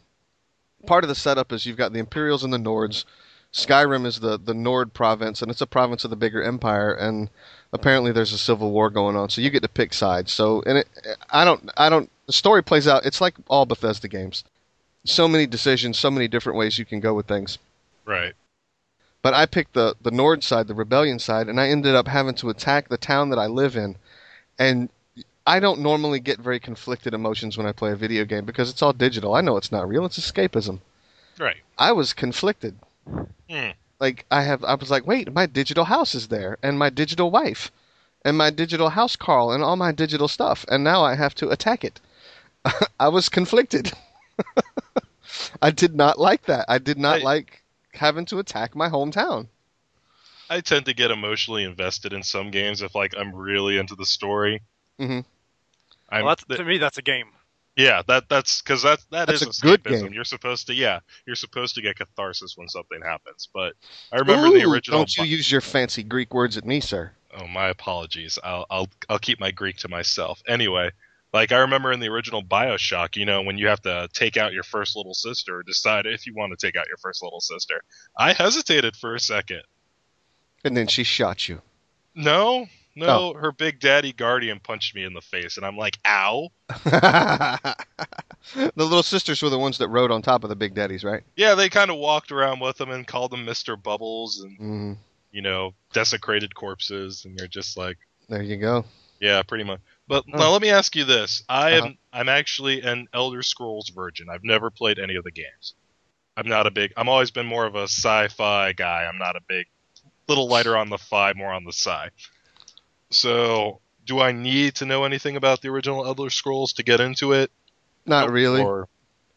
part 0.86 1.04
of 1.04 1.08
the 1.08 1.15
setup 1.15 1.52
is 1.52 1.65
you've 1.65 1.78
got 1.78 1.93
the 1.93 2.00
Imperials 2.00 2.43
and 2.43 2.54
the 2.54 2.58
Nords. 2.58 3.06
Skyrim 3.54 4.06
is 4.06 4.19
the 4.19 4.39
the 4.39 4.54
Nord 4.54 4.93
province 4.93 5.41
and 5.41 5.52
it's 5.52 5.62
a 5.62 5.67
province 5.67 6.04
of 6.04 6.10
the 6.10 6.15
bigger 6.15 6.41
empire 6.41 6.91
and 6.93 7.30
apparently 7.72 8.12
there's 8.12 8.34
a 8.34 8.38
civil 8.38 8.72
war 8.72 8.89
going 8.89 9.15
on 9.15 9.30
so 9.30 9.41
you 9.41 9.50
get 9.50 9.62
to 9.63 9.67
pick 9.69 9.93
sides 9.93 10.32
so 10.32 10.62
and 10.65 10.78
it 10.78 10.88
i 11.32 11.43
don't 11.43 11.69
i 11.76 11.89
don't 11.89 12.10
the 12.28 12.34
story 12.34 12.63
plays 12.63 12.88
out 12.88 13.06
it's 13.06 13.19
like 13.19 13.34
all 13.48 13.65
bethesda 13.65 14.08
games 14.08 14.43
so 15.06 15.28
many 15.28 15.46
decisions 15.48 15.98
so 15.98 16.12
many 16.12 16.28
different 16.28 16.58
ways 16.58 16.78
you 16.78 16.86
can 16.86 17.00
go 17.00 17.13
with 17.15 17.28
things 17.28 17.58
Right. 18.06 18.34
but 19.24 19.34
i 19.34 19.46
picked 19.48 19.74
the 19.74 19.96
the 20.02 20.12
nord 20.12 20.43
side 20.43 20.67
the 20.67 20.76
rebellion 20.76 21.17
side 21.17 21.48
and 21.48 21.60
i 21.60 21.67
ended 21.67 21.96
up 21.96 22.08
having 22.08 22.36
to 22.36 22.50
attack 22.50 22.89
the 22.89 22.98
town 22.98 23.30
that 23.30 23.39
i 23.39 23.48
live 23.48 23.76
in 23.76 23.96
and 24.60 24.89
i 25.45 25.60
don't 25.60 25.79
normally 25.79 26.19
get 26.19 26.39
very 26.39 26.60
conflicted 26.60 27.13
emotions 27.13 27.58
when 27.58 27.67
i 27.67 27.71
play 27.71 27.91
a 27.91 27.95
video 27.95 28.25
game 28.25 28.45
because 28.45 28.69
it's 28.69 28.82
all 28.82 28.93
digital 28.93 29.34
i 29.36 29.41
know 29.41 29.58
it's 29.58 29.71
not 29.71 29.88
real 29.88 30.06
it's 30.06 30.19
escapism 30.19 30.79
Right. 31.39 31.58
i 31.77 31.91
was 31.91 32.13
conflicted 32.13 32.75
Hmm. 33.49 33.71
like 33.99 34.25
I 34.32 34.43
have 34.43 34.63
I 34.63 34.75
was 34.75 34.89
like, 34.89 35.06
wait, 35.06 35.32
my 35.34 35.45
digital 35.45 35.84
house 35.86 36.15
is 36.15 36.29
there 36.29 36.58
and 36.63 36.79
my 36.79 36.89
digital 36.89 37.29
wife 37.29 37.69
and 38.23 38.38
my 38.38 38.49
digital 38.49 38.89
house 38.89 39.15
Carl 39.17 39.51
and 39.51 39.62
all 39.62 39.75
my 39.75 39.91
digital 39.91 40.27
stuff 40.29 40.65
and 40.69 40.84
now 40.84 41.03
I 41.03 41.15
have 41.15 41.36
to 41.36 41.49
attack 41.49 41.84
it. 41.84 41.99
I 42.99 43.10
was 43.10 43.27
conflicted. 43.27 43.91
I 45.62 45.71
did 45.71 45.95
not 45.95 46.17
like 46.17 46.43
that. 46.45 46.65
I 46.69 46.77
did 46.77 46.97
not 46.97 47.19
I- 47.19 47.23
like 47.23 47.63
having 47.93 48.25
to 48.27 48.39
attack 48.39 48.73
my 48.75 48.88
hometown. 48.89 49.47
I 50.49 50.62
tend 50.62 50.86
to 50.86 50.93
get 50.93 51.12
emotionally 51.12 51.63
invested 51.65 52.13
in 52.13 52.23
some 52.23 52.51
games 52.51 52.82
if 52.82 52.95
like 52.95 53.13
I'm 53.17 53.36
really 53.36 53.77
into 53.77 53.95
the 53.95 54.06
story. 54.06 54.62
Mhm. 54.99 55.25
I'm, 56.13 56.26
Well, 56.26 56.32
that's, 56.32 56.45
th- 56.45 56.58
to 56.60 56.65
me, 56.65 56.78
that's 56.78 56.97
a 56.97 57.02
game. 57.02 57.28
yeah, 57.76 58.02
that 58.08 58.30
that's 58.30 58.62
because 58.62 58.84
that 58.84 58.99
that 59.12 59.28
That's 59.28 59.41
is 59.41 59.60
a 59.60 59.62
good 59.62 59.84
game. 59.84 60.13
You're 60.13 60.23
supposed 60.23 60.67
to 60.67 60.73
yeah, 60.73 60.99
you're 61.26 61.36
supposed 61.36 61.76
to 61.76 61.82
get 61.82 61.97
catharsis 61.97 62.56
when 62.56 62.69
something 62.69 63.02
happens. 63.02 63.49
But 63.54 63.73
I 64.12 64.19
remember 64.19 64.52
the 64.58 64.65
original. 64.65 64.99
Don't 64.99 65.17
you 65.17 65.23
use 65.23 65.52
your 65.52 65.62
fancy 65.62 66.04
Greek 66.04 66.34
words 66.34 66.56
at 66.58 66.65
me, 66.65 66.80
sir. 66.80 67.12
Oh, 67.36 67.47
my 67.47 67.69
apologies. 67.69 68.38
I'll 68.43 68.65
I'll 68.69 68.88
I'll 69.10 69.19
keep 69.19 69.39
my 69.39 69.49
Greek 69.52 69.78
to 69.78 69.89
myself. 69.89 70.43
Anyway, 70.47 70.91
like 71.34 71.52
I 71.52 71.58
remember 71.58 71.91
in 71.91 71.99
the 71.99 72.10
original 72.10 72.43
BioShock, 72.43 73.15
you 73.15 73.26
know, 73.26 73.41
when 73.41 73.58
you 73.58 73.67
have 73.67 73.82
to 73.82 74.08
take 74.13 74.38
out 74.38 74.54
your 74.54 74.62
first 74.63 74.95
little 74.95 75.15
sister, 75.15 75.58
or 75.58 75.63
decide 75.63 76.06
if 76.06 76.28
you 76.28 76.36
want 76.36 76.58
to 76.58 76.63
take 76.67 76.76
out 76.76 76.88
your 76.88 76.97
first 76.97 77.23
little 77.23 77.41
sister. 77.41 77.82
I 78.15 78.34
hesitated 78.34 78.95
for 78.95 79.15
a 79.15 79.19
second. 79.19 79.63
And 80.63 80.78
then 80.78 80.86
she 80.88 81.04
shot 81.04 81.49
you. 81.49 81.62
No, 82.15 82.67
no, 82.95 83.08
Oh. 83.08 83.34
her 83.39 83.51
big 83.51 83.79
daddy 83.79 84.13
guardian 84.13 84.60
punched 84.60 84.93
me 84.95 85.03
in 85.03 85.13
the 85.13 85.21
face, 85.21 85.58
and 85.58 85.65
I'm 85.65 85.77
like, 85.77 85.97
ow. 86.06 86.49
the 86.84 87.75
little 88.75 89.03
sisters 89.03 89.41
were 89.41 89.49
the 89.49 89.60
ones 89.60 89.77
that 89.77 89.88
rode 89.89 90.12
on 90.12 90.21
top 90.21 90.43
of 90.43 90.49
the 90.49 90.56
big 90.56 90.73
daddies, 90.75 91.03
right? 91.03 91.23
Yeah, 91.36 91.56
they 91.56 91.69
kind 91.69 91.89
of 91.91 91.97
walked 91.97 92.32
around 92.32 92.60
with 92.60 92.77
them 92.77 92.89
and 92.91 93.06
called 93.08 93.32
them 93.32 93.45
Mr. 93.45 93.82
Bubbles 93.82 94.41
and, 94.41 94.58
hmm 94.58 94.93
you 95.32 95.41
know, 95.41 95.73
desecrated 95.93 96.53
corpses, 96.53 97.25
and 97.25 97.36
you're 97.39 97.47
just 97.47 97.75
like, 97.75 97.97
There 98.29 98.43
you 98.43 98.58
go. 98.58 98.86
yeah, 99.19 99.41
pretty 99.41 99.63
much. 99.63 99.79
But 100.08 100.25
Oh. 100.32 100.38
now 100.38 100.51
let 100.51 100.62
me 100.62 100.69
ask 100.69 100.95
you 100.95 101.06
this: 101.06 101.43
I 101.49 101.71
am 101.71 101.84
Uh-huh. 101.84 101.93
I'm 102.13 102.29
actually 102.29 102.82
an 102.82 103.08
Elder 103.15 103.41
Scrolls 103.41 103.89
virgin. 103.89 104.27
I've 104.29 104.43
never 104.43 104.69
played 104.69 104.99
any 104.99 105.15
of 105.15 105.23
the 105.23 105.32
games. 105.32 105.73
I'm 106.38 106.47
not 106.47 106.67
a 106.67 106.71
big. 106.71 106.93
I'm 106.97 107.10
always 107.10 107.32
been 107.32 107.47
more 107.47 107.65
of 107.65 107.73
a 107.75 107.84
sci-fi 107.88 108.73
guy. 108.73 109.06
I'm 109.12 109.17
not 109.17 109.36
a 109.36 109.41
big, 109.47 109.65
little 110.27 110.47
lighter 110.47 110.77
on 110.77 110.89
the 110.89 110.99
fi, 110.99 111.34
more 111.34 111.51
on 111.51 111.63
the 111.63 111.73
sci. 111.73 112.10
So, 113.15 113.80
do 114.06 114.19
I 114.19 114.32
need 114.32 114.76
to 114.76 114.86
know 114.86 115.04
anything 115.06 115.36
about 115.36 115.62
the 115.62 115.69
original 115.69 116.06
Elder 116.06 116.30
Scrolls 116.30 116.73
to 116.73 116.84
get 116.84 116.99
into 116.99 117.32
it? 117.34 117.52
Not 118.06 118.32
really. 118.32 118.62
Or 118.62 118.88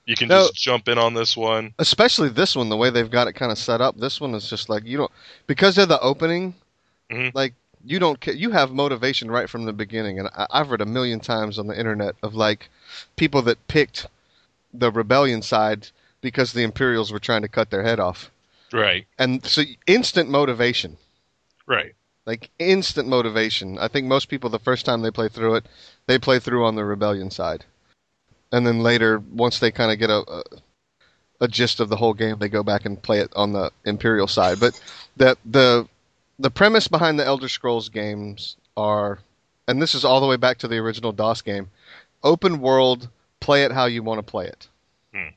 you 0.07 0.17
can 0.17 0.29
No. 0.29 0.41
just 0.43 0.55
jump 0.55 0.89
in 0.89 0.99
on 0.99 1.15
this 1.15 1.37
one. 1.37 1.75
especially 1.79 2.29
this 2.29 2.55
one 2.57 2.69
the 2.69 2.77
way 2.77 2.91
they've 2.91 3.11
got 3.11 3.27
it 3.29 3.33
kind 3.35 3.51
of 3.53 3.59
set 3.59 3.81
up 3.81 3.97
this 3.99 4.21
one 4.21 4.35
is 4.35 4.49
just 4.49 4.69
like 4.69 4.85
you 4.85 4.97
don't 4.97 5.11
because 5.49 5.77
of 5.79 5.89
the 5.89 6.01
opening 6.01 6.55
Mhm. 7.11 7.33
like 7.35 7.55
you 7.85 7.99
don't 7.99 8.25
you 8.27 8.51
have 8.53 8.71
motivation 8.73 9.31
right 9.31 9.51
from 9.51 9.65
the 9.65 9.73
beginning 9.73 10.19
and 10.21 10.29
I, 10.29 10.47
i've 10.51 10.71
read 10.71 10.81
a 10.81 10.87
million 10.87 11.19
times 11.19 11.59
on 11.59 11.67
the 11.67 11.77
internet 11.79 12.15
of 12.23 12.35
like 12.37 12.69
people 13.17 13.43
that 13.43 13.67
picked 13.67 14.07
the 14.73 14.93
rebellion 14.93 15.43
side 15.43 15.89
because 16.21 16.53
the 16.53 16.63
imperials 16.63 17.11
were 17.13 17.19
trying 17.21 17.43
to 17.43 17.49
cut 17.49 17.71
their 17.71 17.83
head 17.83 17.99
off 18.01 18.31
Right. 18.73 19.07
and 19.19 19.45
so 19.45 19.63
instant 19.89 20.31
motivation 20.31 20.97
Right. 21.67 21.95
Like 22.27 22.51
instant 22.59 23.09
motivation. 23.09 23.79
I 23.79 23.89
think 23.89 24.07
most 24.07 24.29
people 24.29 24.51
the 24.51 24.59
first 24.59 24.85
time 24.85 25.01
they 25.01 25.11
play 25.11 25.29
through 25.29 25.55
it 25.55 25.67
they 26.07 26.19
play 26.19 26.39
through 26.39 26.67
on 26.67 26.75
the 26.75 26.85
rebellion 26.85 27.31
side. 27.31 27.65
And 28.53 28.67
then 28.67 28.81
later 28.83 29.19
once 29.19 29.59
they 29.59 29.71
kind 29.71 29.93
of 29.93 29.99
get 29.99 30.11
a, 30.11 30.25
a 30.29 30.43
a 31.39 31.49
gist 31.49 31.81
of 31.81 31.89
the 31.89 31.97
whole 31.97 32.15
game 32.15 32.39
they 32.39 32.49
go 32.49 32.63
back 32.63 32.85
and 32.85 33.01
play 33.01 33.21
it 33.21 33.33
on 33.37 33.53
the 33.53 33.71
imperial 33.85 34.27
side. 34.27 34.59
But 34.61 34.81
the 35.17 35.37
the 35.45 35.89
the 36.39 36.51
premise 36.51 36.89
behind 36.89 37.19
the 37.19 37.25
elder 37.25 37.49
scrolls 37.49 37.89
games 37.89 38.57
are 38.77 39.21
and 39.69 39.81
this 39.81 39.95
is 39.95 40.05
all 40.05 40.21
the 40.21 40.27
way 40.27 40.37
back 40.37 40.59
to 40.59 40.69
the 40.69 40.79
original 40.79 41.13
dos 41.13 41.43
game 41.43 41.71
open 42.23 42.61
world 42.61 43.09
play 43.41 43.65
it 43.65 43.73
how 43.73 43.87
you 43.87 44.03
want 44.03 44.19
to 44.19 44.31
play 44.31 44.47
it. 44.47 44.69
Hmm. 45.15 45.29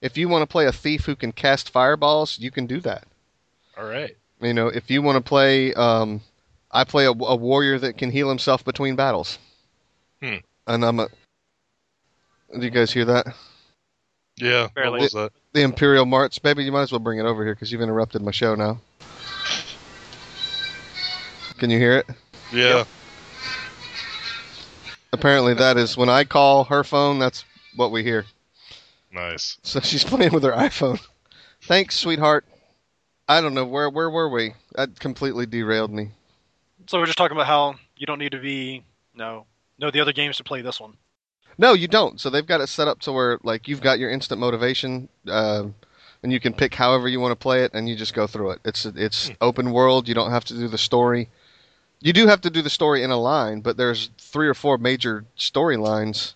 if 0.00 0.16
you 0.16 0.28
want 0.28 0.42
to 0.42 0.46
play 0.46 0.66
a 0.66 0.72
thief 0.72 1.04
who 1.04 1.16
can 1.16 1.32
cast 1.32 1.70
fireballs 1.70 2.38
you 2.38 2.50
can 2.50 2.66
do 2.66 2.80
that. 2.80 3.04
All 3.76 3.84
right. 3.84 4.16
you 4.40 4.54
know, 4.54 4.68
if 4.68 4.90
you 4.90 5.02
want 5.02 5.16
to 5.16 5.28
play, 5.28 5.74
um, 5.74 6.22
I 6.76 6.84
play 6.84 7.06
a, 7.06 7.10
a 7.10 7.36
warrior 7.36 7.78
that 7.78 7.96
can 7.96 8.10
heal 8.10 8.28
himself 8.28 8.62
between 8.62 8.96
battles. 8.96 9.38
Hmm. 10.20 10.36
And 10.66 10.84
I'm 10.84 11.00
a. 11.00 11.08
Do 12.52 12.60
you 12.64 12.70
guys 12.70 12.92
hear 12.92 13.06
that? 13.06 13.26
Yeah. 14.36 14.68
Barely. 14.74 14.90
What 14.90 15.00
was 15.00 15.12
that? 15.12 15.32
The 15.54 15.62
Imperial 15.62 16.04
March, 16.04 16.42
baby. 16.42 16.64
You 16.64 16.72
might 16.72 16.82
as 16.82 16.92
well 16.92 16.98
bring 16.98 17.18
it 17.18 17.24
over 17.24 17.42
here 17.44 17.54
because 17.54 17.72
you've 17.72 17.80
interrupted 17.80 18.20
my 18.20 18.30
show 18.30 18.54
now. 18.54 18.78
Can 21.56 21.70
you 21.70 21.78
hear 21.78 21.96
it? 21.96 22.06
Yeah. 22.52 22.84
Apparently, 25.14 25.54
that 25.54 25.78
is 25.78 25.96
when 25.96 26.10
I 26.10 26.24
call 26.24 26.64
her 26.64 26.84
phone. 26.84 27.18
That's 27.18 27.46
what 27.76 27.90
we 27.90 28.02
hear. 28.02 28.26
Nice. 29.10 29.56
So 29.62 29.80
she's 29.80 30.04
playing 30.04 30.34
with 30.34 30.42
her 30.42 30.52
iPhone. 30.52 31.00
Thanks, 31.62 31.96
sweetheart. 31.96 32.44
I 33.26 33.40
don't 33.40 33.54
know 33.54 33.64
where 33.64 33.88
where 33.88 34.10
were 34.10 34.28
we? 34.28 34.52
That 34.74 35.00
completely 35.00 35.46
derailed 35.46 35.90
me. 35.90 36.10
So 36.88 36.98
we're 36.98 37.06
just 37.06 37.18
talking 37.18 37.36
about 37.36 37.46
how 37.46 37.74
you 37.96 38.06
don't 38.06 38.18
need 38.18 38.32
to 38.32 38.38
be 38.40 38.84
no 39.14 39.46
know 39.78 39.90
the 39.90 40.00
other 40.00 40.12
games 40.12 40.36
to 40.38 40.44
play 40.44 40.62
this 40.62 40.80
one. 40.80 40.94
No, 41.58 41.72
you 41.72 41.88
don't. 41.88 42.20
So 42.20 42.30
they've 42.30 42.46
got 42.46 42.60
it 42.60 42.68
set 42.68 42.88
up 42.88 43.00
to 43.00 43.12
where 43.12 43.38
like 43.42 43.66
you've 43.68 43.80
got 43.80 43.98
your 43.98 44.10
instant 44.10 44.40
motivation, 44.40 45.08
uh, 45.26 45.64
and 46.22 46.32
you 46.32 46.38
can 46.40 46.52
pick 46.52 46.74
however 46.74 47.08
you 47.08 47.18
want 47.20 47.32
to 47.32 47.36
play 47.36 47.64
it, 47.64 47.72
and 47.74 47.88
you 47.88 47.96
just 47.96 48.14
go 48.14 48.26
through 48.26 48.50
it. 48.52 48.60
It's 48.64 48.84
it's 48.86 49.30
open 49.40 49.72
world. 49.72 50.08
You 50.08 50.14
don't 50.14 50.30
have 50.30 50.44
to 50.46 50.54
do 50.54 50.68
the 50.68 50.78
story. 50.78 51.28
You 52.00 52.12
do 52.12 52.26
have 52.26 52.42
to 52.42 52.50
do 52.50 52.60
the 52.62 52.70
story 52.70 53.02
in 53.02 53.10
a 53.10 53.16
line, 53.16 53.60
but 53.60 53.76
there's 53.78 54.10
three 54.18 54.48
or 54.48 54.54
four 54.54 54.76
major 54.76 55.24
storylines 55.38 56.34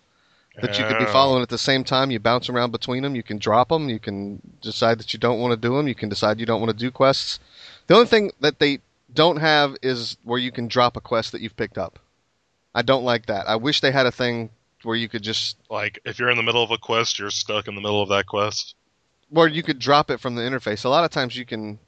that 0.61 0.78
you 0.78 0.84
could 0.84 0.98
be 0.98 1.05
Oh. 1.05 1.12
following 1.12 1.42
at 1.42 1.48
the 1.51 1.59
same 1.59 1.84
time. 1.84 2.11
You 2.11 2.18
bounce 2.18 2.48
around 2.48 2.70
between 2.72 3.03
them. 3.03 3.14
You 3.14 3.22
can 3.22 3.38
drop 3.38 3.68
them. 3.68 3.88
You 3.88 3.98
can 3.98 4.40
decide 4.62 4.98
that 4.98 5.12
you 5.12 5.18
don't 5.18 5.38
want 5.38 5.53
to 5.53 5.57
do 5.57 5.76
them. 5.76 5.86
You 5.86 5.94
can 5.94 6.09
decide 6.09 6.40
you 6.40 6.46
don't 6.46 6.61
want 6.61 6.70
to 6.72 6.76
do 6.76 6.90
quests. 6.90 7.38
The 7.86 7.94
only 7.94 8.07
thing 8.07 8.32
that 8.40 8.59
they 8.59 8.80
don't 9.14 9.38
have 9.38 9.76
is 9.82 10.16
where 10.24 10.38
you 10.38 10.52
can 10.52 10.68
drop 10.68 10.96
a 10.96 11.00
quest 11.00 11.32
that 11.32 11.40
you've 11.40 11.56
picked 11.56 11.78
up. 11.78 11.98
I 12.74 12.82
don't 12.82 13.04
like 13.04 13.26
that. 13.26 13.48
I 13.48 13.56
wish 13.56 13.80
they 13.80 13.90
had 13.92 14.06
a 14.06 14.12
thing 14.12 14.50
where 14.82 14.96
you 14.96 15.08
could 15.08 15.22
just 15.22 15.56
Like 15.68 16.00
if 16.04 16.18
you're 16.18 16.30
in 16.30 16.36
the 16.36 16.42
middle 16.42 16.62
of 16.62 16.70
a 16.70 16.78
quest, 16.78 17.18
you're 17.18 17.30
stuck 17.30 17.68
in 17.68 17.74
the 17.74 17.80
middle 17.80 18.02
of 18.02 18.08
that 18.11 18.26
quest. 18.26 18.74
where 19.28 19.48
you 19.48 19.62
could 19.62 19.78
drop 19.78 20.11
it 20.11 20.20
from 20.20 20.34
the 20.34 20.42
interface. 20.42 20.84
A 20.84 20.88
lot 20.88 21.04
of 21.04 21.11
times 21.11 21.36
you 21.36 21.44
can. 21.44 21.78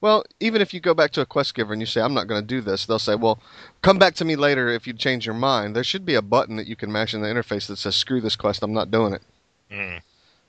Well, 0.00 0.24
even 0.40 0.60
if 0.60 0.74
you 0.74 0.80
go 0.80 0.94
back 0.94 1.12
to 1.12 1.20
a 1.20 1.26
quest 1.26 1.54
giver 1.54 1.72
and 1.72 1.80
you 1.80 1.86
say, 1.86 2.00
"I'm 2.00 2.14
not 2.14 2.26
going 2.26 2.40
to 2.40 2.46
do 2.46 2.60
this," 2.60 2.86
they'll 2.86 2.98
say, 2.98 3.14
"Well, 3.14 3.38
come 3.82 3.98
back 3.98 4.14
to 4.16 4.24
me 4.24 4.34
later 4.34 4.68
if 4.68 4.86
you 4.86 4.92
change 4.94 5.26
your 5.26 5.34
mind." 5.36 5.76
There 5.76 5.84
should 5.84 6.04
be 6.04 6.16
a 6.16 6.22
button 6.22 6.56
that 6.56 6.66
you 6.66 6.74
can 6.74 6.90
mash 6.90 7.14
in 7.14 7.22
the 7.22 7.28
interface 7.28 7.68
that 7.68 7.76
says, 7.76 7.94
"Screw 7.94 8.20
this 8.20 8.34
quest, 8.36 8.62
I'm 8.64 8.72
not 8.72 8.90
doing 8.90 9.12
it." 9.14 9.22
Mm. 9.70 10.00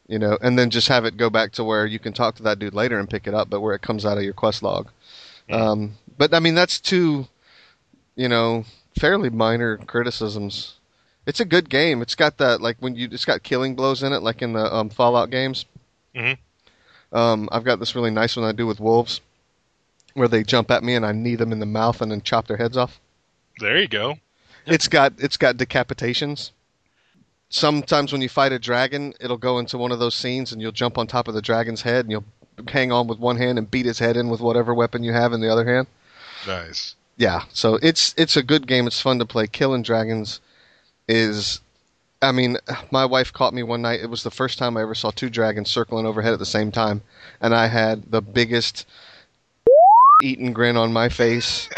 You 0.07 0.19
know, 0.19 0.37
and 0.41 0.57
then 0.57 0.69
just 0.71 0.87
have 0.87 1.05
it 1.05 1.17
go 1.17 1.29
back 1.29 1.51
to 1.53 1.63
where 1.63 1.85
you 1.85 1.99
can 1.99 2.13
talk 2.13 2.35
to 2.35 2.43
that 2.43 2.59
dude 2.59 2.73
later 2.73 2.99
and 2.99 3.09
pick 3.09 3.27
it 3.27 3.33
up, 3.35 3.49
but 3.49 3.61
where 3.61 3.75
it 3.75 3.81
comes 3.83 4.05
out 4.05 4.17
of 4.17 4.23
your 4.23 4.33
quest 4.33 4.63
log. 4.63 4.89
Um, 5.49 5.97
but 6.17 6.33
I 6.33 6.39
mean, 6.39 6.55
that's 6.55 6.79
two, 6.79 7.27
you 8.15 8.29
know, 8.29 8.65
fairly 8.99 9.29
minor 9.29 9.77
criticisms. 9.77 10.75
It's 11.25 11.39
a 11.39 11.45
good 11.45 11.69
game. 11.69 12.01
It's 12.01 12.15
got 12.15 12.37
that 12.37 12.61
like 12.61 12.77
when 12.79 12.95
you 12.95 13.07
it's 13.11 13.25
got 13.25 13.43
killing 13.43 13.75
blows 13.75 14.03
in 14.03 14.13
it, 14.13 14.21
like 14.21 14.41
in 14.41 14.53
the 14.53 14.73
um, 14.73 14.89
Fallout 14.89 15.29
games. 15.29 15.65
Mhm. 16.15 16.37
Um, 17.11 17.47
I've 17.51 17.63
got 17.63 17.79
this 17.79 17.95
really 17.95 18.11
nice 18.11 18.35
one 18.35 18.45
I 18.45 18.51
do 18.51 18.65
with 18.67 18.79
wolves, 18.79 19.21
where 20.15 20.27
they 20.27 20.43
jump 20.43 20.71
at 20.71 20.83
me 20.83 20.95
and 20.95 21.05
I 21.05 21.11
knee 21.11 21.35
them 21.35 21.51
in 21.51 21.59
the 21.59 21.65
mouth 21.65 22.01
and 22.01 22.11
then 22.11 22.21
chop 22.21 22.47
their 22.47 22.57
heads 22.57 22.75
off. 22.75 22.99
There 23.59 23.79
you 23.79 23.87
go. 23.87 24.17
It's 24.65 24.87
got 24.87 25.13
it's 25.17 25.37
got 25.37 25.57
decapitations. 25.57 26.51
Sometimes 27.49 28.11
when 28.11 28.21
you 28.21 28.29
fight 28.29 28.51
a 28.51 28.57
dragon, 28.57 29.13
it'll 29.19 29.37
go 29.37 29.59
into 29.59 29.77
one 29.77 29.91
of 29.91 29.99
those 29.99 30.15
scenes 30.15 30.51
and 30.51 30.61
you'll 30.61 30.71
jump 30.71 30.97
on 30.97 31.05
top 31.05 31.27
of 31.27 31.35
the 31.35 31.41
dragon's 31.41 31.83
head 31.83 32.05
and 32.05 32.11
you'll 32.11 32.25
hang 32.67 32.91
on 32.91 33.07
with 33.07 33.19
one 33.19 33.37
hand 33.37 33.57
and 33.57 33.69
beat 33.69 33.85
his 33.85 33.99
head 33.99 34.17
in 34.17 34.29
with 34.29 34.41
whatever 34.41 34.73
weapon 34.73 35.03
you 35.03 35.13
have 35.13 35.33
in 35.33 35.41
the 35.41 35.51
other 35.51 35.65
hand. 35.65 35.87
Nice. 36.47 36.95
Yeah, 37.17 37.43
so 37.53 37.77
it's 37.81 38.13
it's 38.17 38.35
a 38.35 38.43
good 38.43 38.67
game. 38.67 38.87
It's 38.87 39.01
fun 39.01 39.19
to 39.19 39.25
play. 39.25 39.47
Killing 39.47 39.83
dragons 39.83 40.41
is 41.07 41.61
I 42.23 42.31
mean, 42.31 42.57
my 42.91 43.05
wife 43.05 43.33
caught 43.33 43.53
me 43.53 43.63
one 43.63 43.81
night. 43.81 43.99
It 43.99 44.09
was 44.09 44.23
the 44.23 44.31
first 44.31 44.57
time 44.57 44.77
I 44.77 44.81
ever 44.81 44.95
saw 44.95 45.11
two 45.11 45.29
dragons 45.29 45.69
circling 45.69 46.05
overhead 46.05 46.33
at 46.33 46.39
the 46.39 46.45
same 46.45 46.71
time, 46.71 47.01
and 47.41 47.53
I 47.53 47.67
had 47.67 48.11
the 48.11 48.21
biggest 48.21 48.87
eaten 50.23 50.53
grin 50.53 50.77
on 50.77 50.93
my 50.93 51.09
face. 51.09 51.69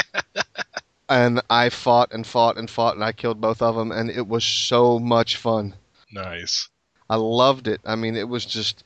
and 1.10 1.42
I 1.50 1.70
fought 1.70 2.14
and 2.14 2.26
fought 2.26 2.58
and 2.58 2.70
fought, 2.70 2.96
and 2.96 3.04
I 3.04 3.12
killed 3.12 3.42
both 3.42 3.62
of 3.62 3.76
them, 3.76 3.92
and 3.92 4.10
it 4.10 4.28
was 4.28 4.44
so 4.44 5.00
much 5.00 5.38
fun. 5.38 5.74
Nice. 6.12 6.70
I 7.10 7.16
loved 7.16 7.68
it. 7.68 7.82
I 7.84 7.96
mean, 7.96 8.16
it 8.16 8.30
was 8.30 8.46
just 8.46 8.84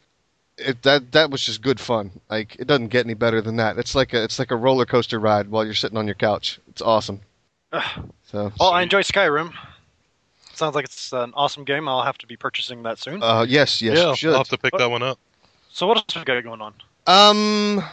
it 0.59 0.81
that 0.83 1.11
that 1.13 1.31
was 1.31 1.41
just 1.43 1.61
good 1.61 1.79
fun. 1.79 2.11
Like 2.29 2.55
it 2.59 2.67
doesn't 2.67 2.87
get 2.89 3.05
any 3.05 3.13
better 3.13 3.41
than 3.41 3.55
that. 3.57 3.77
It's 3.77 3.95
like 3.95 4.13
a 4.13 4.23
it's 4.23 4.39
like 4.39 4.51
a 4.51 4.55
roller 4.55 4.85
coaster 4.85 5.19
ride 5.19 5.49
while 5.49 5.65
you're 5.65 5.73
sitting 5.73 5.97
on 5.97 6.05
your 6.05 6.15
couch. 6.15 6.59
It's 6.69 6.81
awesome. 6.81 7.21
Ugh. 7.71 8.09
So 8.31 8.51
Well, 8.59 8.69
I 8.71 8.81
enjoy 8.81 9.01
Skyrim. 9.01 9.53
Sounds 10.53 10.75
like 10.75 10.85
it's 10.85 11.13
an 11.13 11.31
awesome 11.35 11.63
game. 11.63 11.87
I'll 11.87 12.03
have 12.03 12.17
to 12.17 12.27
be 12.27 12.35
purchasing 12.35 12.83
that 12.83 12.99
soon. 12.99 13.23
uh, 13.23 13.45
yes, 13.47 13.81
yes, 13.81 13.97
yeah, 13.97 14.09
you 14.09 14.15
should. 14.15 14.31
I'll 14.31 14.39
have 14.39 14.49
to 14.49 14.57
pick 14.57 14.73
that 14.77 14.91
one 14.91 15.03
up. 15.03 15.17
so 15.71 15.87
what 15.87 15.97
else 15.97 16.15
we 16.15 16.23
got 16.23 16.43
going 16.43 16.61
on? 16.61 16.73
Um. 17.07 17.83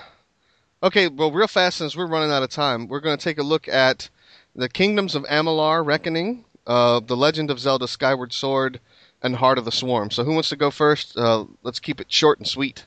Okay, 0.83 1.09
well, 1.09 1.33
real 1.33 1.47
fast 1.47 1.79
since 1.79 1.97
we're 1.97 2.07
running 2.07 2.31
out 2.31 2.43
of 2.43 2.51
time, 2.51 2.87
we're 2.87 3.01
going 3.01 3.17
to 3.17 3.23
take 3.23 3.39
a 3.39 3.43
look 3.43 3.67
at 3.67 4.11
the 4.55 4.69
Kingdoms 4.69 5.14
of 5.14 5.23
Amalur: 5.25 5.85
Reckoning, 5.87 6.45
uh, 6.67 7.01
The 7.01 7.17
Legend 7.17 7.51
of 7.51 7.59
Zelda: 7.59 7.89
Skyward 7.89 8.33
Sword, 8.33 8.81
and 9.23 9.35
Heart 9.37 9.59
of 9.59 9.64
the 9.64 9.73
Swarm. 9.73 10.11
So, 10.11 10.25
who 10.25 10.33
wants 10.33 10.49
to 10.51 10.57
go 10.57 10.71
first? 10.71 11.17
Uh, 11.17 11.45
let's 11.62 11.81
keep 11.81 12.01
it 12.01 12.12
short 12.12 12.39
and 12.39 12.47
sweet. 12.47 12.85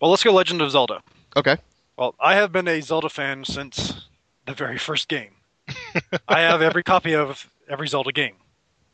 Well, 0.00 0.10
let's 0.10 0.22
go 0.22 0.32
Legend 0.32 0.62
of 0.62 0.70
Zelda. 0.70 1.02
Okay. 1.36 1.56
Well, 1.96 2.14
I 2.20 2.34
have 2.34 2.52
been 2.52 2.68
a 2.68 2.80
Zelda 2.80 3.08
fan 3.08 3.44
since 3.44 4.06
the 4.46 4.54
very 4.54 4.78
first 4.78 5.08
game. 5.08 5.30
I 6.28 6.40
have 6.40 6.62
every 6.62 6.82
copy 6.82 7.14
of 7.14 7.48
every 7.68 7.88
Zelda 7.88 8.12
game. 8.12 8.34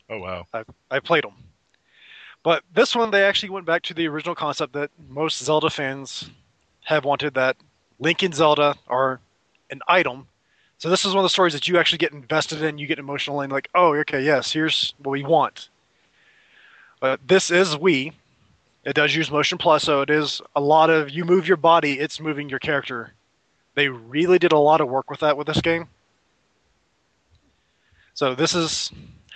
Oh 0.09 0.19
wow. 0.19 0.45
I 0.53 0.63
I 0.91 0.99
played 0.99 1.23
them. 1.23 1.33
But 2.43 2.63
this 2.73 2.95
one, 2.95 3.11
they 3.11 3.23
actually 3.23 3.49
went 3.49 3.65
back 3.65 3.83
to 3.83 3.93
the 3.93 4.07
original 4.07 4.35
concept 4.35 4.73
that 4.73 4.91
most 5.09 5.43
Zelda 5.43 5.69
fans 5.69 6.29
have 6.85 7.05
wanted 7.05 7.33
that 7.33 7.57
Link 7.99 8.23
and 8.23 8.33
Zelda 8.33 8.75
are 8.87 9.19
an 9.69 9.81
item. 9.87 10.27
So 10.77 10.89
this 10.89 11.03
is 11.03 11.13
one 11.13 11.19
of 11.19 11.25
the 11.25 11.29
stories 11.29 11.53
that 11.53 11.67
you 11.67 11.77
actually 11.77 11.97
get 11.97 12.13
invested 12.13 12.61
in, 12.61 12.77
you 12.77 12.87
get 12.87 12.99
emotional 12.99 13.41
and 13.41 13.51
like, 13.51 13.67
oh, 13.75 13.93
okay, 13.95 14.23
yes, 14.23 14.51
here's 14.53 14.93
what 14.99 15.11
we 15.11 15.23
want. 15.23 15.69
But 16.99 17.27
this 17.27 17.49
is 17.51 17.75
Wii. 17.75 18.13
It 18.85 18.93
does 18.95 19.15
use 19.15 19.29
Motion 19.29 19.57
Plus, 19.57 19.83
so 19.83 20.01
it 20.01 20.09
is 20.09 20.41
a 20.55 20.61
lot 20.61 20.89
of 20.89 21.09
you 21.09 21.23
move 21.25 21.47
your 21.47 21.57
body, 21.57 21.99
it's 21.99 22.19
moving 22.19 22.49
your 22.49 22.59
character. 22.59 23.13
They 23.75 23.87
really 23.89 24.39
did 24.39 24.51
a 24.51 24.57
lot 24.57 24.81
of 24.81 24.87
work 24.89 25.09
with 25.09 25.19
that 25.19 25.37
with 25.37 25.47
this 25.47 25.61
game. 25.61 25.87
So 28.13 28.35
this 28.35 28.53
is 28.55 28.91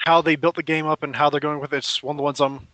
how 0.06 0.22
they 0.22 0.36
built 0.36 0.56
the 0.56 0.64
game 0.64 0.86
up 0.88 1.04
and 1.04 1.16
how 1.16 1.30
they're 1.30 1.40
going 1.40 1.60
with 1.60 1.74
it. 1.74 1.78
It's 1.78 2.04
one 2.04 2.16
of 2.16 2.18
the 2.18 2.24
ones 2.24 2.42
I'm 2.42 2.68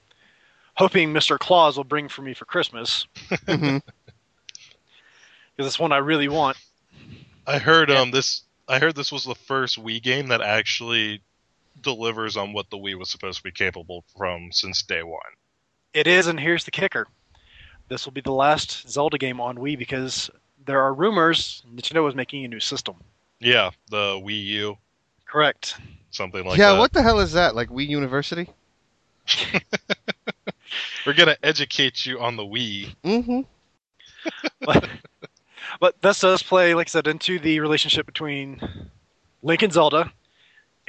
hoping 0.76 1.14
Mr. 1.14 1.38
Claus 1.38 1.78
will 1.78 1.84
bring 1.84 2.08
for 2.08 2.22
me 2.22 2.34
for 2.34 2.46
Christmas 2.46 3.06
Mhm. 3.30 3.82
because 5.56 5.68
it's 5.68 5.80
one 5.80 5.92
I 5.92 5.98
really 5.98 6.28
want. 6.28 6.58
I 7.46 7.60
heard 7.60 7.90
Yeah. 7.90 8.00
um 8.02 8.12
this 8.12 8.44
I 8.68 8.80
heard 8.80 8.96
this 8.96 9.12
was 9.12 9.24
the 9.26 9.36
first 9.36 9.82
Wii 9.82 10.02
game 10.02 10.28
that 10.28 10.42
actually 10.42 11.22
delivers 11.82 12.38
on 12.38 12.54
what 12.54 12.70
the 12.70 12.78
Wii 12.78 12.98
was 12.98 13.10
supposed 13.10 13.38
to 13.38 13.44
be 13.44 13.52
capable 13.52 14.04
from 14.18 14.52
since 14.52 14.84
day 14.84 15.04
one. 15.04 15.22
It 15.94 16.08
is, 16.08 16.28
and 16.28 16.40
here's 16.40 16.66
the 16.66 16.72
kicker: 16.72 17.08
this 17.88 18.06
will 18.06 18.14
be 18.14 18.22
the 18.22 18.32
last 18.32 18.88
Zelda 18.90 19.18
game 19.18 19.42
on 19.42 19.58
Wii 19.58 19.78
because 19.78 20.30
there 20.66 20.82
are 20.82 20.94
rumors 20.94 21.64
Nintendo 21.74 22.08
is 22.08 22.16
making 22.16 22.46
a 22.46 22.48
new 22.48 22.60
system. 22.60 22.96
Yeah, 23.40 23.72
the 23.90 24.22
Wii 24.24 24.46
U, 24.46 24.78
Correct. 25.26 25.78
something 26.12 26.46
like 26.46 26.58
yeah, 26.58 26.70
that. 26.70 26.74
Yeah, 26.74 26.80
what 26.80 26.94
the 26.94 27.02
hell 27.02 27.20
is 27.20 27.34
that? 27.34 27.56
Like 27.56 27.70
Wii 27.70 27.88
University? 27.88 28.50
We're 31.06 31.14
gonna 31.14 31.38
educate 31.42 32.06
you 32.06 32.20
on 32.20 32.36
the 32.36 32.44
Wii. 32.44 32.96
Mm-hmm. 33.04 33.42
but, 34.66 34.90
but 35.80 36.02
this 36.02 36.20
does 36.20 36.44
play, 36.44 36.74
like 36.74 36.88
I 36.88 36.90
said, 36.90 37.08
into 37.08 37.40
the 37.40 37.60
relationship 37.60 38.06
between 38.06 38.60
Link 39.42 39.64
and 39.64 39.72
Zelda, 39.72 40.12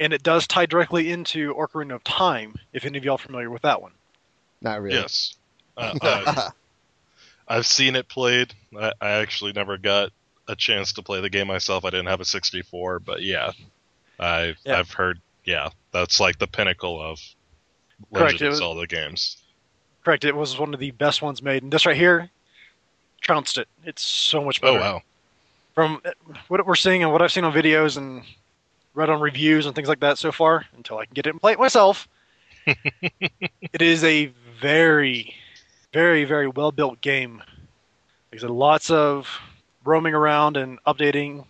and 0.01 0.13
it 0.13 0.23
does 0.23 0.47
tie 0.47 0.65
directly 0.65 1.11
into 1.11 1.53
Ocarina 1.53 1.93
of 1.93 2.03
Time. 2.03 2.55
If 2.73 2.85
any 2.85 2.97
of 2.97 3.05
y'all 3.05 3.15
are 3.15 3.19
familiar 3.19 3.51
with 3.51 3.61
that 3.61 3.81
one. 3.81 3.91
Not 4.59 4.81
really. 4.81 4.97
Yes, 4.97 5.35
uh, 5.77 5.93
uh, 6.01 6.49
I've 7.47 7.67
seen 7.67 7.95
it 7.95 8.09
played. 8.09 8.53
I, 8.77 8.91
I 8.99 9.09
actually 9.11 9.53
never 9.53 9.77
got 9.77 10.11
a 10.47 10.55
chance 10.55 10.93
to 10.93 11.03
play 11.03 11.21
the 11.21 11.29
game 11.29 11.47
myself. 11.47 11.85
I 11.85 11.91
didn't 11.91 12.07
have 12.07 12.19
a 12.19 12.25
64, 12.25 12.99
but 12.99 13.21
yeah, 13.21 13.51
I've 14.19 14.57
Yeah. 14.65 14.79
I've 14.79 14.91
heard. 14.91 15.21
Yeah, 15.45 15.69
that's 15.91 16.19
like 16.19 16.37
the 16.37 16.47
pinnacle 16.47 17.01
of 17.01 17.19
Correct, 18.13 18.33
Legend 18.33 18.41
it 18.41 18.47
of 18.47 18.55
Zelda 18.55 18.87
games. 18.87 19.37
Correct. 20.03 20.25
It 20.25 20.35
was 20.35 20.57
one 20.57 20.73
of 20.73 20.79
the 20.79 20.91
best 20.91 21.21
ones 21.21 21.41
made, 21.41 21.63
and 21.63 21.71
this 21.71 21.85
right 21.85 21.95
here 21.95 22.29
trounced 23.21 23.57
it. 23.59 23.67
It's 23.85 24.03
so 24.03 24.43
much 24.43 24.61
better. 24.61 24.77
Oh 24.77 24.81
wow, 24.81 25.01
From 25.75 26.01
uh, 26.05 26.11
what 26.47 26.65
we're 26.65 26.75
seeing 26.75 27.03
and 27.03 27.11
what 27.11 27.21
I've 27.21 27.31
seen 27.31 27.43
on 27.43 27.53
videos 27.53 27.97
and 27.97 28.23
read 28.93 29.09
on 29.09 29.21
reviews 29.21 29.65
and 29.65 29.75
things 29.75 29.87
like 29.87 29.99
that 30.01 30.17
so 30.17 30.31
far, 30.31 30.65
until 30.75 30.97
I 30.97 31.05
can 31.05 31.13
get 31.13 31.27
it 31.27 31.31
and 31.31 31.41
play 31.41 31.53
it 31.53 31.59
myself, 31.59 32.07
it 32.65 33.81
is 33.81 34.03
a 34.03 34.31
very, 34.59 35.35
very, 35.93 36.25
very 36.25 36.47
well 36.47 36.71
built 36.71 37.01
game. 37.01 37.37
Like 38.31 38.39
I 38.39 38.41
said, 38.41 38.49
lots 38.49 38.89
of 38.89 39.27
roaming 39.83 40.13
around 40.13 40.57
and 40.57 40.81
updating. 40.85 41.45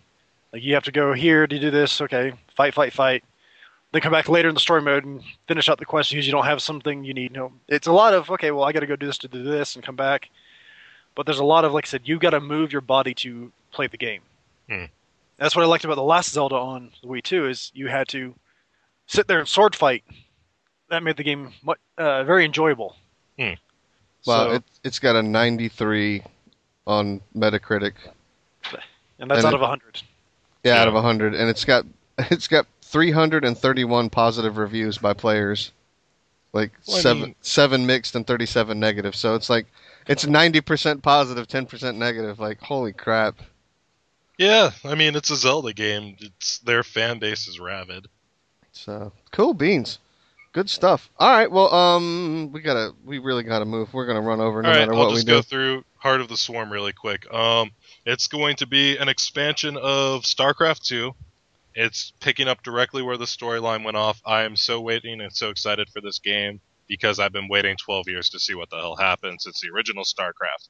Like 0.52 0.62
you 0.62 0.74
have 0.74 0.84
to 0.84 0.92
go 0.92 1.12
here 1.12 1.46
to 1.46 1.58
do 1.58 1.70
this. 1.70 2.00
Okay, 2.00 2.32
fight, 2.56 2.74
fight, 2.74 2.92
fight. 2.92 3.24
Then 3.92 4.00
come 4.00 4.12
back 4.12 4.28
later 4.28 4.48
in 4.48 4.54
the 4.54 4.60
story 4.60 4.80
mode 4.80 5.04
and 5.04 5.22
finish 5.46 5.68
out 5.68 5.78
the 5.78 5.84
quest 5.84 6.10
because 6.10 6.26
you 6.26 6.32
don't 6.32 6.46
have 6.46 6.62
something 6.62 7.04
you 7.04 7.12
need. 7.12 7.32
No, 7.32 7.52
it's 7.68 7.86
a 7.86 7.92
lot 7.92 8.14
of 8.14 8.30
okay. 8.30 8.50
Well, 8.50 8.64
I 8.64 8.72
got 8.72 8.80
to 8.80 8.86
go 8.86 8.96
do 8.96 9.06
this 9.06 9.18
to 9.18 9.28
do 9.28 9.42
this 9.42 9.74
and 9.74 9.84
come 9.84 9.96
back. 9.96 10.30
But 11.14 11.26
there's 11.26 11.38
a 11.38 11.44
lot 11.44 11.64
of 11.64 11.72
like 11.72 11.86
I 11.86 11.88
said, 11.88 12.02
you 12.04 12.18
got 12.18 12.30
to 12.30 12.40
move 12.40 12.72
your 12.72 12.80
body 12.80 13.14
to 13.14 13.52
play 13.70 13.86
the 13.86 13.98
game. 13.98 14.22
Hmm. 14.68 14.84
That's 15.42 15.56
what 15.56 15.62
I 15.64 15.66
liked 15.66 15.84
about 15.84 15.96
the 15.96 16.02
last 16.04 16.30
Zelda 16.32 16.54
on 16.54 16.92
the 17.02 17.08
Wii 17.08 17.22
2 17.22 17.48
is 17.48 17.72
you 17.74 17.88
had 17.88 18.06
to 18.08 18.34
sit 19.08 19.26
there 19.26 19.40
and 19.40 19.48
sword 19.48 19.74
fight. 19.74 20.04
That 20.88 21.02
made 21.02 21.16
the 21.16 21.24
game 21.24 21.52
uh, 21.98 22.22
very 22.24 22.44
enjoyable. 22.44 22.94
Hmm. 23.38 23.54
Well, 24.24 24.44
So- 24.50 24.52
it, 24.52 24.64
it's 24.84 24.98
got 25.00 25.16
a 25.16 25.22
93 25.22 26.22
on 26.86 27.20
Metacritic. 27.36 27.94
and 29.18 29.28
that's 29.30 29.38
And 29.38 29.46
out 29.46 29.52
it- 29.52 29.56
of 29.56 29.60
100. 29.62 30.02
Yeah, 30.62 30.74
out 30.74 30.82
Yeah. 30.84 30.88
of 30.88 30.94
100 30.94 31.34
and 31.34 31.48
it's 31.50 31.64
got 31.64 31.84
it's 32.18 32.46
got 32.46 32.66
331 32.82 34.10
positive 34.10 34.58
reviews 34.58 34.98
by 34.98 35.12
players. 35.12 35.72
Like 36.52 36.70
Well, 36.86 36.98
I 36.98 37.00
7 37.00 37.22
mean- 37.22 37.34
7 37.40 37.84
mixed 37.86 38.14
and 38.14 38.24
37 38.26 38.78
negative. 38.78 39.16
So 39.16 39.34
it's 39.34 39.50
like 39.50 39.66
it's 40.06 40.24
90% 40.24 41.02
positive, 41.02 41.48
10% 41.48 41.96
negative. 41.96 42.38
Like 42.38 42.60
holy 42.60 42.92
crap. 42.92 43.40
Yeah, 44.42 44.70
I 44.84 44.94
mean 44.96 45.14
it's 45.14 45.30
a 45.30 45.36
Zelda 45.36 45.72
game. 45.72 46.16
It's 46.20 46.58
their 46.58 46.82
fan 46.82 47.18
base 47.18 47.46
is 47.46 47.60
rabid. 47.60 48.08
So 48.72 49.12
cool 49.30 49.54
beans. 49.54 49.98
Good 50.52 50.68
stuff. 50.68 51.08
All 51.18 51.30
right, 51.30 51.50
well, 51.50 51.72
um, 51.72 52.50
we 52.52 52.60
gotta, 52.60 52.92
we 53.04 53.18
really 53.18 53.42
gotta 53.42 53.64
move. 53.64 53.94
We're 53.94 54.04
gonna 54.06 54.20
run 54.20 54.40
over 54.40 54.60
no 54.60 54.68
All 54.68 54.74
right, 54.74 54.80
matter 54.80 54.92
I'll 54.92 54.98
what 54.98 55.08
we 55.10 55.14
just 55.14 55.26
do. 55.26 55.32
go 55.32 55.42
through 55.42 55.84
Heart 55.96 56.20
of 56.20 56.28
the 56.28 56.36
Swarm 56.36 56.70
really 56.70 56.92
quick. 56.92 57.32
Um, 57.32 57.70
it's 58.04 58.26
going 58.26 58.56
to 58.56 58.66
be 58.66 58.98
an 58.98 59.08
expansion 59.08 59.78
of 59.78 60.22
StarCraft 60.24 60.82
2. 60.82 61.14
It's 61.74 62.12
picking 62.20 62.48
up 62.48 62.62
directly 62.62 63.00
where 63.02 63.16
the 63.16 63.24
storyline 63.24 63.82
went 63.82 63.96
off. 63.96 64.20
I 64.26 64.42
am 64.42 64.56
so 64.56 64.78
waiting 64.80 65.22
and 65.22 65.32
so 65.32 65.48
excited 65.48 65.88
for 65.88 66.02
this 66.02 66.18
game 66.18 66.60
because 66.86 67.18
I've 67.18 67.32
been 67.32 67.48
waiting 67.48 67.76
12 67.76 68.08
years 68.08 68.28
to 68.30 68.38
see 68.38 68.54
what 68.54 68.68
the 68.68 68.76
hell 68.76 68.96
happened 68.96 69.40
since 69.40 69.60
the 69.60 69.70
original 69.74 70.04
StarCraft. 70.04 70.68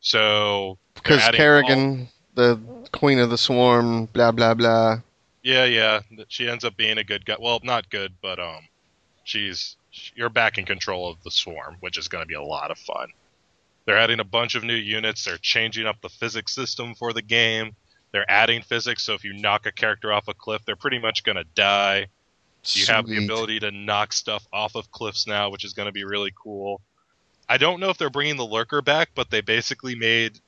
So 0.00 0.78
Because 0.94 1.28
Kerrigan, 1.34 2.08
the 2.38 2.58
queen 2.92 3.18
of 3.18 3.30
the 3.30 3.36
swarm, 3.36 4.06
blah 4.06 4.30
blah 4.30 4.54
blah. 4.54 5.00
Yeah, 5.42 5.64
yeah. 5.64 6.00
She 6.28 6.48
ends 6.48 6.64
up 6.64 6.76
being 6.76 6.98
a 6.98 7.04
good 7.04 7.26
guy. 7.26 7.36
Well, 7.38 7.60
not 7.62 7.90
good, 7.90 8.14
but 8.22 8.38
um, 8.38 8.68
she's 9.24 9.76
you're 10.14 10.30
back 10.30 10.56
in 10.56 10.64
control 10.64 11.10
of 11.10 11.22
the 11.24 11.30
swarm, 11.30 11.76
which 11.80 11.98
is 11.98 12.08
going 12.08 12.22
to 12.22 12.28
be 12.28 12.34
a 12.34 12.42
lot 12.42 12.70
of 12.70 12.78
fun. 12.78 13.08
They're 13.84 13.98
adding 13.98 14.20
a 14.20 14.24
bunch 14.24 14.54
of 14.54 14.62
new 14.62 14.74
units. 14.74 15.24
They're 15.24 15.38
changing 15.38 15.86
up 15.86 16.00
the 16.00 16.08
physics 16.08 16.54
system 16.54 16.94
for 16.94 17.12
the 17.12 17.22
game. 17.22 17.74
They're 18.12 18.30
adding 18.30 18.62
physics, 18.62 19.02
so 19.02 19.14
if 19.14 19.24
you 19.24 19.34
knock 19.34 19.66
a 19.66 19.72
character 19.72 20.12
off 20.12 20.28
a 20.28 20.34
cliff, 20.34 20.62
they're 20.64 20.76
pretty 20.76 20.98
much 20.98 21.24
going 21.24 21.36
to 21.36 21.44
die. 21.54 22.06
You 22.64 22.86
have 22.86 23.06
the 23.06 23.22
ability 23.22 23.60
to 23.60 23.70
knock 23.70 24.12
stuff 24.12 24.46
off 24.52 24.76
of 24.76 24.90
cliffs 24.90 25.26
now, 25.26 25.50
which 25.50 25.64
is 25.64 25.72
going 25.72 25.86
to 25.86 25.92
be 25.92 26.04
really 26.04 26.32
cool. 26.34 26.80
I 27.48 27.58
don't 27.58 27.80
know 27.80 27.88
if 27.90 27.98
they're 27.98 28.10
bringing 28.10 28.36
the 28.36 28.46
lurker 28.46 28.82
back, 28.82 29.10
but 29.14 29.30
they 29.30 29.40
basically 29.40 29.94
made 29.94 30.38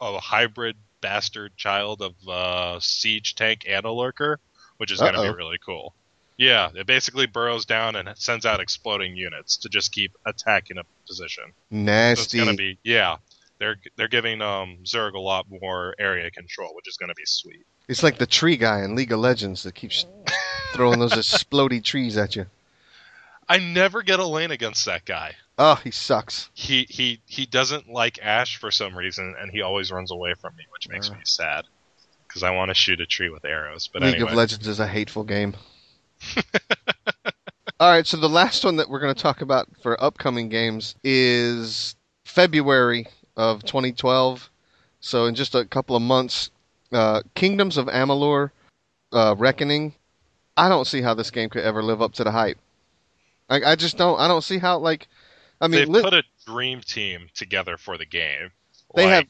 a 0.00 0.18
hybrid 0.18 0.76
bastard 1.00 1.56
child 1.56 2.02
of 2.02 2.14
uh, 2.28 2.80
siege 2.80 3.34
tank 3.34 3.64
and 3.68 3.84
a 3.84 3.92
lurker, 3.92 4.40
which 4.78 4.92
is 4.92 5.00
going 5.00 5.14
to 5.14 5.22
be 5.22 5.36
really 5.36 5.58
cool. 5.64 5.94
Yeah, 6.36 6.70
it 6.74 6.86
basically 6.86 7.26
burrows 7.26 7.64
down 7.64 7.96
and 7.96 8.08
sends 8.16 8.46
out 8.46 8.60
exploding 8.60 9.16
units 9.16 9.56
to 9.58 9.68
just 9.68 9.90
keep 9.90 10.12
attacking 10.24 10.78
a 10.78 10.84
position. 11.06 11.44
So 12.18 12.22
it's 12.22 12.34
going 12.34 12.48
to 12.48 12.56
be 12.56 12.78
yeah. 12.84 13.16
They're 13.58 13.76
they're 13.96 14.06
giving 14.08 14.40
um, 14.40 14.78
Zerg 14.84 15.14
a 15.14 15.18
lot 15.18 15.46
more 15.50 15.96
area 15.98 16.30
control, 16.30 16.74
which 16.76 16.86
is 16.86 16.96
going 16.96 17.08
to 17.08 17.14
be 17.16 17.24
sweet. 17.26 17.66
It's 17.88 18.04
like 18.04 18.18
the 18.18 18.26
tree 18.26 18.56
guy 18.56 18.84
in 18.84 18.94
League 18.94 19.10
of 19.10 19.18
Legends 19.18 19.64
that 19.64 19.74
keeps 19.74 20.06
throwing 20.72 21.00
those 21.00 21.12
explodey 21.12 21.82
trees 21.82 22.16
at 22.16 22.36
you. 22.36 22.46
I 23.48 23.58
never 23.58 24.02
get 24.02 24.20
a 24.20 24.26
lane 24.26 24.50
against 24.50 24.84
that 24.86 25.04
guy. 25.04 25.34
Oh, 25.56 25.76
he 25.76 25.90
sucks. 25.90 26.50
he 26.54 26.86
he 26.88 27.20
he 27.26 27.46
doesn't 27.46 27.88
like 27.88 28.18
Ashe 28.22 28.56
for 28.58 28.70
some 28.70 28.96
reason, 28.96 29.34
and 29.40 29.50
he 29.50 29.62
always 29.62 29.90
runs 29.90 30.10
away 30.10 30.34
from 30.34 30.54
me, 30.56 30.64
which 30.70 30.88
makes 30.88 31.10
Uh. 31.10 31.14
me 31.14 31.20
sad 31.24 31.64
because 32.26 32.42
I 32.42 32.50
want 32.50 32.68
to 32.68 32.74
shoot 32.74 33.00
a 33.00 33.06
tree 33.06 33.30
with 33.30 33.44
arrows. 33.44 33.88
But 33.92 34.02
League 34.02 34.16
anyway, 34.16 34.30
of 34.32 34.36
Legends 34.36 34.68
is 34.68 34.80
a 34.80 34.86
hateful 34.86 35.24
game. 35.24 35.54
All 37.80 37.90
right, 37.90 38.06
so 38.06 38.16
the 38.16 38.28
last 38.28 38.64
one 38.64 38.76
that 38.76 38.88
we're 38.90 38.98
going 38.98 39.14
to 39.14 39.22
talk 39.22 39.40
about 39.40 39.68
for 39.82 40.02
upcoming 40.02 40.48
games 40.48 40.96
is 41.04 41.94
February 42.24 43.06
of 43.36 43.62
2012. 43.64 44.50
So 45.00 45.26
in 45.26 45.36
just 45.36 45.54
a 45.54 45.64
couple 45.64 45.94
of 45.94 46.02
months, 46.02 46.50
uh, 46.92 47.22
Kingdoms 47.34 47.76
of 47.76 47.86
Amalur: 47.86 48.50
uh, 49.12 49.36
Reckoning. 49.38 49.94
I 50.56 50.68
don't 50.68 50.86
see 50.86 51.02
how 51.02 51.14
this 51.14 51.30
game 51.30 51.48
could 51.50 51.62
ever 51.62 51.82
live 51.84 52.02
up 52.02 52.12
to 52.14 52.24
the 52.24 52.32
hype. 52.32 52.58
I, 53.48 53.72
I 53.72 53.76
just 53.76 53.96
don't. 53.96 54.18
I 54.20 54.28
don't 54.28 54.42
see 54.42 54.58
how. 54.58 54.78
Like, 54.78 55.08
I 55.60 55.68
mean, 55.68 55.80
they 55.80 55.86
li- 55.86 56.02
put 56.02 56.14
a 56.14 56.22
dream 56.46 56.80
team 56.80 57.28
together 57.34 57.76
for 57.76 57.96
the 57.98 58.06
game. 58.06 58.50
They 58.94 59.06
have- 59.08 59.26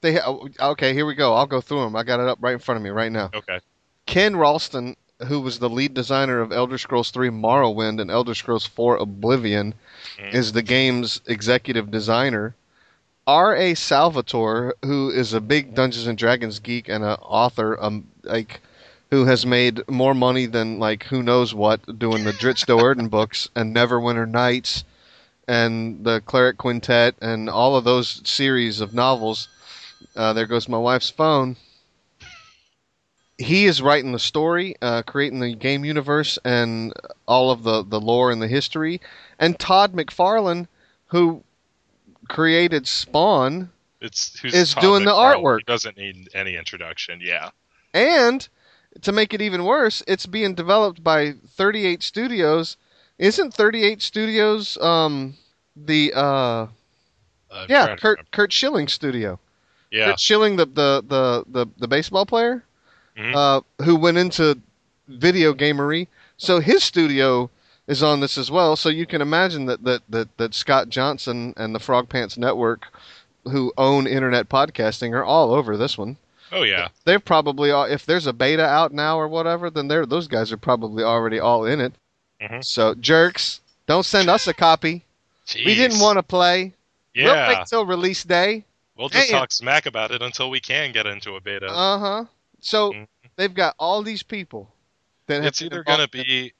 they 0.00 0.14
ha- 0.14 0.38
okay. 0.60 0.94
Here 0.94 1.06
we 1.06 1.14
go. 1.14 1.34
I'll 1.34 1.46
go 1.46 1.60
through 1.60 1.80
them. 1.82 1.94
I 1.96 2.02
got 2.02 2.18
it 2.20 2.26
up 2.28 2.38
right 2.40 2.52
in 2.54 2.58
front 2.58 2.76
of 2.76 2.82
me 2.82 2.90
right 2.90 3.12
now. 3.12 3.30
okay, 3.34 3.60
Ken 4.06 4.34
Rolston, 4.34 4.96
who 5.28 5.40
was 5.40 5.58
the 5.60 5.70
lead 5.70 5.94
designer 5.94 6.40
of 6.40 6.50
Elder 6.52 6.76
Scrolls 6.76 7.10
3 7.12 7.28
Morrowind 7.30 8.00
and 8.00 8.10
Elder 8.10 8.34
Scrolls 8.34 8.66
4 8.66 8.96
Oblivion, 8.96 9.74
Mm. 10.18 10.34
is 10.34 10.52
the 10.52 10.62
game's 10.62 11.20
executive 11.26 11.90
designer. 11.92 12.54
R.A. 13.28 13.74
Salvatore, 13.74 14.74
who 14.82 15.08
is 15.10 15.32
a 15.32 15.40
big 15.40 15.74
Dungeons 15.76 16.08
and 16.08 16.18
Dragons 16.18 16.58
geek 16.58 16.88
and 16.88 17.04
an 17.04 17.16
author, 17.22 17.80
um, 17.80 18.08
like 18.24 18.60
who 19.12 19.26
has 19.26 19.44
made 19.44 19.86
more 19.88 20.14
money 20.14 20.46
than 20.46 20.78
like 20.78 21.04
who 21.04 21.22
knows 21.22 21.54
what 21.54 21.98
doing 21.98 22.24
the 22.24 22.32
Drizzt 22.32 22.66
Do'Urden 22.66 23.10
books 23.10 23.48
and 23.54 23.76
Neverwinter 23.76 24.26
Nights 24.26 24.84
and 25.46 26.02
the 26.02 26.22
Cleric 26.22 26.56
Quintet 26.56 27.14
and 27.20 27.50
all 27.50 27.76
of 27.76 27.84
those 27.84 28.22
series 28.24 28.80
of 28.80 28.94
novels. 28.94 29.48
Uh, 30.16 30.32
there 30.32 30.46
goes 30.46 30.66
my 30.66 30.78
wife's 30.78 31.10
phone 31.10 31.56
he 33.42 33.66
is 33.66 33.82
writing 33.82 34.12
the 34.12 34.18
story, 34.18 34.76
uh, 34.80 35.02
creating 35.02 35.40
the 35.40 35.54
game 35.54 35.84
universe 35.84 36.38
and 36.44 36.92
all 37.26 37.50
of 37.50 37.62
the, 37.62 37.84
the 37.84 38.00
lore 38.00 38.30
and 38.30 38.40
the 38.40 38.48
history. 38.48 39.00
And 39.38 39.58
Todd 39.58 39.92
McFarlane, 39.92 40.68
who 41.06 41.42
created 42.28 42.86
Spawn, 42.86 43.70
it's 44.00 44.38
who's 44.38 44.54
Is 44.54 44.74
Todd 44.74 44.82
doing 44.82 45.04
the 45.04 45.12
artwork. 45.12 45.58
He 45.58 45.64
doesn't 45.64 45.96
need 45.96 46.28
any 46.34 46.56
introduction. 46.56 47.20
Yeah, 47.22 47.50
and 47.92 48.48
to 49.00 49.12
make 49.12 49.32
it 49.32 49.40
even 49.40 49.64
worse, 49.64 50.02
it's 50.06 50.26
being 50.26 50.54
developed 50.54 51.02
by 51.02 51.32
38 51.56 52.02
Studios. 52.02 52.76
Isn't 53.18 53.54
38 53.54 54.02
Studios 54.02 54.76
um, 54.78 55.34
the 55.76 56.12
uh, 56.14 56.66
I'm 57.50 57.66
yeah 57.68 57.96
Curt. 57.96 58.30
Curt 58.30 58.52
Schilling 58.52 58.88
studio? 58.88 59.38
Yeah, 59.90 60.06
Curt 60.10 60.20
Schilling, 60.20 60.56
the 60.56 60.66
the 60.66 61.04
the 61.06 61.44
the, 61.48 61.66
the 61.78 61.88
baseball 61.88 62.26
player, 62.26 62.64
Mhm. 63.16 63.34
uh, 63.34 63.60
who 63.84 63.96
went 63.96 64.18
into 64.18 64.58
video 65.08 65.52
gamery. 65.52 66.08
So 66.36 66.60
his 66.60 66.82
studio 66.82 67.50
is 67.86 68.02
on 68.02 68.20
this 68.20 68.38
as 68.38 68.50
well. 68.50 68.74
So 68.76 68.88
you 68.88 69.06
can 69.06 69.20
imagine 69.20 69.66
that 69.66 69.84
that 69.84 70.02
that, 70.08 70.36
that 70.38 70.54
Scott 70.54 70.88
Johnson 70.88 71.52
and 71.56 71.74
the 71.74 71.80
Frog 71.80 72.08
Pants 72.08 72.36
Network, 72.38 72.86
who 73.44 73.72
own 73.76 74.06
internet 74.06 74.48
podcasting, 74.48 75.12
are 75.12 75.24
all 75.24 75.52
over 75.52 75.76
this 75.76 75.98
one. 75.98 76.16
Oh 76.52 76.62
yeah. 76.62 76.88
They're 77.04 77.18
probably 77.20 77.70
all, 77.70 77.84
if 77.84 78.06
there's 78.06 78.26
a 78.26 78.32
beta 78.32 78.64
out 78.64 78.92
now 78.92 79.18
or 79.18 79.28
whatever, 79.28 79.70
then 79.70 79.88
they're 79.88 80.06
those 80.06 80.28
guys 80.28 80.52
are 80.52 80.56
probably 80.56 81.02
already 81.04 81.38
all 81.40 81.64
in 81.64 81.80
it. 81.80 81.92
Mhm. 82.40 82.64
So 82.64 82.94
jerks, 82.94 83.60
don't 83.86 84.04
send 84.04 84.28
us 84.28 84.46
a 84.46 84.54
copy. 84.54 85.04
We 85.54 85.74
didn't 85.74 86.00
want 86.00 86.18
to 86.18 86.22
play. 86.22 86.72
We'll 87.16 87.26
Yeah, 87.26 87.48
wait 87.48 87.66
till 87.66 87.84
release 87.84 88.22
day. 88.24 88.64
we'll 88.96 89.08
just 89.08 89.30
talk 89.30 89.52
smack 89.52 89.86
about 89.86 90.10
it 90.12 90.22
until 90.22 90.50
we 90.50 90.60
can 90.60 90.92
get 90.92 91.06
into 91.06 91.36
a 91.36 91.40
beta. 91.40 91.66
Uh 91.66 91.98
huh. 91.98 92.24
So 92.60 92.92
Mhm. 92.92 93.08
they've 93.36 93.52
got 93.52 93.74
all 93.78 94.02
these 94.02 94.22
people 94.22 94.72
that 95.26 95.42
have 95.42 95.60
either 95.60 95.82
going 95.82 95.98
to 96.00 96.08
be 96.08 96.52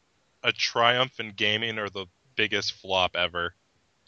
a 0.43 0.53
triumph 0.53 1.20
in 1.20 1.30
gaming 1.32 1.78
or 1.78 1.88
the 1.88 2.07
biggest 2.36 2.72
flop 2.72 3.14
ever. 3.16 3.55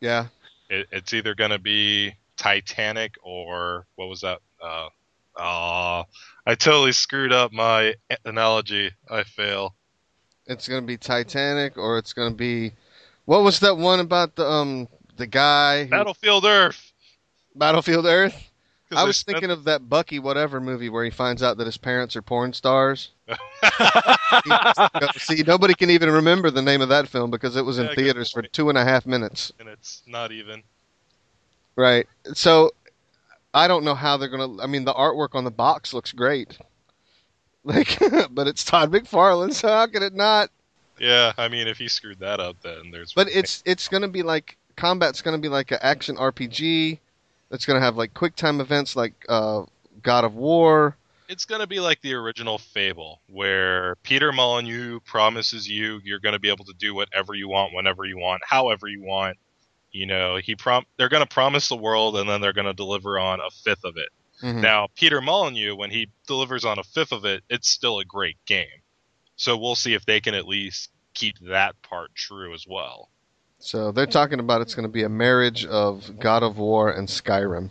yeah. 0.00 0.26
It, 0.70 0.88
it's 0.90 1.12
either 1.12 1.34
going 1.34 1.50
to 1.50 1.58
be 1.58 2.14
Titanic 2.38 3.16
or 3.22 3.86
what 3.96 4.08
was 4.08 4.22
that? 4.22 4.40
Uh, 4.60 4.88
oh, 5.36 6.04
I 6.46 6.54
totally 6.54 6.92
screwed 6.92 7.32
up 7.32 7.52
my 7.52 7.94
analogy. 8.24 8.90
I 9.10 9.22
fail. 9.24 9.74
It's 10.46 10.68
gonna 10.68 10.82
be 10.82 10.96
Titanic, 10.96 11.76
or 11.78 11.98
it's 11.98 12.12
gonna 12.12 12.34
be 12.34 12.72
what 13.24 13.42
was 13.42 13.60
that 13.60 13.76
one 13.76 14.00
about 14.00 14.36
the 14.36 14.46
um 14.46 14.88
the 15.16 15.26
guy 15.26 15.84
who, 15.84 15.90
Battlefield 15.90 16.44
Earth. 16.44 16.92
Battlefield 17.54 18.06
Earth? 18.06 18.50
I 18.94 19.02
was 19.04 19.16
spent- 19.16 19.36
thinking 19.38 19.50
of 19.50 19.64
that 19.64 19.88
Bucky 19.88 20.18
whatever 20.20 20.60
movie 20.60 20.88
where 20.88 21.04
he 21.04 21.10
finds 21.10 21.42
out 21.42 21.56
that 21.56 21.66
his 21.66 21.78
parents 21.78 22.14
are 22.14 22.22
porn 22.22 22.52
stars. 22.52 23.10
See, 25.16 25.42
nobody 25.46 25.74
can 25.74 25.90
even 25.90 26.10
remember 26.10 26.50
the 26.50 26.62
name 26.62 26.80
of 26.80 26.88
that 26.90 27.08
film 27.08 27.30
because 27.30 27.56
it 27.56 27.64
was 27.64 27.78
in 27.78 27.86
Yeah, 27.86 27.94
theaters 27.94 28.30
for 28.30 28.42
two 28.42 28.68
and 28.68 28.78
a 28.78 28.84
half 28.84 29.06
minutes. 29.06 29.52
and 29.58 29.68
it's 29.68 30.02
not 30.06 30.30
even. 30.30 30.62
Right. 31.76 32.06
So 32.34 32.70
I 33.54 33.68
don't 33.68 33.84
know 33.84 33.94
how 33.94 34.16
they're 34.16 34.28
gonna. 34.28 34.60
I 34.62 34.66
mean, 34.66 34.84
the 34.84 34.92
artwork 34.92 35.34
on 35.34 35.44
the 35.44 35.50
box 35.50 35.94
looks 35.94 36.12
great. 36.12 36.58
Like, 37.66 37.98
but 38.30 38.46
it's 38.46 38.62
Todd 38.62 38.92
McFarlane, 38.92 39.54
so 39.54 39.68
how 39.68 39.86
could 39.86 40.02
it 40.02 40.12
not? 40.12 40.50
Yeah, 40.98 41.32
I 41.38 41.48
mean, 41.48 41.66
if 41.66 41.78
he 41.78 41.88
screwed 41.88 42.18
that 42.18 42.38
up, 42.38 42.56
then 42.60 42.90
there's. 42.90 43.14
But 43.14 43.28
it's 43.30 43.62
it's 43.64 43.88
gonna 43.88 44.08
be 44.08 44.22
like 44.22 44.58
combat's 44.76 45.22
gonna 45.22 45.38
be 45.38 45.48
like 45.48 45.70
an 45.70 45.78
action 45.80 46.16
RPG. 46.16 46.98
It's 47.50 47.64
gonna 47.64 47.80
have 47.80 47.96
like 47.96 48.12
quick 48.12 48.36
time 48.36 48.60
events 48.60 48.96
like 48.96 49.14
uh, 49.30 49.64
God 50.02 50.24
of 50.24 50.34
War. 50.34 50.96
it's 51.28 51.44
going 51.44 51.60
to 51.60 51.66
be 51.66 51.80
like 51.80 52.00
the 52.02 52.14
original 52.14 52.58
Fable, 52.58 53.20
where 53.28 53.96
Peter 54.02 54.30
Molyneux 54.30 55.00
promises 55.00 55.68
you 55.68 56.00
you're 56.04 56.20
going 56.20 56.34
to 56.34 56.38
be 56.38 56.50
able 56.50 56.66
to 56.66 56.74
do 56.78 56.94
whatever 56.94 57.34
you 57.34 57.48
want, 57.48 57.72
whenever 57.74 58.04
you 58.04 58.18
want, 58.18 58.42
however 58.46 58.86
you 58.86 59.02
want. 59.02 59.36
You 59.94 60.06
know, 60.06 60.36
he 60.36 60.56
prom 60.56 60.84
they're 60.96 61.08
going 61.08 61.22
to 61.22 61.28
promise 61.28 61.68
the 61.68 61.76
world 61.76 62.16
and 62.16 62.28
then 62.28 62.40
they're 62.40 62.52
going 62.52 62.66
to 62.66 62.74
deliver 62.74 63.16
on 63.16 63.38
a 63.38 63.48
fifth 63.50 63.84
of 63.84 63.96
it. 63.96 64.08
Mhm. 64.42 64.60
Now, 64.60 64.88
Peter 64.96 65.20
Molyneux, 65.20 65.76
when 65.76 65.90
he 65.90 66.08
delivers 66.26 66.64
on 66.64 66.80
a 66.80 66.82
fifth 66.82 67.12
of 67.12 67.24
it, 67.24 67.44
it's 67.48 67.68
still 67.68 68.00
a 68.00 68.04
great 68.04 68.36
game. 68.44 68.82
So 69.36 69.56
we'll 69.56 69.76
see 69.76 69.94
if 69.94 70.04
they 70.04 70.20
can 70.20 70.34
at 70.34 70.48
least 70.48 70.90
keep 71.14 71.38
that 71.48 71.80
part 71.82 72.12
true 72.16 72.52
as 72.54 72.66
well. 72.66 73.08
So 73.60 73.92
they're 73.92 74.06
talking 74.06 74.40
about 74.40 74.60
it's 74.62 74.74
going 74.74 74.82
to 74.82 74.92
be 74.92 75.04
a 75.04 75.08
marriage 75.08 75.64
of 75.64 76.18
God 76.18 76.42
of 76.42 76.58
War 76.58 76.90
and 76.90 77.06
Skyrim. 77.06 77.70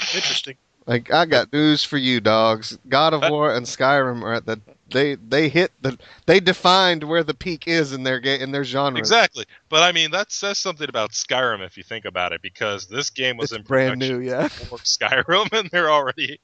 Interesting. 0.00 0.56
Like 0.86 1.12
I 1.12 1.24
got 1.24 1.52
news 1.52 1.84
for 1.84 1.96
you, 1.96 2.20
dogs. 2.20 2.76
God 2.88 3.14
of 3.14 3.22
War 3.30 3.54
and 3.54 3.64
Skyrim 3.64 4.22
are 4.22 4.34
at 4.34 4.44
the 4.44 4.60
they 4.94 5.16
they 5.16 5.50
hit 5.50 5.72
the 5.82 5.98
they 6.24 6.40
defined 6.40 7.04
where 7.04 7.22
the 7.22 7.34
peak 7.34 7.68
is 7.68 7.92
in 7.92 8.04
their 8.04 8.20
game 8.20 8.40
in 8.40 8.52
their 8.52 8.64
genre. 8.64 8.98
Exactly. 8.98 9.44
But 9.68 9.82
I 9.82 9.92
mean, 9.92 10.12
that 10.12 10.32
says 10.32 10.56
something 10.56 10.88
about 10.88 11.10
Skyrim 11.10 11.64
if 11.66 11.76
you 11.76 11.82
think 11.82 12.06
about 12.06 12.32
it, 12.32 12.40
because 12.40 12.86
this 12.86 13.10
game 13.10 13.36
was 13.36 13.52
brand 13.58 13.98
new, 13.98 14.20
yeah. 14.20 14.48
for 14.48 14.78
Skyrim, 14.78 15.52
and 15.52 15.68
they're 15.70 15.90
already, 15.90 16.40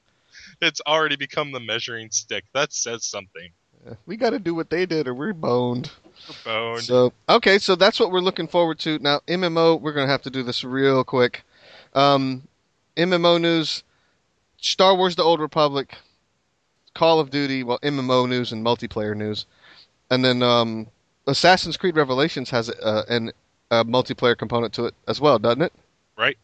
it's 0.61 0.81
already 0.85 1.15
become 1.15 1.51
the 1.51 1.59
measuring 1.59 2.11
stick. 2.11 2.43
That 2.53 2.71
says 2.73 3.03
something. 3.03 3.49
We 4.05 4.15
got 4.15 4.29
to 4.31 4.39
do 4.39 4.53
what 4.53 4.69
they 4.69 4.85
did, 4.85 5.07
or 5.07 5.15
we're 5.15 5.33
boned. 5.33 5.89
Boned. 6.45 6.83
So 6.83 7.13
okay, 7.27 7.57
so 7.57 7.75
that's 7.75 7.99
what 7.99 8.11
we're 8.11 8.19
looking 8.19 8.47
forward 8.47 8.77
to. 8.79 8.99
Now 8.99 9.21
MMO, 9.27 9.81
we're 9.81 9.93
gonna 9.93 10.11
have 10.11 10.21
to 10.23 10.29
do 10.29 10.43
this 10.43 10.63
real 10.63 11.03
quick. 11.03 11.43
Um, 11.95 12.43
MMO 12.95 13.41
news: 13.41 13.83
Star 14.57 14.93
Wars: 14.95 15.15
The 15.15 15.23
Old 15.23 15.39
Republic, 15.39 15.95
Call 16.93 17.19
of 17.19 17.29
Duty, 17.29 17.63
well 17.63 17.79
MMO 17.79 18.27
news 18.27 18.51
and 18.51 18.65
multiplayer 18.65 19.15
news, 19.15 19.45
and 20.09 20.23
then 20.23 20.43
um, 20.43 20.87
Assassin's 21.27 21.77
Creed 21.77 21.95
Revelations 21.95 22.49
has 22.49 22.69
uh, 22.69 23.03
an 23.09 23.31
a 23.71 23.85
multiplayer 23.85 24.37
component 24.37 24.73
to 24.73 24.85
it 24.85 24.93
as 25.07 25.21
well, 25.21 25.39
doesn't 25.39 25.61
it? 25.61 25.73
Right. 26.17 26.37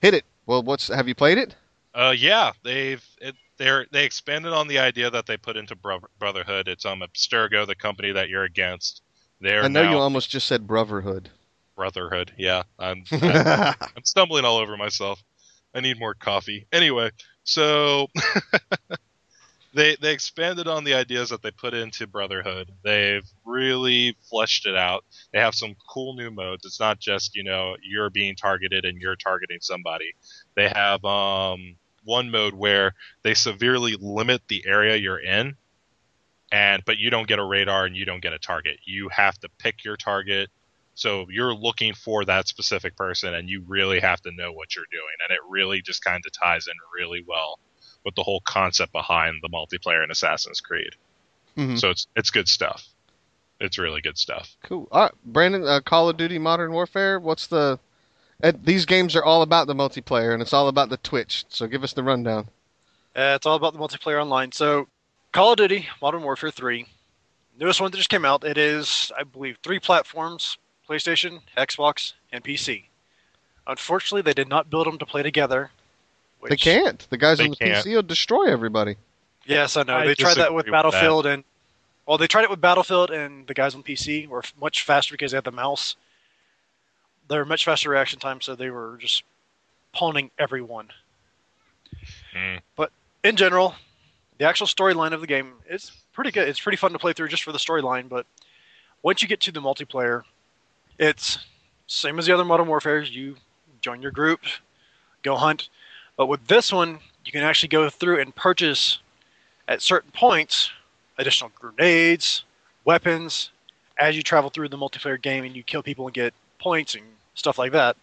Hit 0.00 0.14
it. 0.14 0.24
Well, 0.46 0.62
what's 0.62 0.88
have 0.88 1.06
you 1.06 1.14
played 1.14 1.38
it? 1.38 1.54
Uh, 1.94 2.14
yeah, 2.16 2.52
they've 2.64 3.04
it, 3.20 3.36
they're 3.56 3.86
they 3.92 4.04
expanded 4.04 4.52
on 4.52 4.66
the 4.66 4.78
idea 4.78 5.10
that 5.10 5.26
they 5.26 5.36
put 5.36 5.56
into 5.56 5.76
Bro- 5.76 6.08
Brotherhood. 6.18 6.66
It's 6.68 6.84
um 6.84 7.00
Abstergo, 7.00 7.66
the 7.66 7.76
company 7.76 8.12
that 8.12 8.28
you're 8.28 8.44
against. 8.44 9.02
They're 9.40 9.62
I 9.62 9.68
know 9.68 9.84
now 9.84 9.90
you 9.92 9.98
almost 9.98 10.30
just 10.30 10.46
said 10.46 10.66
Brotherhood. 10.66 11.30
Brotherhood. 11.76 12.32
Yeah, 12.36 12.62
I'm 12.78 13.04
I'm 13.12 14.04
stumbling 14.04 14.44
all 14.44 14.56
over 14.56 14.76
myself. 14.76 15.22
I 15.74 15.80
need 15.80 15.98
more 15.98 16.14
coffee. 16.14 16.66
Anyway, 16.72 17.10
so 17.44 18.08
they 19.74 19.96
they 20.00 20.12
expanded 20.12 20.68
on 20.68 20.84
the 20.84 20.94
ideas 20.94 21.30
that 21.30 21.42
they 21.42 21.50
put 21.50 21.74
into 21.74 22.06
Brotherhood. 22.06 22.70
They've 22.84 23.26
really 23.44 24.16
fleshed 24.28 24.66
it 24.66 24.76
out. 24.76 25.04
They 25.32 25.40
have 25.40 25.54
some 25.54 25.74
cool 25.88 26.14
new 26.14 26.30
modes. 26.30 26.64
It's 26.64 26.80
not 26.80 27.00
just 27.00 27.34
you 27.34 27.44
know 27.44 27.76
you're 27.82 28.10
being 28.10 28.36
targeted 28.36 28.84
and 28.84 29.00
you're 29.00 29.16
targeting 29.16 29.58
somebody. 29.60 30.12
They 30.54 30.68
have 30.68 31.04
um 31.04 31.76
one 32.04 32.30
mode 32.30 32.54
where 32.54 32.94
they 33.22 33.34
severely 33.34 33.96
limit 34.00 34.42
the 34.48 34.64
area 34.66 34.96
you're 34.96 35.20
in 35.20 35.56
and 36.50 36.84
but 36.84 36.98
you 36.98 37.10
don't 37.10 37.28
get 37.28 37.38
a 37.38 37.44
radar 37.44 37.86
and 37.86 37.96
you 37.96 38.04
don't 38.04 38.22
get 38.22 38.32
a 38.32 38.38
target. 38.38 38.78
You 38.84 39.08
have 39.10 39.38
to 39.40 39.48
pick 39.58 39.84
your 39.84 39.96
target. 39.96 40.50
So 40.94 41.26
you're 41.30 41.54
looking 41.54 41.94
for 41.94 42.24
that 42.26 42.48
specific 42.48 42.96
person 42.96 43.34
and 43.34 43.48
you 43.48 43.64
really 43.66 44.00
have 44.00 44.20
to 44.22 44.32
know 44.32 44.52
what 44.52 44.76
you're 44.76 44.84
doing 44.92 45.14
and 45.26 45.34
it 45.34 45.40
really 45.48 45.80
just 45.80 46.04
kind 46.04 46.22
of 46.26 46.32
ties 46.32 46.66
in 46.66 46.74
really 46.94 47.24
well 47.26 47.58
with 48.04 48.14
the 48.14 48.22
whole 48.22 48.40
concept 48.40 48.92
behind 48.92 49.40
the 49.42 49.48
multiplayer 49.48 50.02
in 50.04 50.10
Assassin's 50.10 50.60
Creed. 50.60 50.94
Mhm. 51.56 51.78
So 51.78 51.90
it's 51.90 52.06
it's 52.16 52.30
good 52.30 52.48
stuff. 52.48 52.86
It's 53.60 53.78
really 53.78 54.00
good 54.00 54.18
stuff. 54.18 54.56
Cool. 54.64 54.88
All 54.90 55.02
right, 55.02 55.12
Brandon, 55.24 55.66
uh, 55.66 55.80
Call 55.80 56.08
of 56.08 56.16
Duty 56.16 56.38
Modern 56.38 56.72
Warfare. 56.72 57.20
What's 57.20 57.46
the? 57.46 57.78
Uh, 58.42 58.52
these 58.60 58.86
games 58.86 59.14
are 59.14 59.24
all 59.24 59.42
about 59.42 59.68
the 59.68 59.74
multiplayer 59.74 60.32
and 60.32 60.42
it's 60.42 60.52
all 60.52 60.66
about 60.66 60.88
the 60.88 60.96
Twitch. 60.96 61.44
So 61.48 61.68
give 61.68 61.84
us 61.84 61.92
the 61.92 62.02
rundown. 62.02 62.48
Uh, 63.14 63.34
it's 63.36 63.46
all 63.46 63.56
about 63.56 63.72
the 63.72 63.78
multiplayer 63.78 64.20
online. 64.20 64.50
So, 64.50 64.88
Call 65.32 65.52
of 65.52 65.58
Duty 65.58 65.86
Modern 66.00 66.22
Warfare 66.22 66.50
3, 66.50 66.86
newest 67.58 67.80
one 67.80 67.90
that 67.90 67.96
just 67.98 68.08
came 68.08 68.24
out. 68.24 68.42
It 68.42 68.58
is, 68.58 69.12
I 69.16 69.22
believe, 69.22 69.58
three 69.62 69.78
platforms: 69.78 70.58
PlayStation, 70.88 71.42
Xbox, 71.56 72.14
and 72.32 72.42
PC. 72.42 72.86
Unfortunately, 73.66 74.22
they 74.22 74.34
did 74.34 74.48
not 74.48 74.70
build 74.70 74.86
them 74.86 74.98
to 74.98 75.06
play 75.06 75.22
together. 75.22 75.70
They 76.48 76.56
can't. 76.56 77.06
The 77.10 77.16
guys 77.16 77.40
on 77.40 77.50
the 77.50 77.56
can't. 77.56 77.84
PC 77.84 77.94
will 77.94 78.02
destroy 78.02 78.50
everybody. 78.50 78.96
Yes, 79.46 79.76
I 79.76 79.82
know. 79.82 79.96
I 79.96 80.06
they 80.06 80.14
tried 80.14 80.30
that 80.30 80.34
disagree 80.34 80.56
with 80.56 80.66
with 80.66 80.72
Battlefield, 80.72 81.26
and 81.26 81.44
well, 82.06 82.18
they 82.18 82.26
tried 82.26 82.44
it 82.44 82.50
with 82.50 82.60
Battlefield, 82.60 83.10
and 83.10 83.46
the 83.46 83.54
guys 83.54 83.74
on 83.74 83.82
PC 83.82 84.28
were 84.28 84.42
much 84.60 84.82
faster 84.82 85.14
because 85.14 85.32
they 85.32 85.36
had 85.36 85.44
the 85.44 85.52
mouse. 85.52 85.96
They 87.28 87.36
were 87.36 87.44
much 87.44 87.64
faster 87.64 87.90
reaction 87.90 88.18
time, 88.18 88.40
so 88.40 88.54
they 88.54 88.70
were 88.70 88.98
just 89.00 89.22
pawning 89.92 90.30
everyone. 90.38 90.88
Mm. 92.34 92.60
But 92.76 92.90
in 93.22 93.36
general, 93.36 93.74
the 94.38 94.44
actual 94.44 94.66
storyline 94.66 95.12
of 95.12 95.20
the 95.20 95.26
game 95.26 95.52
is 95.68 95.92
pretty 96.12 96.30
good. 96.30 96.48
It's 96.48 96.60
pretty 96.60 96.76
fun 96.76 96.92
to 96.92 96.98
play 96.98 97.12
through 97.12 97.28
just 97.28 97.44
for 97.44 97.52
the 97.52 97.58
storyline. 97.58 98.08
But 98.08 98.26
once 99.02 99.22
you 99.22 99.28
get 99.28 99.40
to 99.42 99.52
the 99.52 99.60
multiplayer, 99.60 100.22
it's 100.98 101.38
same 101.86 102.18
as 102.18 102.26
the 102.26 102.34
other 102.34 102.44
Modern 102.44 102.66
Warfares. 102.66 103.14
You 103.14 103.36
join 103.80 104.02
your 104.02 104.12
group, 104.12 104.40
go 105.22 105.36
hunt. 105.36 105.68
But 106.16 106.26
with 106.26 106.46
this 106.46 106.72
one, 106.72 106.98
you 107.24 107.32
can 107.32 107.42
actually 107.42 107.68
go 107.68 107.88
through 107.88 108.20
and 108.20 108.34
purchase 108.34 108.98
at 109.68 109.82
certain 109.82 110.10
points 110.12 110.70
additional 111.18 111.52
grenades, 111.58 112.44
weapons, 112.84 113.50
as 113.98 114.16
you 114.16 114.22
travel 114.22 114.50
through 114.50 114.68
the 114.68 114.78
multiplayer 114.78 115.20
game 115.20 115.44
and 115.44 115.54
you 115.54 115.62
kill 115.62 115.82
people 115.82 116.06
and 116.06 116.14
get 116.14 116.34
points 116.58 116.94
and 116.94 117.04
stuff 117.34 117.58
like 117.58 117.72
that. 117.72 117.96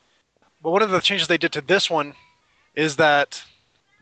But 0.61 0.71
one 0.71 0.81
of 0.81 0.91
the 0.91 0.99
changes 0.99 1.27
they 1.27 1.37
did 1.37 1.51
to 1.53 1.61
this 1.61 1.89
one 1.89 2.13
is 2.75 2.95
that 2.97 3.43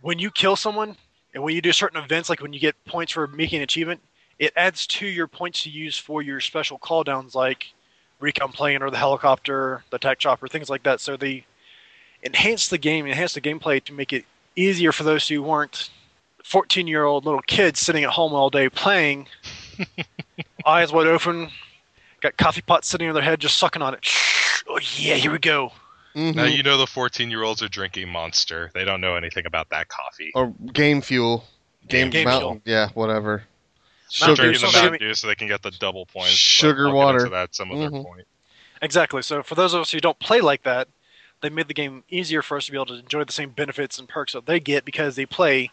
when 0.02 0.20
you 0.20 0.30
kill 0.32 0.56
someone 0.56 0.98
and 1.34 1.44
when 1.44 1.56
you 1.56 1.62
do 1.62 1.72
certain 1.72 2.02
events, 2.02 2.30
like 2.30 2.42
when 2.42 2.54
you 2.54 2.60
get 2.60 2.76
points 2.86 3.12
for 3.12 3.28
making 3.28 3.58
an 3.58 3.64
achievement, 3.64 4.02
it 4.40 4.54
adds 4.56 4.86
to 4.88 5.08
your 5.08 5.28
points 5.28 5.64
to 5.64 5.70
use 5.70 5.98
for 5.98 6.22
your 6.22 6.40
special 6.40 6.78
call 6.78 7.04
downs 7.04 7.34
like 7.34 7.74
recon 8.20 8.52
plane 8.52 8.82
or 8.82 8.90
the 8.90 8.98
helicopter, 8.98 9.84
the 9.90 9.98
tech 9.98 10.20
chopper, 10.20 10.48
things 10.48 10.70
like 10.70 10.84
that. 10.84 11.02
So 11.02 11.18
they 11.18 11.46
enhance 12.28 12.68
the 12.68 12.78
game, 12.78 13.08
enhance 13.08 13.34
the 13.34 13.42
gameplay 13.42 13.84
to 13.86 13.94
make 13.94 14.14
it 14.14 14.26
easier 14.56 14.92
for 14.92 15.04
those 15.04 15.28
who 15.28 15.42
weren't 15.42 15.90
14 16.44 16.88
year 16.88 17.04
old 17.06 17.26
little 17.26 17.42
kids 17.42 17.80
sitting 17.80 18.04
at 18.04 18.10
home 18.12 18.34
all 18.34 18.50
day 18.50 18.70
playing, 18.70 19.28
eyes 20.66 20.92
wide 20.92 21.08
open, 21.08 21.50
got 22.22 22.38
coffee 22.38 22.62
pots 22.62 22.88
sitting 22.88 23.08
on 23.08 23.14
their 23.14 23.24
head, 23.24 23.40
just 23.40 23.58
sucking 23.58 23.82
on 23.82 23.94
it. 23.94 24.08
Oh, 24.70 24.80
yeah, 24.98 25.16
here 25.16 25.32
we 25.32 25.40
go. 25.40 25.72
Mhm. 26.16 26.36
Now 26.36 26.46
you 26.46 26.64
know 26.64 26.78
the 26.78 26.88
14 26.88 27.30
year 27.30 27.44
olds 27.44 27.62
are 27.62 27.68
drinking 27.70 28.10
Monster. 28.10 28.72
They 28.74 28.84
don't 28.86 29.02
know 29.02 29.16
anything 29.16 29.46
about 29.46 29.70
that 29.70 29.88
coffee. 29.88 30.32
or 30.36 30.54
Game 30.74 31.02
Fuel. 31.02 31.46
Game, 31.88 32.10
Game 32.10 32.26
Mountain. 32.26 32.62
Yeah, 32.66 32.90
whatever. 32.96 33.44
Sugar- 34.10 34.36
Sugar. 34.36 34.42
drinking 34.44 34.62
the 34.66 34.72
so- 34.72 34.82
Mountain 34.82 35.00
Dew 35.00 35.14
so 35.14 35.28
they 35.28 35.36
can 35.36 35.48
get 35.48 35.62
the 35.62 35.72
double 35.72 36.06
points. 36.06 36.32
Sugar 36.32 36.88
I'll 36.88 36.94
get 36.94 36.96
water. 36.98 37.18
into 37.20 37.30
that 37.30 37.56
some 37.56 37.72
other 37.72 37.90
Mhm. 37.90 38.04
point. 38.04 38.28
Exactly. 38.82 39.22
So 39.22 39.42
for 39.44 39.56
those 39.56 39.74
of 39.74 39.82
us 39.82 39.92
who 39.92 40.00
don't 40.00 40.18
play 40.20 40.42
like 40.42 40.64
that, 40.64 40.88
they 41.42 41.50
made 41.50 41.68
the 41.68 41.74
game 41.74 42.04
easier 42.10 42.42
for 42.42 42.58
us 42.58 42.66
to 42.66 42.72
be 42.72 42.78
able 42.78 42.88
to 42.88 42.96
enjoy 42.96 43.24
the 43.24 43.34
same 43.34 43.52
benefits 43.52 44.00
and 44.00 44.08
perks 44.10 44.34
that 44.34 44.46
they 44.46 44.60
get 44.60 44.86
because 44.86 45.16
they 45.16 45.26
play, 45.26 45.62
you 45.62 45.70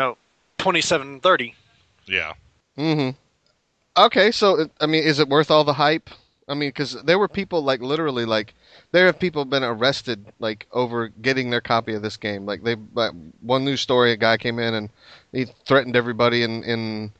know, 0.00 0.16
27 0.58 1.20
30. 1.20 1.54
Yeah. 2.06 2.32
hmm 2.76 3.10
Okay, 3.96 4.30
so 4.32 4.68
I 4.80 4.86
mean, 4.86 5.04
is 5.04 5.20
it 5.20 5.28
worth 5.28 5.50
all 5.50 5.64
the 5.64 5.74
hype? 5.74 6.10
I 6.48 6.54
mean, 6.54 6.68
because 6.70 6.94
there 7.04 7.18
were 7.18 7.28
people 7.28 7.62
like 7.62 7.80
literally 7.80 8.24
like 8.24 8.54
there 8.92 9.06
have 9.06 9.18
people 9.18 9.44
been 9.44 9.62
arrested 9.64 10.26
like 10.40 10.66
over 10.72 11.08
getting 11.08 11.50
their 11.50 11.60
copy 11.60 11.94
of 11.94 12.02
this 12.02 12.16
game. 12.16 12.44
Like 12.44 12.62
they, 12.64 12.76
like, 12.94 13.12
one 13.40 13.64
news 13.64 13.80
story, 13.80 14.12
a 14.12 14.16
guy 14.16 14.36
came 14.36 14.58
in 14.58 14.74
and 14.74 14.90
he 15.32 15.46
threatened 15.66 15.96
everybody 15.96 16.42
in 16.42 16.62
in 16.64 17.12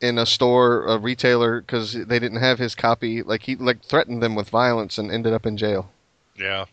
in 0.00 0.18
a 0.18 0.26
store, 0.26 0.86
a 0.86 0.98
retailer, 0.98 1.60
because 1.60 1.92
they 1.92 2.18
didn't 2.18 2.40
have 2.40 2.58
his 2.58 2.74
copy. 2.74 3.22
Like 3.22 3.42
he 3.42 3.56
like 3.56 3.82
threatened 3.84 4.22
them 4.22 4.34
with 4.34 4.50
violence 4.50 4.98
and 4.98 5.10
ended 5.10 5.32
up 5.32 5.46
in 5.46 5.56
jail. 5.56 5.90
Yeah. 6.36 6.66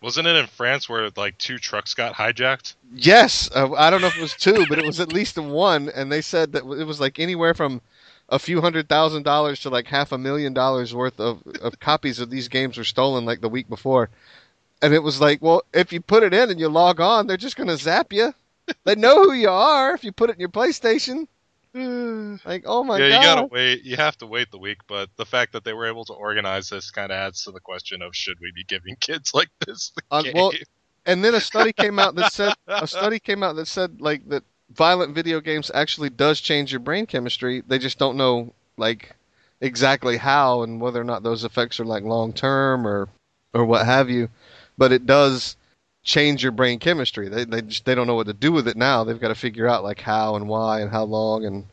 Wasn't 0.00 0.26
it 0.26 0.36
in 0.36 0.46
France 0.46 0.88
where 0.88 1.10
like 1.16 1.36
two 1.38 1.58
trucks 1.58 1.94
got 1.94 2.14
hijacked? 2.14 2.74
Yes, 2.94 3.50
uh, 3.54 3.72
I 3.74 3.90
don't 3.90 4.00
know 4.00 4.06
if 4.06 4.16
it 4.16 4.22
was 4.22 4.34
two, 4.34 4.64
but 4.68 4.78
it 4.78 4.86
was 4.86 4.98
at 5.00 5.12
least 5.12 5.36
one, 5.36 5.90
and 5.94 6.10
they 6.10 6.22
said 6.22 6.52
that 6.52 6.64
it 6.64 6.84
was 6.84 7.00
like 7.00 7.18
anywhere 7.18 7.52
from 7.52 7.82
a 8.30 8.38
few 8.38 8.60
hundred 8.60 8.88
thousand 8.88 9.24
dollars 9.24 9.60
to 9.60 9.70
like 9.70 9.86
half 9.86 10.12
a 10.12 10.18
million 10.18 10.54
dollars 10.54 10.94
worth 10.94 11.20
of, 11.20 11.42
of 11.60 11.80
copies 11.80 12.18
of 12.18 12.30
these 12.30 12.48
games 12.48 12.78
were 12.78 12.84
stolen 12.84 13.24
like 13.24 13.40
the 13.40 13.48
week 13.48 13.68
before. 13.68 14.08
And 14.80 14.94
it 14.94 15.02
was 15.02 15.20
like, 15.20 15.42
well, 15.42 15.62
if 15.74 15.92
you 15.92 16.00
put 16.00 16.22
it 16.22 16.32
in 16.32 16.50
and 16.50 16.58
you 16.58 16.68
log 16.68 17.00
on, 17.00 17.26
they're 17.26 17.36
just 17.36 17.56
to 17.56 17.76
zap 17.76 18.12
you. 18.12 18.32
They 18.84 18.94
know 18.94 19.24
who 19.24 19.32
you 19.32 19.50
are 19.50 19.94
if 19.94 20.04
you 20.04 20.12
put 20.12 20.30
it 20.30 20.34
in 20.34 20.40
your 20.40 20.48
PlayStation. 20.48 21.26
Like, 22.44 22.64
oh 22.66 22.82
my 22.84 23.00
god. 23.00 23.04
yeah, 23.06 23.14
you 23.16 23.20
gotta 23.20 23.46
wait. 23.50 23.82
You 23.84 23.96
have 23.96 24.16
to 24.18 24.26
wait 24.26 24.50
the 24.50 24.58
week, 24.58 24.78
but 24.88 25.08
the 25.16 25.24
fact 25.24 25.52
that 25.52 25.64
they 25.64 25.72
were 25.72 25.86
able 25.86 26.04
to 26.06 26.12
organize 26.12 26.68
this 26.68 26.90
kind 26.90 27.12
of 27.12 27.16
adds 27.16 27.44
to 27.44 27.52
the 27.52 27.60
question 27.60 28.02
of 28.02 28.14
should 28.14 28.38
we 28.40 28.52
be 28.54 28.64
giving 28.64 28.96
kids 29.00 29.32
like 29.34 29.48
this 29.66 29.90
the 29.96 30.02
Uh, 30.10 30.22
game? 30.22 30.34
well, 30.34 30.52
And 31.06 31.24
then 31.24 31.34
a 31.34 31.40
study 31.40 31.72
came 31.72 31.98
out 31.98 32.14
that 32.16 32.30
said 32.30 32.54
a 32.78 32.86
study 32.86 33.18
came 33.18 33.42
out 33.42 33.56
that 33.56 33.66
said 33.66 34.00
like 34.00 34.28
that 34.28 34.44
violent 34.70 35.14
video 35.14 35.40
games 35.40 35.70
actually 35.74 36.10
does 36.10 36.40
change 36.40 36.72
your 36.72 36.80
brain 36.80 37.06
chemistry. 37.06 37.62
They 37.66 37.78
just 37.78 37.98
don't 37.98 38.16
know 38.16 38.52
like 38.76 39.16
exactly 39.60 40.16
how 40.18 40.62
and 40.62 40.80
whether 40.80 41.00
or 41.00 41.04
not 41.04 41.22
those 41.22 41.44
effects 41.44 41.78
are 41.80 41.84
like 41.84 42.02
long 42.04 42.32
term 42.32 42.86
or 42.86 43.08
or 43.54 43.64
what 43.64 43.86
have 43.86 44.10
you. 44.10 44.28
but 44.78 44.92
it 44.92 45.06
does 45.06 45.56
change 46.02 46.42
your 46.42 46.52
brain 46.52 46.78
chemistry. 46.78 47.28
They 47.28 47.44
they 47.44 47.62
just 47.62 47.84
they 47.84 47.94
don't 47.94 48.06
know 48.06 48.14
what 48.14 48.26
to 48.26 48.32
do 48.32 48.52
with 48.52 48.68
it 48.68 48.76
now. 48.76 49.04
They've 49.04 49.20
got 49.20 49.28
to 49.28 49.34
figure 49.34 49.68
out 49.68 49.84
like 49.84 50.00
how 50.00 50.36
and 50.36 50.48
why 50.48 50.80
and 50.80 50.90
how 50.90 51.04
long 51.04 51.44
and 51.44 51.66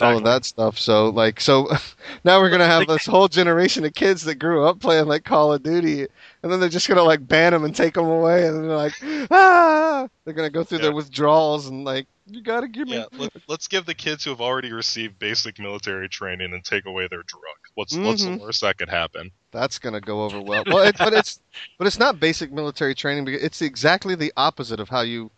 all 0.00 0.16
of 0.16 0.24
that 0.24 0.44
stuff. 0.44 0.78
So 0.78 1.10
like 1.10 1.40
so 1.40 1.68
now 2.24 2.40
we're 2.40 2.50
gonna 2.50 2.66
have 2.66 2.86
this 2.86 3.06
whole 3.06 3.28
generation 3.28 3.84
of 3.84 3.94
kids 3.94 4.22
that 4.24 4.36
grew 4.36 4.64
up 4.64 4.80
playing 4.80 5.06
like 5.06 5.24
Call 5.24 5.52
of 5.52 5.62
Duty, 5.62 6.06
and 6.42 6.52
then 6.52 6.60
they're 6.60 6.68
just 6.68 6.88
gonna 6.88 7.02
like 7.02 7.26
ban 7.26 7.52
them 7.52 7.64
and 7.64 7.74
take 7.74 7.94
them 7.94 8.06
away, 8.06 8.46
and 8.46 8.64
they're 8.64 8.76
like 8.76 8.94
ah, 9.30 10.08
they're 10.24 10.34
gonna 10.34 10.50
go 10.50 10.64
through 10.64 10.78
their 10.78 10.94
withdrawals 10.94 11.68
and 11.68 11.84
like 11.84 12.06
you 12.26 12.42
gotta 12.42 12.68
give 12.68 12.88
me. 12.88 12.96
Yeah, 12.96 13.04
let, 13.18 13.32
let's 13.48 13.68
give 13.68 13.86
the 13.86 13.94
kids 13.94 14.24
who 14.24 14.30
have 14.30 14.40
already 14.40 14.72
received 14.72 15.18
basic 15.18 15.58
military 15.58 16.08
training 16.08 16.52
and 16.52 16.64
take 16.64 16.86
away 16.86 17.06
their 17.08 17.22
drug. 17.22 17.42
What's 17.74 17.98
what's 18.02 18.24
the 18.24 18.30
Mhm. 18.30 18.40
worst 18.40 18.60
that 18.62 18.78
could 18.78 18.88
happen? 18.90 19.32
That's 19.52 19.78
gonna 19.78 20.00
go 20.00 20.24
over 20.24 20.40
well. 20.40 20.64
Well, 20.66 20.84
it, 20.84 20.96
but 21.02 21.12
it's 21.14 21.40
but 21.78 21.86
it's 21.86 21.98
not 21.98 22.20
basic 22.20 22.52
military 22.52 22.94
training 22.94 23.24
because 23.24 23.42
it's 23.42 23.62
exactly 23.62 24.14
the 24.14 24.32
opposite 24.36 24.80
of 24.80 24.88
how 24.90 25.00
you. 25.02 25.30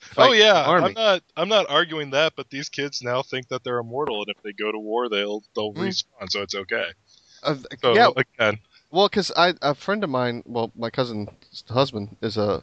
fight 0.00 0.26
oh 0.26 0.32
yeah. 0.32 0.72
I'm 0.76 0.92
not 0.94 1.22
I'm 1.36 1.48
not 1.48 1.68
arguing 1.70 2.10
that, 2.10 2.34
but 2.36 2.50
these 2.50 2.68
kids 2.68 3.02
now 3.02 3.22
think 3.22 3.48
that 3.48 3.64
they're 3.64 3.78
immortal, 3.78 4.20
and 4.22 4.28
if 4.28 4.42
they 4.42 4.52
go 4.52 4.70
to 4.72 4.78
war, 4.78 5.08
they'll 5.08 5.42
they'll 5.54 5.74
Mm. 5.74 5.94
respawn, 5.94 6.30
so 6.30 6.42
it's 6.42 6.54
okay. 6.54 6.92
Uh, 7.42 7.56
So 7.82 7.92
yeah, 7.92 8.10
again, 8.16 8.58
Well, 8.90 9.08
because 9.08 9.32
I 9.36 9.54
a 9.62 9.74
friend 9.74 10.02
of 10.04 10.10
mine, 10.10 10.42
well, 10.46 10.70
my 10.76 10.90
cousin's 10.90 11.64
husband 11.68 12.16
is 12.22 12.36
a 12.36 12.62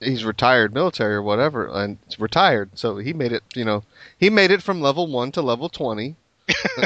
he's 0.00 0.24
retired 0.24 0.74
military 0.74 1.14
or 1.14 1.22
whatever, 1.22 1.66
and 1.68 1.98
he's 2.06 2.18
retired, 2.20 2.78
so 2.78 2.98
he 2.98 3.12
made 3.12 3.32
it. 3.32 3.42
You 3.54 3.64
know, 3.64 3.84
he 4.18 4.30
made 4.30 4.50
it 4.50 4.62
from 4.62 4.80
level 4.80 5.06
one 5.06 5.32
to 5.32 5.42
level 5.42 5.68
twenty, 5.68 6.16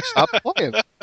stopped 0.01 0.33
playing. 0.43 0.75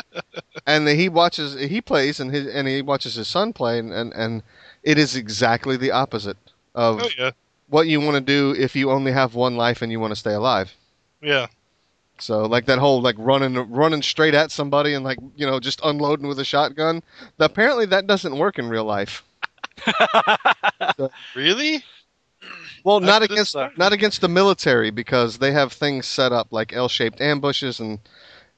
And 0.66 0.88
he 0.88 1.08
watches, 1.08 1.54
he 1.54 1.80
plays, 1.80 2.20
and 2.20 2.30
his 2.32 2.46
and 2.46 2.66
he 2.68 2.82
watches 2.82 3.14
his 3.14 3.28
son 3.28 3.52
play, 3.52 3.78
and 3.78 3.92
and, 3.92 4.12
and 4.12 4.42
it 4.82 4.98
is 4.98 5.16
exactly 5.16 5.76
the 5.76 5.90
opposite 5.92 6.36
of 6.74 7.00
oh 7.02 7.08
yeah, 7.18 7.30
what 7.68 7.86
you 7.88 8.00
want 8.00 8.14
to 8.14 8.20
do 8.20 8.54
if 8.58 8.74
you 8.76 8.90
only 8.90 9.12
have 9.12 9.34
one 9.34 9.56
life 9.56 9.82
and 9.82 9.90
you 9.92 10.00
want 10.00 10.12
to 10.12 10.16
stay 10.16 10.32
alive. 10.34 10.74
yeah, 11.22 11.46
So 12.18 12.44
like 12.46 12.66
that 12.66 12.78
whole 12.78 13.00
like 13.02 13.16
running 13.18 13.54
running 13.70 14.02
straight 14.02 14.34
at 14.34 14.50
somebody 14.50 14.94
and 14.94 15.04
like 15.04 15.18
you 15.36 15.46
know 15.46 15.58
just 15.60 15.80
unloading 15.84 16.26
with 16.28 16.38
a 16.38 16.44
shotgun. 16.44 17.02
Apparently 17.38 17.86
that 17.86 18.06
doesn't 18.06 18.36
work 18.38 18.58
in 18.58 18.68
real 18.68 18.84
life. 18.84 19.22
really? 21.34 21.84
Well, 22.84 23.00
not 23.00 23.22
against 23.22 23.58
not 23.76 23.92
against 23.92 24.20
the 24.20 24.28
military 24.28 24.90
because 24.90 25.38
they 25.38 25.52
have 25.52 25.72
things 25.72 26.06
set 26.06 26.32
up 26.32 26.48
like 26.52 26.72
L-shaped 26.72 27.20
ambushes 27.20 27.80
and 27.80 27.98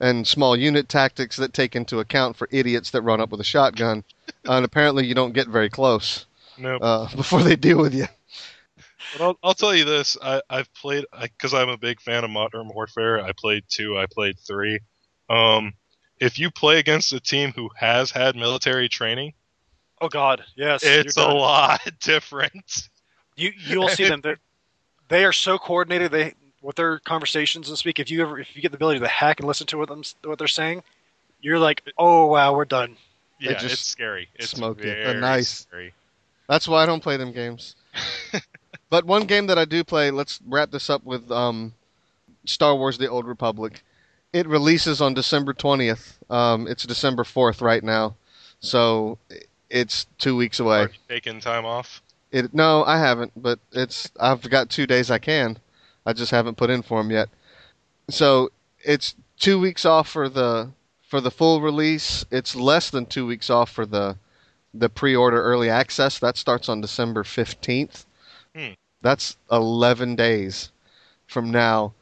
and 0.04 0.26
small 0.28 0.54
unit 0.54 0.86
tactics 0.86 1.36
that 1.36 1.54
take 1.54 1.74
into 1.74 1.98
account 1.98 2.36
for 2.36 2.46
idiots 2.50 2.90
that 2.90 3.00
run 3.00 3.20
up 3.22 3.30
with 3.30 3.40
a 3.40 3.44
shotgun. 3.44 4.04
and 4.44 4.64
apparently 4.64 5.06
you 5.06 5.14
don't 5.14 5.32
get 5.32 5.48
very 5.48 5.70
close 5.70 6.26
No. 6.58 6.76
uh, 6.76 7.08
before 7.16 7.42
they 7.42 7.56
deal 7.56 7.78
with 7.80 7.94
you. 7.94 8.06
But 9.16 9.24
I'll, 9.24 9.38
I'll 9.42 9.54
tell 9.54 9.74
you 9.74 9.84
this: 9.84 10.16
I, 10.20 10.42
I've 10.50 10.72
played 10.74 11.04
because 11.22 11.54
I'm 11.54 11.68
a 11.70 11.78
big 11.78 12.00
fan 12.00 12.24
of 12.24 12.30
Modern 12.30 12.68
Warfare. 12.68 13.24
I 13.24 13.32
played 13.32 13.64
two. 13.68 13.96
I 13.96 14.06
played 14.06 14.38
three. 14.38 14.80
Um, 15.30 15.72
if 16.20 16.38
you 16.38 16.50
play 16.50 16.78
against 16.78 17.12
a 17.12 17.20
team 17.20 17.52
who 17.54 17.70
has 17.76 18.10
had 18.10 18.34
military 18.36 18.88
training, 18.88 19.32
oh 20.00 20.08
God, 20.08 20.44
yes. 20.56 20.82
it's 20.84 21.16
a 21.16 21.28
lot 21.28 21.80
different. 22.00 22.88
You 23.36 23.52
you'll 23.66 23.88
see 23.88 24.08
them. 24.08 24.20
They're, 24.20 24.40
they 25.08 25.24
are 25.24 25.32
so 25.32 25.58
coordinated. 25.58 26.10
They 26.10 26.34
with 26.64 26.76
their 26.76 26.98
conversations 27.00 27.68
and 27.68 27.76
speak. 27.76 28.00
If 28.00 28.10
you 28.10 28.22
ever 28.22 28.40
if 28.40 28.56
you 28.56 28.62
get 28.62 28.72
the 28.72 28.76
ability 28.76 29.00
to 29.00 29.06
hack 29.06 29.38
and 29.38 29.46
listen 29.46 29.66
to 29.68 29.78
what 29.78 29.88
them 29.88 30.02
what 30.24 30.38
they're 30.38 30.48
saying, 30.48 30.82
you're 31.40 31.58
like, 31.58 31.82
oh 31.98 32.26
wow, 32.26 32.54
we're 32.54 32.64
done. 32.64 32.96
They 33.40 33.52
Yeah, 33.52 33.58
just 33.58 33.74
it's 33.74 33.84
scary. 33.84 34.28
It's 34.34 34.50
smoke 34.50 34.78
you. 34.78 34.90
very 34.90 35.20
nice. 35.20 35.66
Scary. 35.68 35.92
That's 36.48 36.66
why 36.66 36.82
I 36.82 36.86
don't 36.86 37.02
play 37.02 37.16
them 37.16 37.32
games. 37.32 37.76
but 38.90 39.04
one 39.04 39.26
game 39.26 39.46
that 39.46 39.58
I 39.58 39.64
do 39.64 39.84
play, 39.84 40.10
let's 40.10 40.40
wrap 40.46 40.70
this 40.70 40.90
up 40.90 41.04
with 41.04 41.30
um, 41.30 41.74
Star 42.46 42.74
Wars: 42.74 42.98
The 42.98 43.08
Old 43.08 43.26
Republic. 43.26 43.82
It 44.32 44.48
releases 44.48 45.00
on 45.00 45.14
December 45.14 45.52
twentieth. 45.52 46.18
Um, 46.30 46.66
it's 46.66 46.84
December 46.84 47.24
fourth 47.24 47.60
right 47.60 47.84
now, 47.84 48.16
so 48.60 49.18
it's 49.68 50.06
two 50.18 50.34
weeks 50.34 50.60
away. 50.60 50.80
Are 50.80 50.88
you 50.88 50.98
taking 51.08 51.40
time 51.40 51.66
off? 51.66 52.02
It 52.32 52.52
no, 52.54 52.84
I 52.84 52.98
haven't, 52.98 53.32
but 53.36 53.58
it's 53.72 54.10
I've 54.18 54.48
got 54.48 54.70
two 54.70 54.86
days 54.86 55.10
I 55.10 55.18
can. 55.18 55.58
I 56.06 56.12
just 56.12 56.30
haven't 56.30 56.56
put 56.56 56.70
in 56.70 56.82
for 56.82 57.02
them 57.02 57.10
yet. 57.10 57.28
So 58.08 58.50
it's 58.84 59.14
two 59.38 59.58
weeks 59.58 59.84
off 59.84 60.08
for 60.08 60.28
the 60.28 60.70
for 61.02 61.20
the 61.20 61.30
full 61.30 61.60
release. 61.60 62.24
It's 62.30 62.54
less 62.54 62.90
than 62.90 63.06
two 63.06 63.26
weeks 63.26 63.50
off 63.50 63.70
for 63.70 63.86
the 63.86 64.18
the 64.72 64.88
pre-order 64.88 65.42
early 65.42 65.70
access. 65.70 66.18
That 66.18 66.36
starts 66.36 66.68
on 66.68 66.80
December 66.80 67.24
fifteenth. 67.24 68.06
Hmm. 68.54 68.72
That's 69.00 69.36
eleven 69.50 70.16
days 70.16 70.70
from 71.26 71.50
now. 71.50 71.94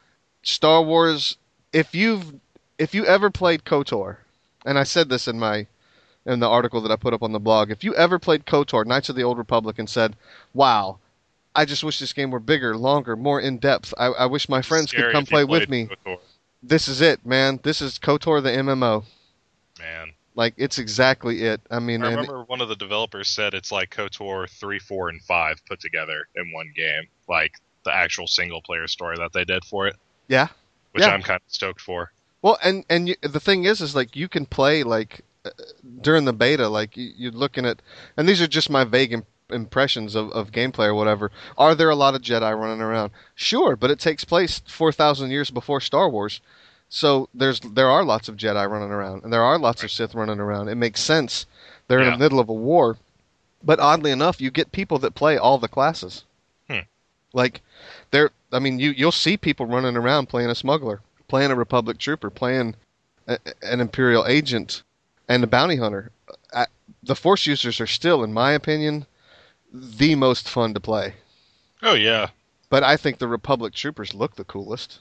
Star 0.42 0.82
Wars. 0.82 1.36
If 1.72 1.94
you've 1.94 2.34
if 2.78 2.94
you 2.94 3.06
ever 3.06 3.30
played 3.30 3.64
KOTOR, 3.64 4.18
and 4.66 4.78
I 4.78 4.82
said 4.82 5.08
this 5.08 5.28
in 5.28 5.38
my 5.38 5.66
in 6.26 6.40
the 6.40 6.48
article 6.48 6.80
that 6.80 6.92
I 6.92 6.96
put 6.96 7.14
up 7.14 7.22
on 7.22 7.32
the 7.32 7.40
blog. 7.40 7.70
If 7.70 7.82
you 7.82 7.94
ever 7.94 8.18
played 8.18 8.46
KOTOR, 8.46 8.84
Knights 8.86 9.08
of 9.08 9.16
the 9.16 9.24
Old 9.24 9.38
Republic, 9.38 9.78
and 9.78 9.88
said, 9.88 10.16
"Wow, 10.52 10.98
I 11.54 11.64
just 11.64 11.84
wish 11.84 11.98
this 11.98 12.12
game 12.12 12.30
were 12.30 12.40
bigger, 12.40 12.76
longer, 12.76 13.16
more 13.16 13.40
in 13.40 13.58
depth. 13.58 13.92
I, 13.98 14.06
I 14.06 14.26
wish 14.26 14.48
my 14.48 14.62
friends 14.62 14.92
could 14.92 15.12
come 15.12 15.26
play 15.26 15.44
with 15.44 15.68
me." 15.68 15.88
KOTOR. 16.06 16.18
This 16.62 16.88
is 16.88 17.00
it, 17.00 17.26
man. 17.26 17.58
This 17.62 17.82
is 17.82 17.98
KOTOR 17.98 18.42
the 18.42 18.50
MMO. 18.50 19.04
Man, 19.80 20.12
Like 20.34 20.54
it's 20.56 20.78
exactly 20.78 21.42
it. 21.42 21.60
I 21.70 21.80
mean, 21.80 22.02
I 22.04 22.10
remember 22.10 22.44
one 22.44 22.60
of 22.60 22.68
the 22.68 22.76
developers 22.76 23.28
said 23.28 23.54
it's 23.54 23.72
like 23.72 23.90
KOTOR 23.90 24.48
three, 24.48 24.78
four, 24.78 25.08
and 25.08 25.20
five 25.22 25.60
put 25.68 25.80
together 25.80 26.28
in 26.36 26.52
one 26.52 26.72
game, 26.74 27.08
like 27.28 27.52
the 27.84 27.92
actual 27.92 28.26
single 28.26 28.62
player 28.62 28.86
story 28.86 29.16
that 29.18 29.32
they 29.32 29.44
did 29.44 29.64
for 29.64 29.88
it. 29.88 29.96
Yeah. 30.28 30.48
which 30.92 31.02
Yeah. 31.02 31.10
I'm 31.10 31.22
kind 31.22 31.40
of 31.44 31.52
stoked 31.52 31.80
for. 31.80 32.12
Well, 32.42 32.58
and 32.62 32.84
and 32.88 33.08
you, 33.08 33.16
the 33.20 33.40
thing 33.40 33.64
is, 33.64 33.80
is 33.80 33.94
like 33.94 34.16
you 34.16 34.28
can 34.28 34.46
play 34.46 34.82
like 34.82 35.22
uh, 35.44 35.50
during 36.00 36.24
the 36.24 36.32
beta, 36.32 36.68
like 36.68 36.96
you, 36.96 37.10
you're 37.16 37.32
looking 37.32 37.66
at, 37.66 37.82
and 38.16 38.28
these 38.28 38.40
are 38.40 38.46
just 38.46 38.70
my 38.70 38.84
vague 38.84 39.12
impressions 39.52 40.14
of, 40.14 40.30
of 40.32 40.50
gameplay 40.50 40.86
or 40.86 40.94
whatever. 40.94 41.30
Are 41.56 41.74
there 41.74 41.90
a 41.90 41.96
lot 41.96 42.14
of 42.14 42.22
Jedi 42.22 42.58
running 42.58 42.80
around? 42.80 43.12
Sure, 43.34 43.76
but 43.76 43.90
it 43.90 43.98
takes 43.98 44.24
place 44.24 44.62
four 44.66 44.92
thousand 44.92 45.30
years 45.30 45.50
before 45.50 45.80
Star 45.80 46.08
Wars, 46.08 46.40
so 46.88 47.28
there's 47.34 47.60
there 47.60 47.90
are 47.90 48.04
lots 48.04 48.28
of 48.28 48.36
Jedi 48.36 48.68
running 48.68 48.90
around, 48.90 49.24
and 49.24 49.32
there 49.32 49.42
are 49.42 49.58
lots 49.58 49.82
of 49.82 49.90
Sith 49.90 50.14
running 50.14 50.40
around. 50.40 50.68
It 50.68 50.76
makes 50.76 51.00
sense. 51.00 51.46
They're 51.88 52.00
in 52.00 52.12
the 52.12 52.18
middle 52.18 52.40
of 52.40 52.48
a 52.48 52.54
war, 52.54 52.96
but 53.62 53.80
oddly 53.80 54.10
enough, 54.10 54.40
you 54.40 54.50
get 54.50 54.72
people 54.72 54.98
that 55.00 55.14
play 55.14 55.36
all 55.36 55.58
the 55.58 55.68
classes. 55.68 56.24
Hmm. 56.70 56.86
Like, 57.32 57.60
there. 58.10 58.30
I 58.50 58.58
mean, 58.58 58.78
you 58.78 58.90
you'll 58.90 59.12
see 59.12 59.36
people 59.36 59.66
running 59.66 59.96
around 59.96 60.28
playing 60.28 60.50
a 60.50 60.54
smuggler, 60.54 61.00
playing 61.28 61.50
a 61.50 61.56
Republic 61.56 61.98
trooper, 61.98 62.30
playing 62.30 62.76
a, 63.26 63.38
an 63.62 63.80
Imperial 63.80 64.26
agent, 64.26 64.82
and 65.28 65.44
a 65.44 65.46
bounty 65.46 65.76
hunter. 65.76 66.10
I, 66.54 66.66
the 67.02 67.16
Force 67.16 67.46
users 67.46 67.80
are 67.80 67.86
still, 67.86 68.22
in 68.22 68.32
my 68.32 68.52
opinion, 68.52 69.06
the 69.72 70.14
most 70.14 70.48
fun 70.48 70.74
to 70.74 70.80
play. 70.80 71.14
Oh 71.82 71.94
yeah, 71.94 72.28
But 72.68 72.82
I 72.82 72.96
think 72.96 73.18
the 73.18 73.28
Republic 73.28 73.74
troopers 73.74 74.14
look 74.14 74.36
the 74.36 74.44
coolest. 74.44 75.00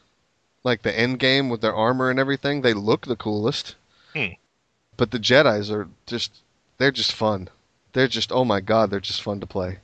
Like 0.64 0.82
the 0.82 0.98
end 0.98 1.20
game 1.20 1.50
with 1.50 1.62
their 1.62 1.76
armor 1.76 2.10
and 2.10 2.20
everything, 2.20 2.62
they 2.62 2.74
look 2.74 3.06
the 3.06 3.16
coolest. 3.16 3.76
Hmm. 4.14 4.34
But 4.98 5.12
the 5.12 5.20
Jedi's 5.20 5.72
are 5.72 5.88
just 6.06 6.42
they're 6.78 6.92
just 6.92 7.14
fun. 7.14 7.50
They're 7.94 8.08
just 8.08 8.32
oh 8.32 8.46
my 8.46 8.62
god, 8.62 8.90
they're 8.90 9.00
just 9.00 9.22
fun 9.22 9.40
to 9.42 9.48
play. 9.48 9.80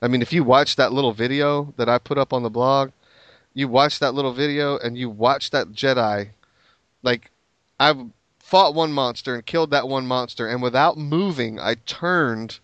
I 0.00 0.08
mean, 0.08 0.22
if 0.22 0.32
you 0.32 0.42
watch 0.42 0.76
that 0.76 0.92
little 0.92 1.12
video 1.12 1.72
that 1.76 1.88
I 1.88 1.98
put 1.98 2.18
up 2.18 2.32
on 2.32 2.42
the 2.42 2.50
blog, 2.50 2.90
you 3.54 3.68
watch 3.68 3.98
that 4.00 4.14
little 4.14 4.32
video 4.32 4.78
and 4.78 4.96
you 4.96 5.08
watch 5.08 5.50
that 5.50 5.72
Jedi 5.72 6.30
like 7.02 7.30
I 7.78 8.06
fought 8.38 8.74
one 8.74 8.92
monster 8.92 9.34
and 9.34 9.46
killed 9.46 9.70
that 9.70 9.88
one 9.88 10.06
monster 10.06 10.46
and 10.46 10.62
without 10.62 10.96
moving, 10.96 11.58
I 11.58 11.74
turned 11.86 12.58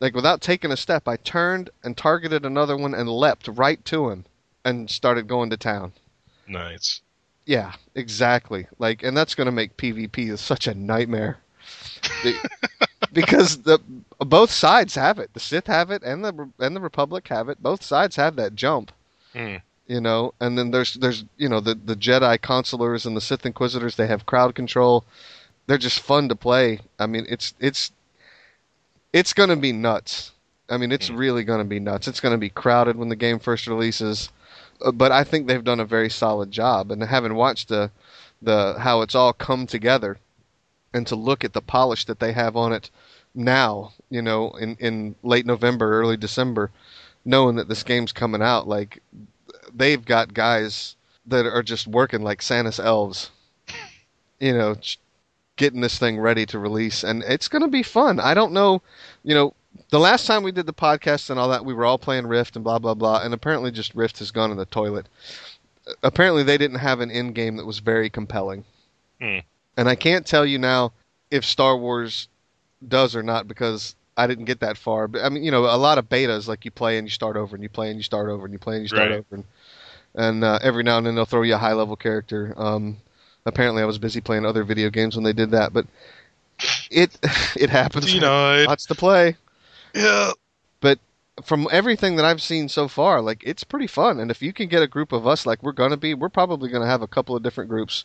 like 0.00 0.14
without 0.14 0.40
taking 0.40 0.70
a 0.72 0.76
step, 0.76 1.08
I 1.08 1.16
turned 1.16 1.70
and 1.84 1.96
targeted 1.96 2.44
another 2.44 2.76
one 2.76 2.94
and 2.94 3.08
leapt 3.08 3.48
right 3.48 3.84
to 3.86 4.10
him 4.10 4.24
and 4.64 4.90
started 4.90 5.26
going 5.28 5.50
to 5.50 5.56
town. 5.56 5.92
nice. 6.46 7.00
Yeah, 7.44 7.74
exactly. 7.94 8.66
Like, 8.80 9.04
and 9.04 9.16
that's 9.16 9.36
going 9.36 9.46
to 9.46 9.52
make 9.52 9.76
PvP 9.76 10.36
such 10.36 10.66
a 10.66 10.74
nightmare 10.74 11.38
because 13.12 13.58
the 13.62 13.78
both 14.18 14.50
sides 14.50 14.94
have 14.96 15.18
it. 15.20 15.32
The 15.32 15.40
Sith 15.40 15.66
have 15.68 15.90
it, 15.92 16.02
and 16.02 16.24
the 16.24 16.48
and 16.58 16.74
the 16.74 16.80
Republic 16.80 17.28
have 17.28 17.48
it. 17.48 17.62
Both 17.62 17.84
sides 17.84 18.16
have 18.16 18.36
that 18.36 18.54
jump, 18.56 18.90
Hmm. 19.32 19.56
you 19.86 20.00
know. 20.00 20.34
And 20.40 20.58
then 20.58 20.70
there's 20.72 20.94
there's 20.94 21.24
you 21.36 21.48
know 21.48 21.60
the 21.60 21.74
the 21.76 21.94
Jedi 21.96 22.36
consulars 22.40 23.06
and 23.06 23.16
the 23.16 23.20
Sith 23.20 23.46
Inquisitors. 23.46 23.96
They 23.96 24.08
have 24.08 24.26
crowd 24.26 24.54
control. 24.54 25.04
They're 25.66 25.78
just 25.78 26.00
fun 26.00 26.28
to 26.28 26.36
play. 26.36 26.80
I 26.98 27.06
mean, 27.06 27.26
it's 27.28 27.54
it's 27.60 27.92
it's 29.16 29.32
going 29.32 29.48
to 29.48 29.56
be 29.56 29.72
nuts. 29.72 30.32
I 30.68 30.76
mean, 30.76 30.92
it's 30.92 31.08
Hmm. 31.08 31.16
really 31.16 31.42
going 31.44 31.60
to 31.60 31.64
be 31.64 31.80
nuts. 31.80 32.06
It's 32.06 32.20
going 32.20 32.32
to 32.34 32.38
be 32.38 32.50
crowded 32.50 32.96
when 32.96 33.08
the 33.08 33.16
game 33.16 33.38
first 33.38 33.66
releases. 33.66 34.28
Uh, 34.84 34.92
but 34.92 35.10
I 35.10 35.24
think 35.24 35.46
they've 35.46 35.64
done 35.64 35.80
a 35.80 35.86
very 35.86 36.10
solid 36.10 36.50
job. 36.50 36.90
And 36.90 37.02
having 37.02 37.34
watched 37.34 37.68
the 37.68 37.90
the 38.42 38.76
how 38.78 39.00
it's 39.00 39.14
all 39.14 39.32
come 39.32 39.66
together, 39.66 40.18
and 40.92 41.06
to 41.06 41.16
look 41.16 41.44
at 41.44 41.54
the 41.54 41.62
polish 41.62 42.04
that 42.04 42.20
they 42.20 42.32
have 42.32 42.56
on 42.56 42.72
it 42.74 42.90
now, 43.34 43.92
you 44.10 44.20
know, 44.20 44.50
in 44.60 44.76
in 44.78 45.14
late 45.22 45.46
November, 45.46 45.98
early 45.98 46.18
December, 46.18 46.70
knowing 47.24 47.56
that 47.56 47.68
this 47.68 47.82
game's 47.82 48.12
coming 48.12 48.42
out. 48.42 48.68
Like 48.68 49.02
they've 49.74 50.04
got 50.04 50.34
guys 50.34 50.96
that 51.26 51.46
are 51.46 51.62
just 51.62 51.86
working 51.86 52.22
like 52.22 52.42
Santa's 52.42 52.78
elves, 52.78 53.30
you 54.40 54.52
know, 54.52 54.74
ch- 54.74 54.98
getting 55.56 55.80
this 55.80 55.98
thing 55.98 56.18
ready 56.18 56.46
to 56.46 56.58
release, 56.58 57.02
and 57.02 57.22
it's 57.24 57.48
going 57.48 57.62
to 57.62 57.68
be 57.68 57.82
fun. 57.82 58.20
I 58.20 58.34
don't 58.34 58.52
know, 58.52 58.82
you 59.24 59.34
know. 59.34 59.54
The 59.90 59.98
last 60.00 60.26
time 60.26 60.42
we 60.42 60.52
did 60.52 60.64
the 60.66 60.72
podcast 60.72 61.28
and 61.28 61.38
all 61.38 61.50
that, 61.50 61.64
we 61.64 61.74
were 61.74 61.84
all 61.84 61.98
playing 61.98 62.26
Rift 62.26 62.56
and 62.56 62.64
blah 62.64 62.78
blah 62.78 62.94
blah, 62.94 63.22
and 63.22 63.34
apparently 63.34 63.70
just 63.70 63.94
Rift 63.94 64.18
has 64.20 64.30
gone 64.30 64.50
in 64.50 64.56
the 64.56 64.64
toilet. 64.64 65.06
Apparently, 66.02 66.42
they 66.42 66.58
didn't 66.58 66.78
have 66.78 67.00
an 67.00 67.10
end 67.10 67.34
game 67.34 67.56
that 67.56 67.66
was 67.66 67.78
very 67.78 68.08
compelling, 68.10 68.64
Hmm. 69.20 69.38
and 69.76 69.88
I 69.88 69.94
can't 69.94 70.26
tell 70.26 70.46
you 70.46 70.58
now 70.58 70.92
if 71.30 71.44
Star 71.44 71.76
Wars 71.76 72.28
does 72.86 73.14
or 73.14 73.22
not 73.22 73.46
because 73.48 73.94
I 74.16 74.26
didn't 74.26 74.46
get 74.46 74.60
that 74.60 74.76
far. 74.78 75.08
But 75.08 75.22
I 75.22 75.28
mean, 75.28 75.44
you 75.44 75.50
know, 75.50 75.64
a 75.64 75.76
lot 75.76 75.98
of 75.98 76.08
betas 76.08 76.48
like 76.48 76.64
you 76.64 76.70
play 76.70 76.98
and 76.98 77.06
you 77.06 77.10
start 77.10 77.36
over 77.36 77.54
and 77.54 77.62
you 77.62 77.68
play 77.68 77.88
and 77.88 77.98
you 77.98 78.02
start 78.02 78.28
over 78.30 78.44
and 78.46 78.52
you 78.52 78.58
play 78.58 78.76
and 78.76 78.84
you 78.84 78.88
start 78.88 79.10
Right. 79.10 79.18
over, 79.18 79.26
and, 79.30 79.44
and 80.14 80.44
uh, 80.44 80.58
every 80.62 80.82
now 80.82 80.98
and 80.98 81.06
then 81.06 81.14
they'll 81.14 81.24
throw 81.26 81.42
you 81.42 81.54
a 81.54 81.58
high 81.58 81.74
level 81.74 81.96
character. 81.96 82.54
Um, 82.56 82.96
apparently, 83.46 83.82
I 83.82 83.86
was 83.86 83.98
busy 83.98 84.20
playing 84.20 84.44
other 84.44 84.64
video 84.64 84.90
games 84.90 85.16
when 85.16 85.24
they 85.24 85.32
did 85.32 85.52
that, 85.52 85.72
but 85.72 85.86
it 86.90 87.18
it 87.56 87.70
happens. 87.70 88.12
Denied. 88.12 88.66
Lots 88.66 88.86
to 88.86 88.94
play. 88.94 89.36
Yeah. 89.94 90.32
But 90.80 90.98
from 91.44 91.68
everything 91.70 92.16
that 92.16 92.24
I've 92.24 92.42
seen 92.42 92.68
so 92.68 92.88
far, 92.88 93.22
like 93.22 93.42
it's 93.44 93.64
pretty 93.64 93.86
fun. 93.86 94.20
And 94.20 94.30
if 94.30 94.42
you 94.42 94.52
can 94.52 94.68
get 94.68 94.82
a 94.82 94.86
group 94.86 95.12
of 95.12 95.26
us, 95.26 95.46
like 95.46 95.62
we're 95.62 95.72
gonna 95.72 95.96
be, 95.96 96.14
we're 96.14 96.28
probably 96.28 96.68
gonna 96.70 96.86
have 96.86 97.02
a 97.02 97.06
couple 97.06 97.36
of 97.36 97.42
different 97.42 97.70
groups. 97.70 98.04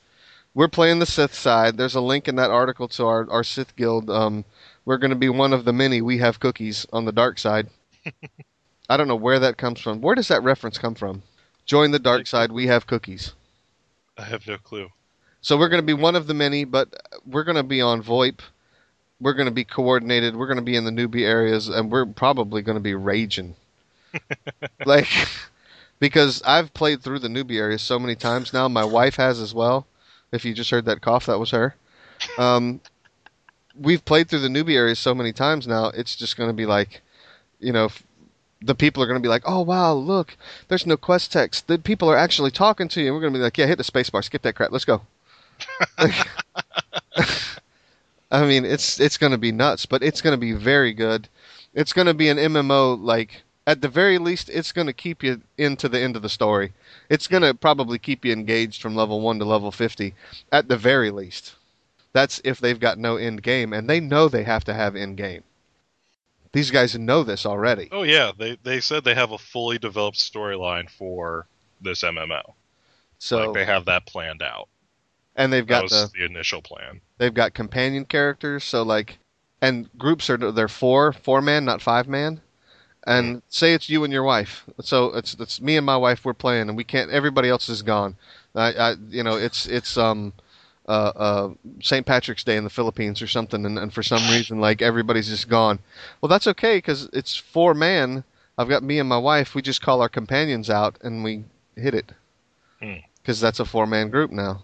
We're 0.53 0.67
playing 0.67 0.99
the 0.99 1.05
Sith 1.05 1.33
side. 1.33 1.77
There's 1.77 1.95
a 1.95 2.01
link 2.01 2.27
in 2.27 2.35
that 2.35 2.51
article 2.51 2.87
to 2.89 3.05
our 3.05 3.29
our 3.29 3.43
Sith 3.43 3.75
guild. 3.75 4.09
Um, 4.09 4.45
we're 4.85 4.97
gonna 4.97 5.15
be 5.15 5.29
one 5.29 5.53
of 5.53 5.65
the 5.65 5.73
many. 5.73 6.01
We 6.01 6.17
have 6.19 6.39
cookies 6.39 6.85
on 6.93 7.05
the 7.05 7.11
dark 7.11 7.39
side. 7.39 7.67
I 8.89 8.97
don't 8.97 9.07
know 9.07 9.15
where 9.15 9.39
that 9.39 9.57
comes 9.57 9.79
from. 9.79 10.01
Where 10.01 10.15
does 10.15 10.27
that 10.27 10.43
reference 10.43 10.77
come 10.77 10.95
from? 10.95 11.23
Join 11.65 11.91
the 11.91 11.99
dark 11.99 12.27
side. 12.27 12.51
We 12.51 12.67
have 12.67 12.87
cookies. 12.87 13.33
I 14.17 14.23
have 14.23 14.45
no 14.45 14.57
clue. 14.57 14.89
So 15.41 15.57
we're 15.57 15.69
going 15.69 15.81
to 15.81 15.85
be 15.85 15.93
one 15.93 16.15
of 16.15 16.27
the 16.27 16.33
many, 16.35 16.65
but 16.65 16.89
we're 17.25 17.43
going 17.43 17.57
to 17.57 17.63
be 17.63 17.81
on 17.81 18.03
VoIP. 18.03 18.39
We're 19.19 19.33
going 19.33 19.47
to 19.47 19.51
be 19.51 19.63
coordinated. 19.63 20.35
We're 20.35 20.47
going 20.47 20.57
to 20.57 20.63
be 20.63 20.75
in 20.75 20.85
the 20.85 20.91
newbie 20.91 21.25
areas, 21.25 21.67
and 21.67 21.91
we're 21.91 22.05
probably 22.05 22.61
going 22.61 22.77
to 22.77 22.81
be 22.81 22.93
raging. 22.93 23.55
like, 24.85 25.07
because 25.99 26.41
I've 26.45 26.73
played 26.73 27.01
through 27.01 27.19
the 27.19 27.27
newbie 27.27 27.57
areas 27.57 27.81
so 27.81 27.97
many 27.97 28.15
times 28.15 28.53
now. 28.53 28.67
My 28.67 28.83
wife 28.83 29.15
has 29.15 29.39
as 29.39 29.53
well. 29.53 29.87
If 30.31 30.45
you 30.45 30.53
just 30.53 30.69
heard 30.69 30.85
that 30.85 31.01
cough, 31.01 31.25
that 31.25 31.39
was 31.39 31.51
her. 31.51 31.75
Um, 32.37 32.79
we've 33.75 34.05
played 34.05 34.29
through 34.29 34.39
the 34.39 34.47
newbie 34.47 34.75
areas 34.75 34.99
so 34.99 35.15
many 35.15 35.33
times 35.33 35.67
now. 35.67 35.87
It's 35.87 36.15
just 36.15 36.37
going 36.37 36.49
to 36.49 36.55
be 36.55 36.65
like, 36.65 37.01
you 37.59 37.71
know, 37.71 37.85
f- 37.85 38.03
the 38.61 38.75
people 38.75 39.01
are 39.01 39.07
going 39.07 39.19
to 39.19 39.25
be 39.25 39.29
like, 39.29 39.43
"Oh 39.45 39.61
wow, 39.61 39.93
look, 39.93 40.37
there's 40.67 40.85
no 40.85 40.97
quest 40.97 41.31
text. 41.31 41.67
The 41.67 41.79
people 41.79 42.09
are 42.11 42.17
actually 42.17 42.51
talking 42.51 42.87
to 42.89 43.01
you." 43.01 43.07
And 43.07 43.15
we're 43.15 43.21
going 43.21 43.33
to 43.33 43.39
be 43.39 43.43
like, 43.43 43.57
"Yeah, 43.57 43.65
hit 43.65 43.79
the 43.79 43.83
spacebar, 43.83 44.23
skip 44.23 44.43
that 44.43 44.53
crap, 44.53 44.71
let's 44.71 44.85
go." 44.85 45.01
I 48.31 48.45
mean, 48.45 48.63
it's 48.65 48.99
it's 48.99 49.17
going 49.17 49.31
to 49.31 49.37
be 49.37 49.51
nuts, 49.51 49.85
but 49.85 50.03
it's 50.03 50.21
going 50.21 50.33
to 50.33 50.37
be 50.37 50.53
very 50.53 50.93
good. 50.93 51.27
It's 51.73 51.93
going 51.93 52.07
to 52.07 52.13
be 52.13 52.29
an 52.29 52.37
MMO 52.37 53.01
like 53.01 53.43
at 53.67 53.81
the 53.81 53.87
very 53.87 54.17
least 54.17 54.49
it's 54.49 54.71
going 54.71 54.87
to 54.87 54.93
keep 54.93 55.23
you 55.23 55.41
into 55.57 55.87
the 55.87 55.99
end 55.99 56.15
of 56.15 56.21
the 56.21 56.29
story. 56.29 56.73
It's 57.09 57.27
going 57.27 57.43
to 57.43 57.53
probably 57.53 57.99
keep 57.99 58.25
you 58.25 58.33
engaged 58.33 58.81
from 58.81 58.95
level 58.95 59.21
1 59.21 59.39
to 59.39 59.45
level 59.45 59.71
50 59.71 60.13
at 60.51 60.67
the 60.67 60.77
very 60.77 61.11
least. 61.11 61.55
That's 62.13 62.41
if 62.43 62.59
they've 62.59 62.79
got 62.79 62.97
no 62.97 63.17
end 63.17 63.43
game 63.43 63.73
and 63.73 63.89
they 63.89 63.99
know 63.99 64.27
they 64.27 64.43
have 64.43 64.63
to 64.65 64.73
have 64.73 64.95
end 64.95 65.17
game. 65.17 65.43
These 66.53 66.71
guys 66.71 66.97
know 66.97 67.23
this 67.23 67.45
already. 67.45 67.87
Oh 67.91 68.03
yeah, 68.03 68.31
they 68.37 68.57
they 68.61 68.81
said 68.81 69.03
they 69.05 69.15
have 69.15 69.31
a 69.31 69.37
fully 69.37 69.77
developed 69.77 70.17
storyline 70.17 70.89
for 70.89 71.47
this 71.79 72.03
MMO. 72.03 72.41
So 73.19 73.45
like 73.45 73.53
they 73.53 73.65
have 73.65 73.85
that 73.85 74.05
planned 74.05 74.41
out. 74.41 74.67
And 75.41 75.53
they've 75.53 75.67
That 75.67 75.81
got 75.81 75.83
was 75.83 75.91
the 75.91 76.19
the 76.19 76.25
initial 76.25 76.61
plan. 76.61 77.01
they've 77.17 77.33
got 77.33 77.53
companion 77.53 78.05
characters 78.05 78.63
so 78.63 78.83
like 78.83 79.17
and 79.61 79.89
groups 79.97 80.29
are 80.29 80.37
they're 80.37 80.67
four 80.67 81.11
four 81.13 81.41
man 81.41 81.65
not 81.65 81.81
five 81.81 82.07
man 82.07 82.41
and 83.07 83.41
say 83.49 83.73
it's 83.73 83.89
you 83.89 84.03
and 84.03 84.13
your 84.13 84.23
wife 84.23 84.65
so 84.79 85.05
it's 85.15 85.35
it's 85.39 85.59
me 85.61 85.75
and 85.77 85.85
my 85.85 85.97
wife 85.97 86.23
we're 86.23 86.33
playing 86.33 86.67
and 86.69 86.77
we 86.77 86.83
can't 86.83 87.09
everybody 87.11 87.49
else 87.49 87.67
is 87.69 87.81
gone 87.81 88.15
i, 88.55 88.71
I 88.73 88.95
you 89.09 89.23
know 89.23 89.35
it's 89.37 89.65
it's 89.65 89.97
um 89.97 90.33
uh, 90.87 91.11
uh, 91.15 91.53
St. 91.81 92.05
Patrick's 92.05 92.43
Day 92.43 92.57
in 92.57 92.63
the 92.65 92.69
Philippines 92.69 93.21
or 93.21 93.27
something, 93.27 93.65
and, 93.65 93.77
and 93.77 93.93
for 93.93 94.03
some 94.03 94.21
reason, 94.29 94.59
like 94.59 94.81
everybody's 94.81 95.29
just 95.29 95.47
gone. 95.47 95.79
Well, 96.19 96.27
that's 96.27 96.47
okay 96.47 96.77
because 96.79 97.07
it's 97.13 97.35
four 97.35 97.73
man. 97.73 98.23
I've 98.57 98.67
got 98.67 98.83
me 98.83 98.99
and 98.99 99.07
my 99.07 99.17
wife. 99.19 99.53
We 99.55 99.61
just 99.61 99.81
call 99.81 100.01
our 100.01 100.09
companions 100.09 100.69
out 100.69 100.97
and 101.01 101.23
we 101.23 101.45
hit 101.77 101.93
it 101.93 102.11
Hmm. 102.81 102.95
because 103.21 103.39
that's 103.39 103.59
a 103.59 103.65
four 103.65 103.85
man 103.85 104.09
group 104.09 104.31
now. 104.31 104.63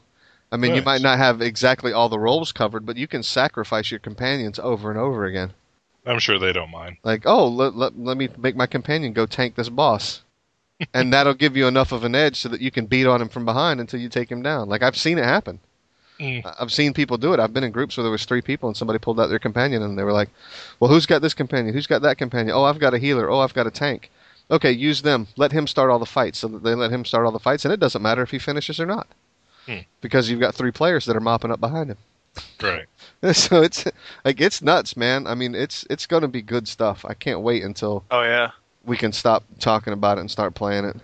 I 0.52 0.58
mean, 0.58 0.76
you 0.76 0.82
might 0.82 1.02
not 1.02 1.18
have 1.18 1.42
exactly 1.42 1.92
all 1.92 2.08
the 2.08 2.20
roles 2.20 2.52
covered, 2.52 2.86
but 2.86 2.96
you 2.96 3.08
can 3.08 3.22
sacrifice 3.22 3.92
your 3.92 4.00
companions 4.00 4.60
over 4.60 4.90
and 4.90 5.00
over 5.00 5.26
again. 5.26 5.54
I'm 6.06 6.20
sure 6.20 6.40
they 6.40 6.54
don't 6.54 6.72
mind. 6.72 6.98
Like, 7.04 7.24
oh, 7.26 7.48
let, 7.48 7.76
let, 7.76 8.00
let 8.00 8.16
me 8.16 8.30
make 8.38 8.56
my 8.56 8.66
companion 8.66 9.12
go 9.12 9.26
tank 9.26 9.56
this 9.56 9.70
boss. 9.70 10.24
and 10.94 11.12
that'll 11.12 11.34
give 11.34 11.58
you 11.58 11.68
enough 11.68 11.92
of 11.92 12.04
an 12.04 12.16
edge 12.16 12.40
so 12.40 12.50
that 12.50 12.62
you 12.62 12.72
can 12.72 12.86
beat 12.86 13.08
on 13.08 13.22
him 13.22 13.30
from 13.30 13.46
behind 13.46 13.80
until 13.80 14.00
you 14.00 14.10
take 14.10 14.32
him 14.32 14.42
down. 14.42 14.70
Like, 14.70 14.84
I've 14.84 14.96
seen 14.96 15.18
it 15.18 15.26
happen. 15.26 15.60
Mm. 16.20 16.56
I've 16.60 16.72
seen 16.72 16.94
people 16.94 17.18
do 17.18 17.34
it. 17.34 17.40
I've 17.40 17.54
been 17.54 17.64
in 17.64 17.72
groups 17.72 17.98
where 17.98 18.04
there 18.04 18.12
was 18.12 18.26
three 18.26 18.42
people 18.42 18.70
and 18.70 18.78
somebody 18.78 19.00
pulled 19.00 19.20
out 19.20 19.28
their 19.28 19.40
companion 19.40 19.84
and 19.84 19.98
they 19.98 20.04
were 20.04 20.14
like, 20.14 20.30
"Well, 20.80 20.90
who's 20.90 21.06
got 21.06 21.22
this 21.22 21.36
companion? 21.36 21.74
Who's 21.74 21.88
got 21.88 22.02
that 22.02 22.18
companion? 22.18 22.56
Oh, 22.56 22.64
I've 22.64 22.80
got 22.80 22.94
a 22.94 22.98
healer. 22.98 23.30
Oh, 23.30 23.40
I've 23.40 23.54
got 23.54 23.68
a 23.68 23.72
tank. 23.72 24.10
Okay, 24.50 24.72
use 24.72 25.02
them. 25.04 25.28
Let 25.36 25.52
him 25.52 25.68
start 25.68 25.92
all 25.92 26.00
the 26.00 26.08
fights." 26.08 26.40
So 26.40 26.48
that 26.48 26.64
they 26.64 26.74
let 26.74 26.92
him 26.92 27.06
start 27.06 27.26
all 27.26 27.32
the 27.32 27.40
fights, 27.40 27.66
and 27.66 27.74
it 27.74 27.80
doesn't 27.80 28.02
matter 28.02 28.24
if 28.24 28.32
he 28.32 28.40
finishes 28.40 28.80
or 28.80 28.88
not, 28.88 29.08
Hmm. 29.68 29.80
because 30.02 30.30
you've 30.30 30.40
got 30.40 30.56
three 30.56 30.72
players 30.72 31.06
that 31.06 31.16
are 31.16 31.20
mopping 31.22 31.52
up 31.52 31.60
behind 31.60 31.92
him. 31.92 31.98
Right. 32.62 32.86
so 33.36 33.62
it's 33.62 33.86
like 34.24 34.40
it's 34.42 34.62
nuts, 34.62 34.96
man. 34.96 35.28
I 35.28 35.36
mean, 35.36 35.54
it's 35.56 35.86
it's 35.90 36.06
going 36.06 36.22
to 36.22 36.28
be 36.28 36.42
good 36.42 36.68
stuff. 36.68 37.04
I 37.08 37.14
can't 37.14 37.42
wait 37.42 37.64
until 37.64 38.04
Oh 38.10 38.24
yeah. 38.24 38.52
we 38.86 38.96
can 38.98 39.12
stop 39.12 39.44
talking 39.60 39.94
about 39.94 40.18
it 40.18 40.22
and 40.22 40.32
start 40.32 40.54
playing 40.56 40.86
it. 40.86 40.96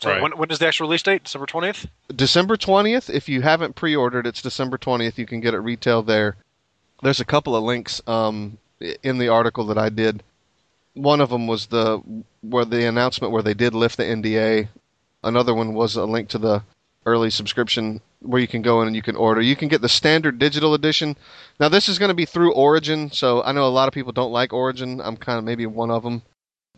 So 0.00 0.10
Right. 0.10 0.22
when, 0.22 0.32
when 0.38 0.50
is 0.50 0.58
the 0.58 0.66
actual 0.66 0.86
release 0.88 1.02
date? 1.02 1.24
December 1.24 1.46
twentieth. 1.46 1.86
December 2.14 2.56
20th. 2.56 3.08
If 3.10 3.28
you 3.28 3.40
haven't 3.42 3.74
pre-ordered, 3.76 4.26
it's 4.26 4.42
December 4.42 4.76
20th. 4.78 5.16
You 5.18 5.26
can 5.26 5.40
get 5.40 5.54
it 5.54 5.58
retail 5.58 6.02
there. 6.02 6.36
There's 7.02 7.20
a 7.20 7.24
couple 7.24 7.56
of 7.56 7.64
links 7.64 8.00
um, 8.06 8.58
in 9.02 9.18
the 9.18 9.28
article 9.28 9.64
that 9.66 9.78
I 9.78 9.88
did. 9.88 10.22
One 10.94 11.20
of 11.20 11.30
them 11.30 11.46
was 11.46 11.66
the 11.66 12.02
where 12.42 12.64
the 12.64 12.86
announcement 12.86 13.32
where 13.32 13.42
they 13.42 13.54
did 13.54 13.74
lift 13.74 13.96
the 13.96 14.04
NDA. 14.04 14.68
Another 15.24 15.52
one 15.54 15.74
was 15.74 15.96
a 15.96 16.04
link 16.04 16.28
to 16.30 16.38
the 16.38 16.62
early 17.06 17.30
subscription 17.30 18.00
where 18.20 18.40
you 18.40 18.48
can 18.48 18.62
go 18.62 18.82
in 18.82 18.88
and 18.88 18.96
you 18.96 19.02
can 19.02 19.16
order. 19.16 19.40
You 19.40 19.56
can 19.56 19.68
get 19.68 19.80
the 19.80 19.88
standard 19.88 20.38
digital 20.38 20.74
edition. 20.74 21.16
Now 21.58 21.68
this 21.68 21.88
is 21.88 21.98
going 21.98 22.08
to 22.10 22.14
be 22.14 22.26
through 22.26 22.52
Origin, 22.52 23.10
so 23.10 23.42
I 23.42 23.52
know 23.52 23.66
a 23.66 23.68
lot 23.68 23.88
of 23.88 23.94
people 23.94 24.12
don't 24.12 24.32
like 24.32 24.52
Origin. 24.52 25.00
I'm 25.00 25.16
kind 25.16 25.38
of 25.38 25.44
maybe 25.44 25.66
one 25.66 25.90
of 25.90 26.02
them, 26.02 26.22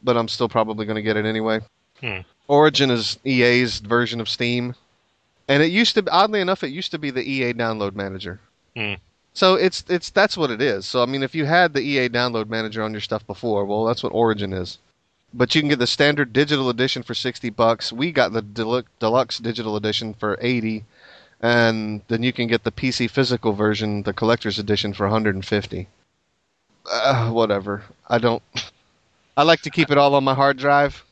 but 0.03 0.17
I'm 0.17 0.29
still 0.29 0.49
probably 0.49 0.87
going 0.87 0.97
to 0.97 1.03
get 1.03 1.17
it 1.17 1.25
anyway. 1.25 1.61
Hmm. 2.01 2.21
Origin 2.47 2.91
is 2.91 3.19
EA's 3.25 3.79
version 3.79 4.21
of 4.21 4.29
Steam. 4.29 4.75
And 5.49 5.63
it 5.63 5.71
used 5.71 5.95
to, 5.95 6.05
oddly 6.11 6.41
enough, 6.41 6.63
it 6.63 6.69
used 6.69 6.91
to 6.91 6.99
be 6.99 7.11
the 7.11 7.23
EA 7.23 7.55
Download 7.55 7.95
Manager. 7.95 8.39
Hmm. 8.77 8.95
So 9.33 9.55
it's 9.55 9.85
it's 9.89 10.11
that's 10.11 10.37
what 10.37 10.51
it 10.51 10.61
is. 10.61 10.85
So 10.85 11.03
I 11.03 11.07
mean, 11.07 11.23
if 11.23 11.35
you 11.35 11.45
had 11.45 11.73
the 11.73 11.81
EA 11.81 12.09
Download 12.09 12.49
Manager 12.49 12.83
on 12.83 12.93
your 12.93 13.01
stuff 13.01 13.27
before, 13.27 13.65
well, 13.65 13.85
that's 13.85 14.03
what 14.03 14.13
Origin 14.13 14.53
is. 14.53 14.79
But 15.35 15.55
you 15.55 15.61
can 15.61 15.69
get 15.69 15.79
the 15.79 15.87
standard 15.87 16.33
digital 16.33 16.71
edition 16.71 17.03
for 17.03 17.15
sixty 17.15 17.51
bucks. 17.51 17.93
We 17.93 18.13
got 18.13 18.33
the 18.33 18.43
deluxe 18.43 19.39
digital 19.39 19.77
edition 19.77 20.15
for 20.15 20.39
eighty, 20.41 20.85
and 21.41 22.01
then 22.09 22.23
you 22.23 22.33
can 22.33 22.47
get 22.47 22.65
the 22.65 22.73
PC 22.73 23.11
physical 23.11 23.53
version, 23.53 24.03
the 24.05 24.15
collector's 24.15 24.59
edition, 24.59 24.95
for 24.95 25.05
one 25.05 25.13
hundred 25.13 25.35
and 25.35 25.45
fifty. 25.45 25.89
Uh, 26.91 27.31
whatever. 27.31 27.83
I 28.09 28.19
don't. 28.19 28.43
I 29.37 29.43
like 29.43 29.61
to 29.63 29.71
keep 29.71 29.91
it 29.91 29.99
all 29.99 30.15
on 30.15 30.25
my 30.25 30.35
hard 30.35 30.57
drive. 30.57 31.05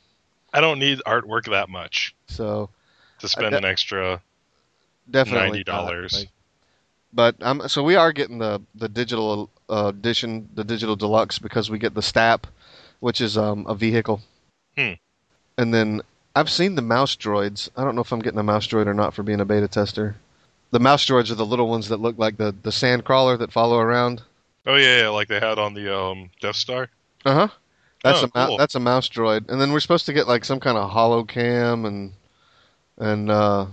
I 0.53 0.61
don't 0.61 0.79
need 0.79 1.01
artwork 1.07 1.51
that 1.51 1.69
much 1.69 2.14
So 2.29 2.71
to 3.19 3.29
spend 3.29 3.51
bet- 3.51 3.64
an 3.64 3.69
extra 3.71 4.23
definitely 5.11 5.41
ninety 5.49 5.59
not, 5.59 5.64
dollars. 5.67 6.14
like- 6.14 6.31
But 7.12 7.37
um, 7.43 7.69
so 7.69 7.83
we 7.83 7.95
are 7.97 8.12
getting 8.12 8.39
the 8.39 8.62
the 8.75 8.89
digital 8.89 9.51
uh, 9.69 9.89
edition, 9.95 10.49
the 10.55 10.64
digital 10.64 10.97
deluxe, 10.97 11.39
because 11.39 11.69
we 11.71 11.79
get 11.79 11.93
the 11.95 12.01
STAP, 12.03 12.47
which 13.01 13.21
is 13.21 13.37
um, 13.37 13.67
a 13.69 13.75
vehicle. 13.75 14.21
Hmm. 14.77 14.93
And 15.59 15.73
then 15.73 16.03
I've 16.35 16.51
seen 16.51 16.75
the 16.75 16.83
mouse 16.83 17.17
droids. 17.17 17.69
I 17.77 17.85
don't 17.85 17.95
know 17.95 18.03
if 18.03 18.13
I'm 18.13 18.21
getting 18.21 18.39
a 18.39 18.43
mouse 18.43 18.67
droid 18.67 18.87
or 18.87 18.95
not 18.95 19.15
for 19.15 19.23
being 19.23 19.41
a 19.41 19.45
beta 19.45 19.69
tester. 19.69 20.17
The 20.71 20.81
mouse 20.81 21.07
droids 21.07 21.31
are 21.31 21.35
the 21.37 21.47
little 21.47 21.69
ones 21.69 21.89
that 21.89 22.01
look 22.01 22.19
like 22.19 22.37
the 22.37 22.55
the 22.63 22.73
sand 22.73 23.05
crawler 23.05 23.37
that 23.39 23.53
follow 23.53 23.79
around. 23.79 24.23
Oh 24.67 24.75
yeah, 24.77 25.03
yeah, 25.03 25.09
like 25.09 25.29
they 25.29 25.41
had 25.41 25.59
on 25.59 25.75
the 25.75 25.97
um, 25.97 26.31
Death 26.41 26.57
Star. 26.57 26.89
Uh 27.25 27.35
huh. 27.35 27.49
That's 28.03 28.23
Oh, 28.23 28.25
a 28.25 28.47
cool. 28.47 28.57
that's 28.59 28.75
a 28.75 28.81
mouse 28.81 29.09
droid, 29.09 29.49
and 29.49 29.61
then 29.61 29.73
we're 29.73 29.81
supposed 29.81 30.07
to 30.07 30.13
get 30.13 30.29
like 30.29 30.45
some 30.45 30.61
kind 30.61 30.77
of 30.77 30.91
hollow 30.91 31.25
cam 31.25 31.85
and 31.87 32.13
and 32.99 33.31
uh, 33.31 33.67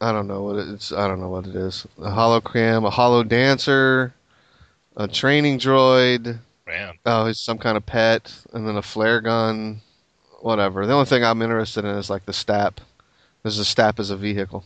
I 0.00 0.12
don't 0.12 0.26
know 0.26 0.42
what 0.42 0.56
it's. 0.56 0.90
I 0.92 1.06
don't 1.06 1.20
know 1.20 1.28
what 1.30 1.46
it 1.46 1.54
is. 1.54 1.86
A 2.02 2.10
hollow 2.10 2.40
cam, 2.40 2.84
a 2.84 2.90
hollow 2.90 3.22
dancer, 3.22 4.12
a 4.96 5.06
training 5.06 5.58
droid. 5.58 6.38
Man. 6.66 6.94
Oh, 7.06 7.26
he's 7.26 7.38
some 7.38 7.58
kind 7.58 7.76
of 7.76 7.86
pet, 7.86 8.32
and 8.52 8.66
then 8.66 8.76
a 8.76 8.82
flare 8.82 9.20
gun, 9.20 9.80
whatever. 10.40 10.84
The 10.86 10.92
only 10.92 11.06
thing 11.06 11.24
I'm 11.24 11.42
interested 11.42 11.84
in 11.84 11.94
is 11.96 12.10
like 12.10 12.26
the 12.26 12.32
stap. 12.32 12.80
There's 13.42 13.58
a 13.58 13.64
stap 13.64 14.00
as 14.00 14.10
a 14.10 14.16
vehicle. 14.16 14.64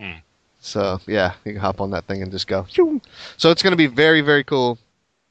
Hmm. 0.00 0.14
So 0.60 1.00
yeah, 1.06 1.34
you 1.44 1.52
can 1.52 1.60
hop 1.60 1.80
on 1.80 1.90
that 1.92 2.06
thing 2.06 2.22
and 2.22 2.32
just 2.32 2.48
go. 2.48 2.66
So 3.36 3.50
it's 3.50 3.62
going 3.62 3.70
to 3.72 3.76
be 3.76 3.86
very 3.86 4.20
very 4.20 4.42
cool. 4.42 4.78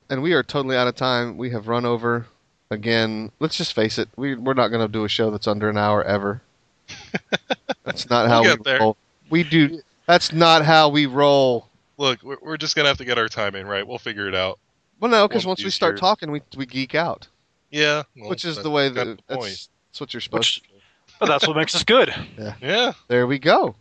And 0.10 0.22
we 0.22 0.32
are 0.32 0.44
totally 0.44 0.78
out 0.78 0.88
of 0.88 0.96
time. 0.96 1.36
We 1.38 1.50
have 1.50 1.68
run 1.68 1.86
over 1.86 2.26
again. 2.72 3.30
Let's 3.40 3.58
just 3.58 3.74
face 3.74 3.98
it. 3.98 4.08
We 4.16 4.36
we're 4.36 4.54
not 4.54 4.70
going 4.70 4.86
to 4.86 4.92
do 4.92 5.04
a 5.04 5.10
show 5.10 5.30
that's 5.30 5.48
under 5.48 5.70
an 5.70 5.78
hour 5.78 6.04
ever. 6.06 6.42
that's 7.84 8.10
not 8.10 8.30
how 8.30 8.42
We'll 8.44 8.56
we 8.58 8.64
there. 8.64 8.80
roll. 8.80 8.98
We 9.30 9.44
do. 9.44 9.82
That's 10.06 10.32
not 10.32 10.64
how 10.64 10.88
we 10.88 11.06
roll. 11.06 11.68
Look, 11.98 12.24
we're, 12.24 12.38
we're 12.42 12.58
just 12.58 12.76
gonna 12.78 12.88
have 12.88 12.98
to 13.00 13.06
get 13.06 13.18
our 13.18 13.28
timing 13.28 13.68
right. 13.68 13.86
We'll 13.86 13.98
figure 13.98 14.30
it 14.30 14.36
out. 14.36 14.60
Well, 15.00 15.12
no, 15.12 15.28
because 15.28 15.46
once 15.46 15.64
we 15.64 15.70
start 15.70 15.94
here. 15.94 16.00
talking, 16.00 16.32
we 16.32 16.42
we 16.56 16.66
geek 16.66 16.96
out, 16.96 17.28
Yeah. 17.72 18.04
well, 18.16 18.30
which 18.30 18.46
is 18.46 18.58
the 18.62 18.70
way 18.70 18.90
that 18.90 19.06
the 19.06 19.18
that's, 19.28 19.70
that's 19.92 20.02
what 20.02 20.14
you're 20.14 20.22
supposed 20.22 20.62
Which, 20.62 20.82
but 21.20 21.28
that's 21.28 21.48
what 21.48 21.56
makes 21.56 21.76
us 21.76 21.84
good. 21.84 22.14
Yeah. 22.38 22.54
yeah. 22.62 22.94
There 23.08 23.28
we 23.28 23.40
go. 23.40 23.76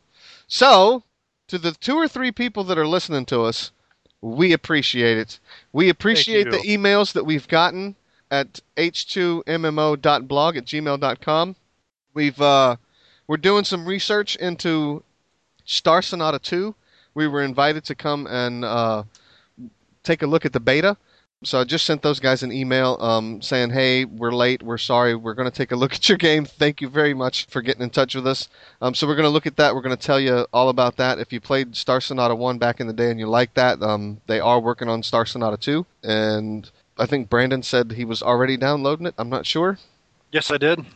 So, 0.47 1.03
to 1.49 1.59
the 1.59 1.73
two 1.73 1.97
or 1.97 2.09
three 2.09 2.33
people 2.33 2.65
that 2.65 2.79
are 2.79 2.87
listening 2.87 3.25
to 3.27 3.43
us, 3.43 3.73
we 4.21 4.53
appreciate 4.53 5.19
it. 5.19 5.39
We 5.73 5.89
appreciate 5.89 6.51
the 6.51 6.59
emails 6.59 7.13
that 7.13 7.25
we've 7.25 7.49
gotten 7.49 7.97
at 8.31 8.61
h2mmo.blog 8.77 10.57
at 10.57 10.65
gmail.com. 10.65 11.57
We've 12.15 12.41
uh, 12.41 12.77
we're 13.27 13.37
doing 13.37 13.65
some 13.65 13.87
research 13.87 14.37
into 14.37 15.03
Star 15.65 16.03
Sonata 16.03 16.39
2. 16.39 16.75
We 17.15 17.29
were 17.29 17.43
invited 17.43 17.85
to 17.85 17.95
come 17.95 18.27
and 18.27 18.65
uh, 18.65 19.03
take 20.07 20.23
a 20.23 20.27
look 20.27 20.45
at 20.47 20.53
the 20.53 20.61
beta. 20.61 20.97
So 21.45 21.61
I 21.61 21.65
just 21.65 21.85
sent 21.85 22.01
those 22.01 22.19
guys 22.19 22.43
an 22.43 22.51
email 22.51 22.97
um, 22.99 23.43
saying, 23.43 23.69
"Hey, 23.71 24.07
we're 24.07 24.33
late. 24.33 24.63
We're 24.63 24.79
sorry. 24.79 25.15
We're 25.15 25.35
going 25.35 25.51
to 25.51 25.55
take 25.57 25.71
a 25.73 25.77
look 25.83 25.93
at 25.93 26.09
your 26.09 26.17
game. 26.17 26.47
Thank 26.47 26.81
you 26.81 26.89
very 26.89 27.13
much 27.13 27.47
for 27.47 27.61
getting 27.61 27.83
in 27.83 27.91
touch 27.91 28.15
with 28.15 28.27
us." 28.27 28.49
Um, 28.81 28.95
so 28.95 29.07
we're 29.07 29.17
going 29.17 29.25
to 29.31 29.31
look 29.37 29.47
at 29.47 29.57
that. 29.57 29.75
We're 29.75 29.83
going 29.83 29.97
to 29.97 30.03
tell 30.03 30.19
you 30.19 30.47
all 30.55 30.71
about 30.71 30.97
that. 30.97 31.19
If 31.19 31.33
you 31.35 31.41
played 31.41 31.77
Star 31.77 32.01
Sonata 32.01 32.35
One 32.35 32.57
back 32.57 32.81
in 32.81 32.87
the 32.87 32.95
day 32.95 33.11
and 33.11 33.21
you 33.21 33.27
like 33.27 33.53
that, 33.55 33.83
um, 33.83 34.19
they 34.27 34.41
are 34.41 34.59
working 34.61 34.89
on 34.89 35.03
Star 35.03 35.27
Sonata 35.27 35.59
Two, 35.59 35.85
and 36.03 36.71
I 36.99 37.05
think 37.05 37.29
Brandon 37.29 37.63
said 37.63 37.93
he 37.93 38.07
was 38.07 38.23
already 38.23 38.57
downloading 38.57 39.07
it. 39.07 39.15
I'm 39.19 39.29
not 39.29 39.45
sure, 39.45 39.79
Yes, 40.33 40.51
I 40.51 40.57
did. 40.57 40.87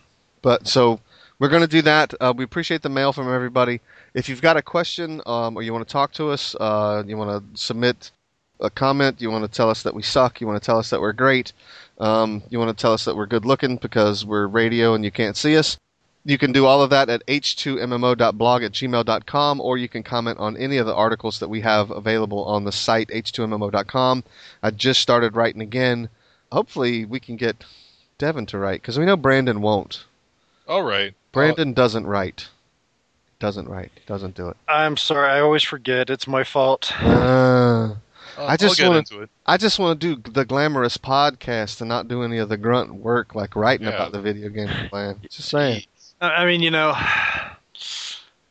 but 0.40 0.66
so 0.66 1.00
we're 1.38 1.50
going 1.50 1.62
to 1.62 1.68
do 1.68 1.82
that. 1.82 2.14
Uh, 2.18 2.32
we 2.34 2.44
appreciate 2.44 2.80
the 2.80 2.88
mail 2.88 3.12
from 3.12 3.32
everybody. 3.32 3.80
If 4.14 4.28
you've 4.30 4.40
got 4.42 4.56
a 4.56 4.62
question 4.62 5.20
um, 5.26 5.54
or 5.56 5.62
you 5.62 5.72
want 5.74 5.86
to 5.86 5.92
talk 5.92 6.12
to 6.14 6.30
us, 6.30 6.54
uh, 6.58 7.02
you 7.06 7.18
want 7.18 7.30
to 7.30 7.60
submit 7.60 8.10
a 8.60 8.70
comment, 8.70 9.20
you 9.20 9.30
want 9.30 9.44
to 9.44 9.56
tell 9.56 9.70
us 9.70 9.82
that 9.82 9.94
we 9.94 10.02
suck, 10.02 10.40
you 10.40 10.46
want 10.46 10.60
to 10.60 10.64
tell 10.64 10.78
us 10.78 10.90
that 10.90 11.00
we're 11.00 11.12
great, 11.12 11.52
um, 11.98 12.42
you 12.50 12.58
want 12.58 12.76
to 12.76 12.80
tell 12.80 12.92
us 12.92 13.04
that 13.04 13.16
we're 13.16 13.26
good 13.26 13.44
looking 13.44 13.76
because 13.76 14.24
we're 14.24 14.46
radio 14.46 14.94
and 14.94 15.04
you 15.04 15.10
can't 15.10 15.36
see 15.36 15.56
us, 15.56 15.78
you 16.24 16.36
can 16.36 16.52
do 16.52 16.66
all 16.66 16.82
of 16.82 16.90
that 16.90 17.08
at 17.08 17.26
h2mmo.blog 17.26 18.62
at 18.62 18.72
gmail.com 18.72 19.60
or 19.60 19.78
you 19.78 19.88
can 19.88 20.02
comment 20.02 20.38
on 20.38 20.56
any 20.56 20.76
of 20.76 20.86
the 20.86 20.94
articles 20.94 21.38
that 21.38 21.48
we 21.48 21.62
have 21.62 21.90
available 21.90 22.44
on 22.44 22.64
the 22.64 22.72
site 22.72 23.08
h2mmo.com. 23.08 24.24
I 24.62 24.70
just 24.70 25.00
started 25.00 25.34
writing 25.34 25.62
again. 25.62 26.08
Hopefully 26.52 27.04
we 27.04 27.20
can 27.20 27.36
get 27.36 27.64
Devin 28.18 28.46
to 28.46 28.58
write 28.58 28.82
because 28.82 28.98
we 28.98 29.06
know 29.06 29.16
Brandon 29.16 29.62
won't. 29.62 30.04
All 30.68 30.82
right. 30.82 31.14
Brandon 31.32 31.72
doesn't 31.72 32.06
write. 32.06 32.48
Doesn't 33.38 33.68
write. 33.68 33.90
Doesn't 34.06 34.36
do 34.36 34.48
it. 34.48 34.56
I'm 34.68 34.98
sorry. 34.98 35.30
I 35.30 35.40
always 35.40 35.62
forget. 35.62 36.10
It's 36.10 36.26
my 36.26 36.44
fault. 36.44 36.92
Uh, 37.00 37.94
Uh, 38.40 38.46
I 38.46 38.56
just 38.56 38.82
wanna- 38.82 39.04
I 39.46 39.56
just 39.56 39.78
want 39.78 40.00
to 40.00 40.16
do 40.16 40.30
the 40.32 40.44
glamorous 40.44 40.96
podcast 40.96 41.80
and 41.80 41.88
not 41.88 42.08
do 42.08 42.22
any 42.22 42.38
of 42.38 42.48
the 42.48 42.56
grunt 42.56 42.94
work 42.94 43.34
like 43.34 43.54
writing 43.54 43.86
Yeah. 43.86 43.94
about 43.94 44.12
the 44.12 44.20
video 44.20 44.48
game 44.48 44.68
we're 44.68 44.88
playing. 44.88 45.20
Just 45.30 45.48
saying. 45.50 45.82
I 46.20 46.28
I 46.30 46.46
mean, 46.46 46.62
you 46.62 46.70
know, 46.70 46.94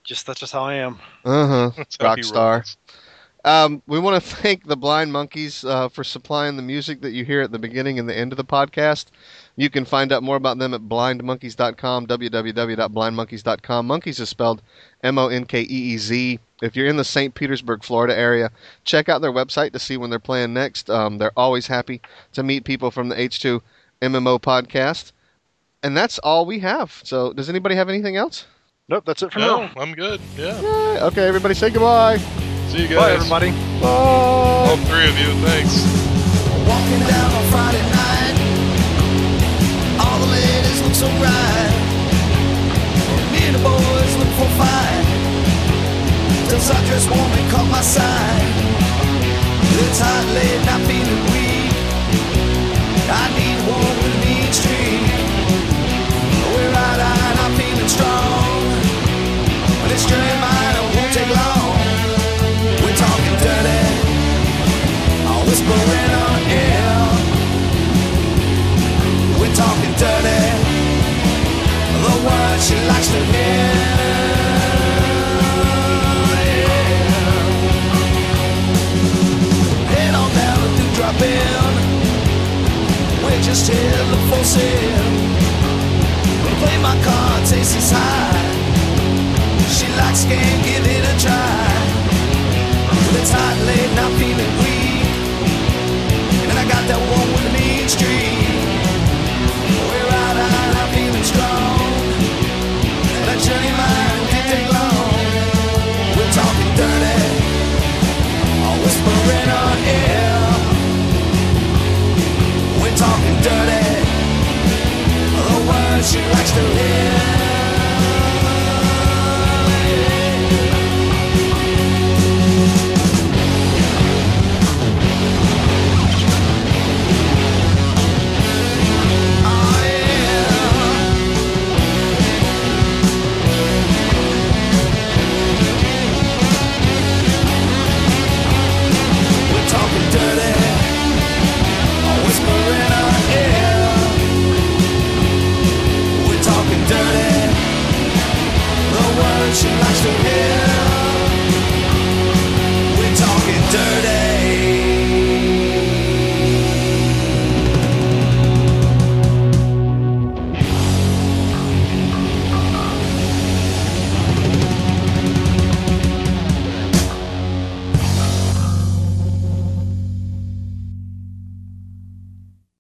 just 0.04 0.26
that's 0.28 0.40
just 0.40 0.54
how 0.54 0.64
I 0.64 0.76
am. 0.76 1.00
Uh 1.26 1.48
huh. 1.48 1.72
That's 1.78 1.98
how 2.00 2.16
he 2.16 2.22
Rockstar. 2.22 2.54
rolls. 2.58 2.78
Um, 3.46 3.82
we 3.88 4.00
want 4.00 4.22
to 4.22 4.30
thank 4.36 4.68
the 4.68 4.76
Blind 4.78 5.12
Monkeez 5.12 5.68
uh, 5.68 5.90
for 5.90 6.04
supplying 6.04 6.56
the 6.56 6.62
music 6.62 7.02
that 7.02 7.12
you 7.12 7.24
hear 7.26 7.42
at 7.42 7.52
the 7.52 7.60
beginning 7.60 8.00
and 8.00 8.08
the 8.08 8.18
end 8.18 8.34
of 8.34 8.38
the 8.38 8.44
podcast. 8.46 9.06
You 9.56 9.70
can 9.70 9.86
find 9.86 10.12
out 10.12 10.24
more 10.24 10.36
about 10.36 10.58
them 10.58 10.74
at 10.74 10.82
blindmonkeez.com, 10.82 12.08
www.blindmonkeez.com. 12.08 13.88
Monkeys 13.88 14.20
is 14.20 14.30
spelled 14.30 14.62
M 15.04 15.18
O 15.18 15.28
N 15.28 15.46
K 15.46 15.62
E 15.62 15.66
E 15.66 15.98
Z. 15.98 16.40
If 16.62 16.76
you're 16.76 16.88
in 16.88 16.98
the 16.98 17.04
St. 17.06 17.34
Petersburg, 17.34 17.84
Florida 17.84 18.18
area, 18.18 18.52
check 18.84 19.08
out 19.10 19.22
their 19.22 19.32
website 19.32 19.72
to 19.74 19.80
see 19.80 19.98
when 19.98 20.10
they're 20.10 20.20
playing 20.20 20.54
next. 20.54 20.90
Um, 20.90 21.18
they're 21.18 21.38
always 21.38 21.68
happy 21.68 22.02
to 22.34 22.44
meet 22.44 22.66
people 22.66 22.92
from 22.92 23.10
the 23.10 23.16
H2 23.16 23.62
MMO 24.02 24.40
podcast. 24.40 25.12
And 25.84 25.96
that's 25.96 26.20
all 26.20 26.46
we 26.46 26.60
have. 26.60 27.02
So, 27.06 27.32
does 27.32 27.50
anybody 27.50 27.76
have 27.76 27.88
anything 27.88 28.18
else? 28.18 28.46
Nope, 28.90 29.06
that's 29.06 29.24
it 29.24 29.32
for 29.32 29.40
No, 29.40 29.68
now. 29.68 29.72
I'm 29.78 29.94
good. 29.94 30.20
Yeah. 30.36 30.60
Yay. 30.60 31.02
Okay, 31.04 31.26
everybody 31.26 31.54
say 31.54 31.70
goodbye. 31.70 32.18
See 32.70 32.84
you 32.84 32.88
guys. 32.88 32.98
Bye, 32.98 33.12
everybody. 33.14 33.52
Bye. 33.82 33.88
All 33.90 34.78
three 34.86 35.10
of 35.10 35.18
you. 35.18 35.34
Thanks. 35.42 35.74
Walking 36.70 37.02
down 37.02 37.30
on 37.34 37.46
Friday 37.50 37.82
night, 37.82 38.38
all 39.98 40.20
the 40.20 40.30
ladies 40.30 40.80
look 40.86 40.94
so 40.94 41.10
bright. 41.18 41.74
Me 43.34 43.42
and 43.50 43.56
the 43.58 43.64
boys 43.66 44.14
look 44.22 44.32
for 44.38 44.50
fight. 44.62 45.06
Till 46.50 46.62
Sundress 46.62 47.10
warm 47.10 47.32
and 47.34 47.52
caught 47.52 47.70
my 47.72 47.82
side. 47.82 48.46
It's 49.82 50.00
hot 50.00 50.26
late, 50.38 50.62
not 50.70 50.82
feeling 50.86 51.24
weak. 51.34 51.49